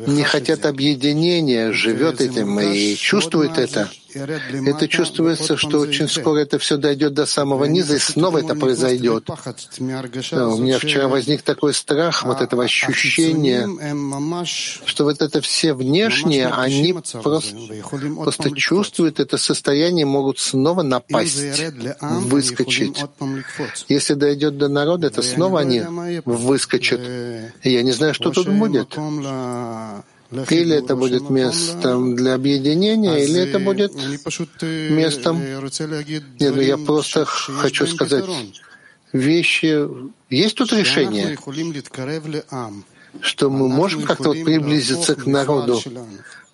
не 0.08 0.24
хотят 0.24 0.66
объединения, 0.66 1.72
живет 1.72 2.20
этим 2.20 2.60
и 2.60 2.96
чувствует 2.96 3.58
это. 3.58 3.90
Это 4.14 4.88
чувствуется, 4.88 5.58
что 5.58 5.80
очень 5.80 6.08
скоро 6.08 6.40
это 6.40 6.60
все 6.60 6.78
дойдет 6.78 7.14
до 7.14 7.26
самого 7.26 7.66
низа, 7.66 7.96
и 7.96 8.00
снова 8.00 8.40
это 8.40 8.56
произойдет. 8.56 9.26
Да, 10.32 10.48
у 10.48 10.58
меня 10.58 10.80
вчера 10.80 11.08
возник 11.08 11.42
такой 11.42 11.74
страх, 11.74 12.24
вот 12.24 12.42
этого 12.42 12.64
ощущения, 12.64 13.68
что 14.86 15.04
вот 15.06 15.22
это 15.22 15.42
все 15.42 15.74
внешние, 15.74 16.48
они 16.48 16.94
просто, 17.22 17.56
просто 18.16 18.52
чувствуют 18.56 19.20
это 19.20 19.38
состояние, 19.38 20.06
могут 20.06 20.40
снова 20.40 20.82
напасть, 20.82 21.62
выскочить. 22.02 23.04
Если 23.88 24.14
дойдет 24.14 24.58
до 24.58 24.68
народа, 24.68 25.08
это 25.08 25.22
снова 25.22 25.62
они 25.62 25.82
выскочат. 26.26 27.02
И 27.64 27.70
я 27.72 27.82
не 27.82 27.92
знаю, 27.92 28.14
что 28.14 28.32
тут 28.32 28.48
будет. 28.50 28.98
Или 30.32 30.78
это 30.78 30.96
будет 30.96 31.30
местом 31.30 32.16
для 32.16 32.36
объединения, 32.36 33.24
или 33.24 33.42
это 33.42 33.60
будет 33.60 33.94
местом... 34.90 35.42
Нет, 36.40 36.56
ну 36.56 36.62
я 36.62 36.78
просто 36.78 37.26
хочу 37.26 37.86
сказать, 37.86 38.24
вещи... 39.12 39.88
Есть 40.30 40.56
тут 40.56 40.72
решение, 40.72 41.38
что 43.20 43.50
мы 43.50 43.68
можем 43.68 44.04
как-то 44.04 44.30
вот 44.30 44.44
приблизиться 44.46 45.16
к 45.16 45.26
народу, 45.26 45.82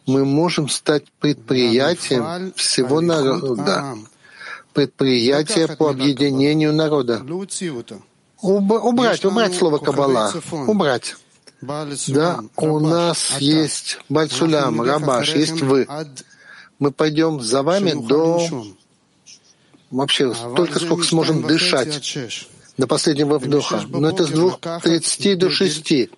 мы 0.08 0.26
можем 0.26 0.70
стать 0.70 1.04
предприятием 1.20 2.52
всего 2.56 3.00
народа, 3.00 3.96
предприятие 4.74 5.68
по 5.68 5.92
объединению 5.92 6.74
народа. 6.74 7.22
Убрать, 8.42 9.24
убрать 9.24 9.56
слово 9.56 9.78
«кабала», 9.78 10.34
убрать. 10.68 11.16
Да, 11.62 12.40
у 12.56 12.80
нас 12.80 13.38
есть 13.40 14.00
Бальсулям, 14.10 14.82
Рабаш, 14.82 15.34
есть 15.34 15.62
вы. 15.62 15.88
Мы 16.80 16.92
пойдем 16.92 17.42
за 17.42 17.64
вами 17.64 17.94
до... 18.08 18.66
Вообще, 19.90 20.34
только 20.56 20.80
сколько 20.80 21.04
сможем 21.04 21.44
дышать 21.44 22.18
до 22.78 22.86
последнего 22.86 23.40
вдоха. 23.40 23.84
Но 23.90 24.10
это 24.10 24.26
с 24.26 24.30
двух 24.30 24.60
тридцати 24.84 25.36
до 25.36 25.50
шести. 25.50 26.12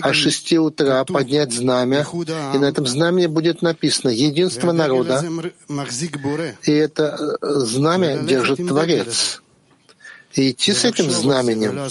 А 0.00 0.12
с 0.12 0.16
шести 0.16 0.58
утра 0.58 1.04
поднять 1.04 1.52
знамя, 1.52 2.06
и 2.54 2.58
на 2.58 2.64
этом 2.64 2.86
знамени 2.86 3.26
будет 3.26 3.60
написано 3.60 4.10
«Единство 4.10 4.72
народа». 4.72 5.22
И 6.62 6.72
это 6.72 7.36
э, 7.42 7.48
знамя 7.60 8.18
держит 8.18 8.66
Творец. 8.66 9.42
И 10.34 10.52
идти 10.52 10.72
с 10.72 10.84
этим 10.84 11.10
знаменем 11.10 11.88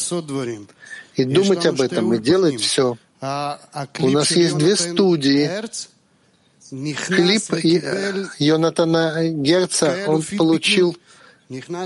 и 1.18 1.24
думать 1.24 1.66
об 1.66 1.82
этом, 1.82 2.14
и 2.14 2.20
делать 2.20 2.62
все. 2.62 2.98
У 3.22 4.10
нас 4.10 4.32
есть 4.32 4.58
две 4.58 4.76
студии. 4.76 5.50
Клип 6.70 7.44
Йонатана 8.40 9.30
Герца, 9.30 9.98
он 10.08 10.22
получил 10.38 10.98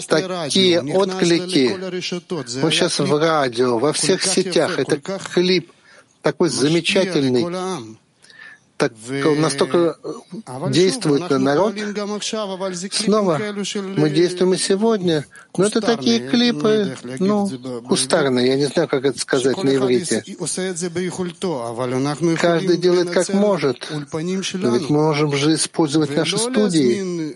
такие 0.08 0.82
отклики. 0.82 1.78
Он 2.64 2.72
сейчас 2.72 3.00
в 3.00 3.20
радио, 3.20 3.78
во 3.78 3.94
всех 3.94 4.24
сетях. 4.24 4.80
Это 4.80 4.98
клип 5.34 5.72
такой 6.22 6.50
замечательный 6.50 7.46
так, 8.82 8.94
настолько 9.38 9.96
действует 10.70 11.30
на 11.30 11.38
народ. 11.38 11.76
Снова 12.92 13.40
мы 13.96 14.10
действуем 14.10 14.54
и 14.56 14.58
сегодня. 14.58 15.26
Но 15.56 15.66
это 15.66 15.82
такие 15.82 16.28
клипы, 16.28 16.98
ну, 17.20 17.48
кустарные, 17.88 18.48
я 18.48 18.56
не 18.56 18.66
знаю, 18.66 18.88
как 18.88 19.06
это 19.06 19.20
сказать 19.20 19.62
на 19.64 19.76
иврите. 19.76 20.24
Каждый 22.38 22.78
делает 22.78 23.12
как 23.12 23.30
может. 23.34 23.88
Но 23.92 24.70
ведь 24.76 24.90
мы 24.90 25.04
можем 25.04 25.34
же 25.34 25.54
использовать 25.54 26.16
наши 26.16 26.40
студии. 26.40 27.36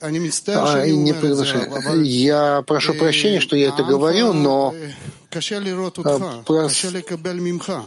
А, 0.00 0.86
и 0.86 0.94
не 0.96 1.12
приглашать. 1.12 1.70
Я 2.04 2.62
прошу 2.64 2.94
прощения, 2.94 3.40
что 3.40 3.56
я 3.56 3.70
это 3.70 3.82
говорю, 3.82 4.32
но 4.32 4.72
а, 6.04 6.42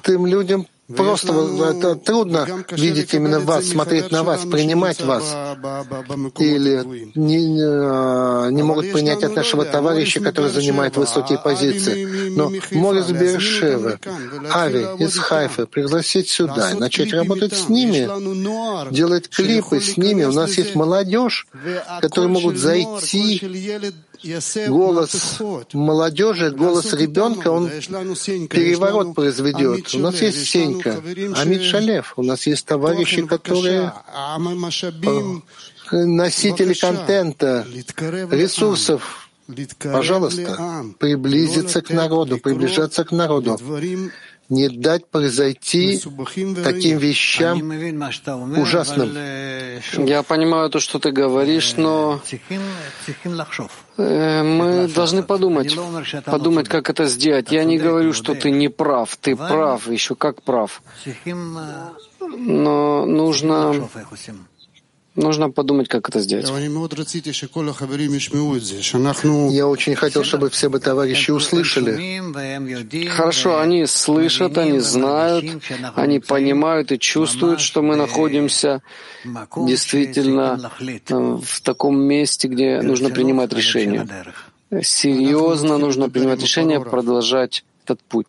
простым 0.01 0.26
людям 0.26 0.68
Просто 0.95 1.34
это 1.69 1.95
трудно 1.95 2.47
видеть 2.72 3.13
именно 3.13 3.39
вас, 3.39 3.65
смотреть 3.65 4.11
на 4.11 4.23
вас, 4.23 4.41
принимать 4.45 5.01
вас. 5.01 5.35
Или 6.39 6.84
не, 7.15 7.49
не, 7.49 7.63
а, 7.63 8.49
могут 8.49 8.91
принять 8.91 9.23
от 9.23 9.35
нашего 9.35 9.65
товарища, 9.65 10.19
который 10.19 10.51
занимает 10.51 10.97
высокие 10.97 11.39
позиции. 11.39 12.30
Но 12.35 12.51
Морис 12.72 13.07
Бершевы, 13.07 13.99
Ави 14.51 14.85
из 14.99 15.18
Хайфа 15.18 15.65
пригласить 15.65 16.30
сюда, 16.30 16.73
начать 16.76 17.13
работать 17.13 17.53
с 17.53 17.69
ними, 17.69 18.09
делать 18.91 19.30
клипы 19.30 19.80
с 19.80 19.97
ними. 19.97 20.23
У 20.23 20.31
нас 20.31 20.57
есть 20.57 20.76
молодежь, 20.76 21.47
которые 22.01 22.31
могут 22.31 22.57
зайти 22.57 23.93
голос 24.68 25.39
молодежи, 25.73 26.52
голос 26.52 26.93
ребенка, 26.93 27.49
он 27.49 27.69
переворот 27.69 29.15
произведет. 29.15 29.93
У 29.93 29.99
нас 29.99 30.22
есть 30.22 30.48
Сенька, 30.48 31.02
Амид 31.35 31.64
Шалев, 31.64 32.14
у 32.18 32.23
нас 32.23 32.45
есть 32.48 32.65
товарищи, 32.65 33.26
которые 33.26 33.93
носители 35.91 36.73
контента, 36.73 37.65
ресурсов. 38.31 39.27
Пожалуйста, 39.80 40.85
приблизиться 40.98 41.81
к 41.81 41.89
народу, 41.89 42.38
приближаться 42.38 43.03
к 43.03 43.11
народу 43.11 43.60
не 44.52 44.68
дать 44.68 45.07
произойти 45.07 45.99
таким 46.64 46.98
вещам 46.98 47.57
ужасным. 48.60 49.10
Я 50.06 50.23
понимаю 50.23 50.69
то, 50.69 50.80
что 50.80 50.99
ты 50.99 51.11
говоришь, 51.11 51.76
но 51.78 52.22
э, 53.98 54.44
мы 54.44 54.88
должны 54.90 55.23
подумать, 55.23 55.76
подумать, 56.26 56.68
как 56.68 56.90
это 56.90 57.06
сделать. 57.06 57.52
Я 57.52 57.64
не 57.64 57.78
говорю, 57.78 58.14
что 58.14 58.36
ты 58.36 58.52
не 58.52 58.68
прав, 58.68 59.15
ты 59.15 59.36
прав, 59.36 59.90
еще 59.90 60.15
как 60.15 60.44
прав. 60.44 60.82
Но 62.19 63.06
нужно 63.06 63.90
Нужно 65.15 65.49
подумать, 65.49 65.89
как 65.89 66.07
это 66.07 66.21
сделать. 66.21 66.49
Я 69.51 69.67
очень 69.67 69.95
хотел, 69.95 70.23
чтобы 70.23 70.49
все 70.49 70.69
бы 70.69 70.79
товарищи 70.79 71.31
услышали. 71.31 72.21
Хорошо, 73.07 73.59
они 73.59 73.85
слышат, 73.88 74.57
они 74.57 74.79
знают, 74.79 75.45
они 75.95 76.19
понимают 76.19 76.91
и 76.93 76.99
чувствуют, 76.99 77.59
что 77.59 77.81
мы 77.81 77.97
находимся 77.97 78.81
действительно 79.57 80.71
э, 80.79 81.39
в 81.43 81.61
таком 81.61 81.99
месте, 82.01 82.47
где 82.47 82.81
нужно 82.81 83.09
принимать 83.09 83.51
решения. 83.51 84.07
Серьезно 84.81 85.77
нужно 85.77 86.09
принимать 86.09 86.41
решение 86.41 86.79
продолжать 86.79 87.65
этот 87.83 87.99
путь 88.01 88.27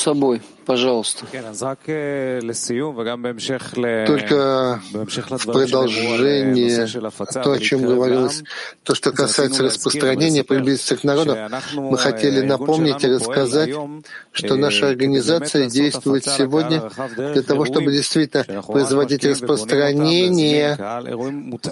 собой, 0.00 0.40
пожалуйста. 0.70 1.26
Только 4.06 4.80
в 4.90 5.46
продолжение 5.46 6.86
то, 7.42 7.52
о 7.52 7.58
чем 7.58 7.82
говорилось, 7.82 8.44
то, 8.84 8.94
что 8.94 9.10
касается 9.10 9.64
распространения 9.64 10.44
приблизительных 10.44 11.02
народов, 11.02 11.38
мы 11.74 11.98
хотели 11.98 12.40
напомнить 12.42 13.02
и 13.02 13.08
рассказать, 13.08 13.70
что 14.30 14.54
наша 14.54 14.88
организация 14.88 15.68
действует 15.68 16.24
сегодня 16.24 16.88
для 17.16 17.42
того, 17.42 17.64
чтобы 17.64 17.90
действительно 17.90 18.44
производить 18.62 19.24
распространение 19.24 20.78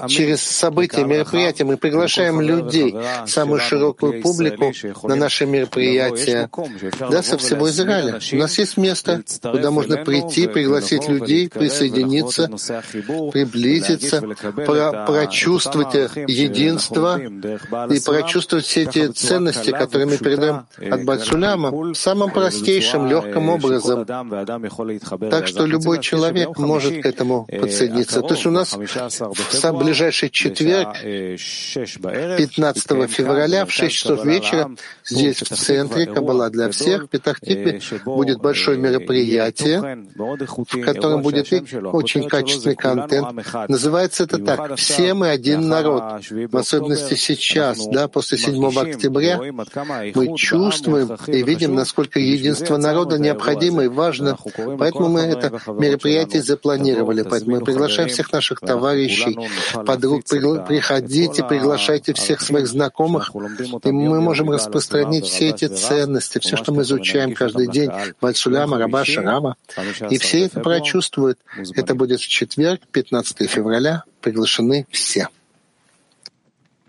через 0.09 0.41
события, 0.43 1.05
мероприятия. 1.05 1.65
Мы 1.65 1.77
приглашаем 1.77 2.41
людей, 2.41 2.97
самую 3.27 3.61
широкую 3.61 4.23
публику 4.23 4.73
на 5.05 5.15
наши 5.15 5.47
мероприятия, 5.47 6.51
да, 6.99 7.23
со 7.23 7.39
всего 7.39 7.71
Израиля. 7.71 8.19
У 8.33 8.37
нас 8.37 8.59
есть 8.59 8.77
место, 8.89 9.23
куда 9.43 9.71
можно 9.71 10.05
прийти, 10.05 10.47
пригласить 10.47 11.09
людей, 11.09 11.49
присоединиться, 11.49 12.49
приблизиться, 13.33 14.23
про 14.67 15.05
прочувствовать 15.07 15.95
единство 16.29 17.19
и 17.19 18.01
прочувствовать 18.01 18.65
все 18.65 18.85
эти 18.85 19.09
ценности, 19.09 19.71
которые 19.71 20.07
мы 20.07 20.19
передаем 20.19 20.67
от 20.91 21.05
Бальсуляма, 21.05 21.95
самым 21.95 22.31
простейшим, 22.31 23.09
легким 23.09 23.49
образом. 23.49 24.07
Так 25.31 25.47
что 25.47 25.67
любой 25.67 26.01
человек 26.01 26.59
может 26.59 27.03
к 27.03 27.07
этому 27.07 27.47
подсоединиться. 27.47 28.23
То 28.23 28.35
есть 28.35 28.47
у 28.47 28.51
нас 28.51 28.75
в 28.75 29.53
сам 29.53 29.79
ближайший 29.79 30.31
четверг, 30.31 30.95
15 31.03 33.11
февраля 33.11 33.67
в 33.67 33.73
6 33.73 33.95
часов 33.95 34.25
вечера, 34.25 34.71
здесь 35.05 35.43
в 35.43 35.57
центре 35.57 36.07
Кабала 36.07 36.51
для 36.51 36.71
всех, 36.71 37.05
в 37.05 37.09
Петахтикве, 37.09 37.81
будет 38.05 38.41
большое 38.69 38.79
мероприятие, 38.79 40.07
в 40.15 40.81
котором 40.83 41.23
будет 41.23 41.53
очень 41.53 42.29
качественный 42.29 42.77
контент. 42.77 43.29
Называется 43.69 44.25
это 44.25 44.39
так 44.39 44.77
«Все 44.77 45.15
мы 45.15 45.29
один 45.31 45.69
народ». 45.69 46.23
В 46.31 46.57
особенности 46.57 47.15
сейчас, 47.15 47.87
да, 47.87 48.09
после 48.09 48.39
7 48.39 48.67
октября, 48.79 49.41
мы 50.15 50.37
чувствуем 50.37 51.17
и 51.27 51.43
видим, 51.43 51.75
насколько 51.75 52.19
единство 52.19 52.77
народа 52.77 53.19
необходимо 53.19 53.85
и 53.85 53.89
важно. 53.89 54.37
Поэтому 54.79 55.09
мы 55.09 55.21
это 55.21 55.61
мероприятие 55.69 56.43
запланировали. 56.43 57.23
Поэтому 57.23 57.57
мы 57.57 57.65
приглашаем 57.65 58.09
всех 58.09 58.33
наших 58.33 58.61
товарищей, 58.61 59.39
подруг, 59.87 60.25
приходите, 60.25 61.45
приглашайте 61.45 62.13
всех 62.15 62.41
своих 62.41 62.67
знакомых, 62.67 63.31
и 63.85 63.91
мы 63.91 64.21
можем 64.21 64.51
распространить 64.51 65.27
все 65.27 65.51
эти 65.51 65.67
ценности, 65.67 66.39
все, 66.39 66.57
что 66.57 66.73
мы 66.73 66.83
изучаем 66.83 67.35
каждый 67.35 67.69
день, 67.69 67.91
Вальсуляма, 68.67 68.79
Рабаша, 68.79 69.23
Рама. 69.23 69.57
И 70.11 70.19
все 70.19 70.45
это 70.45 70.61
прочувствуют. 70.61 71.39
Это 71.75 71.95
будет 71.95 72.21
в 72.21 72.29
четверг, 72.29 72.81
15 72.93 73.49
февраля. 73.51 74.05
Приглашены 74.21 74.87
все. 74.91 75.29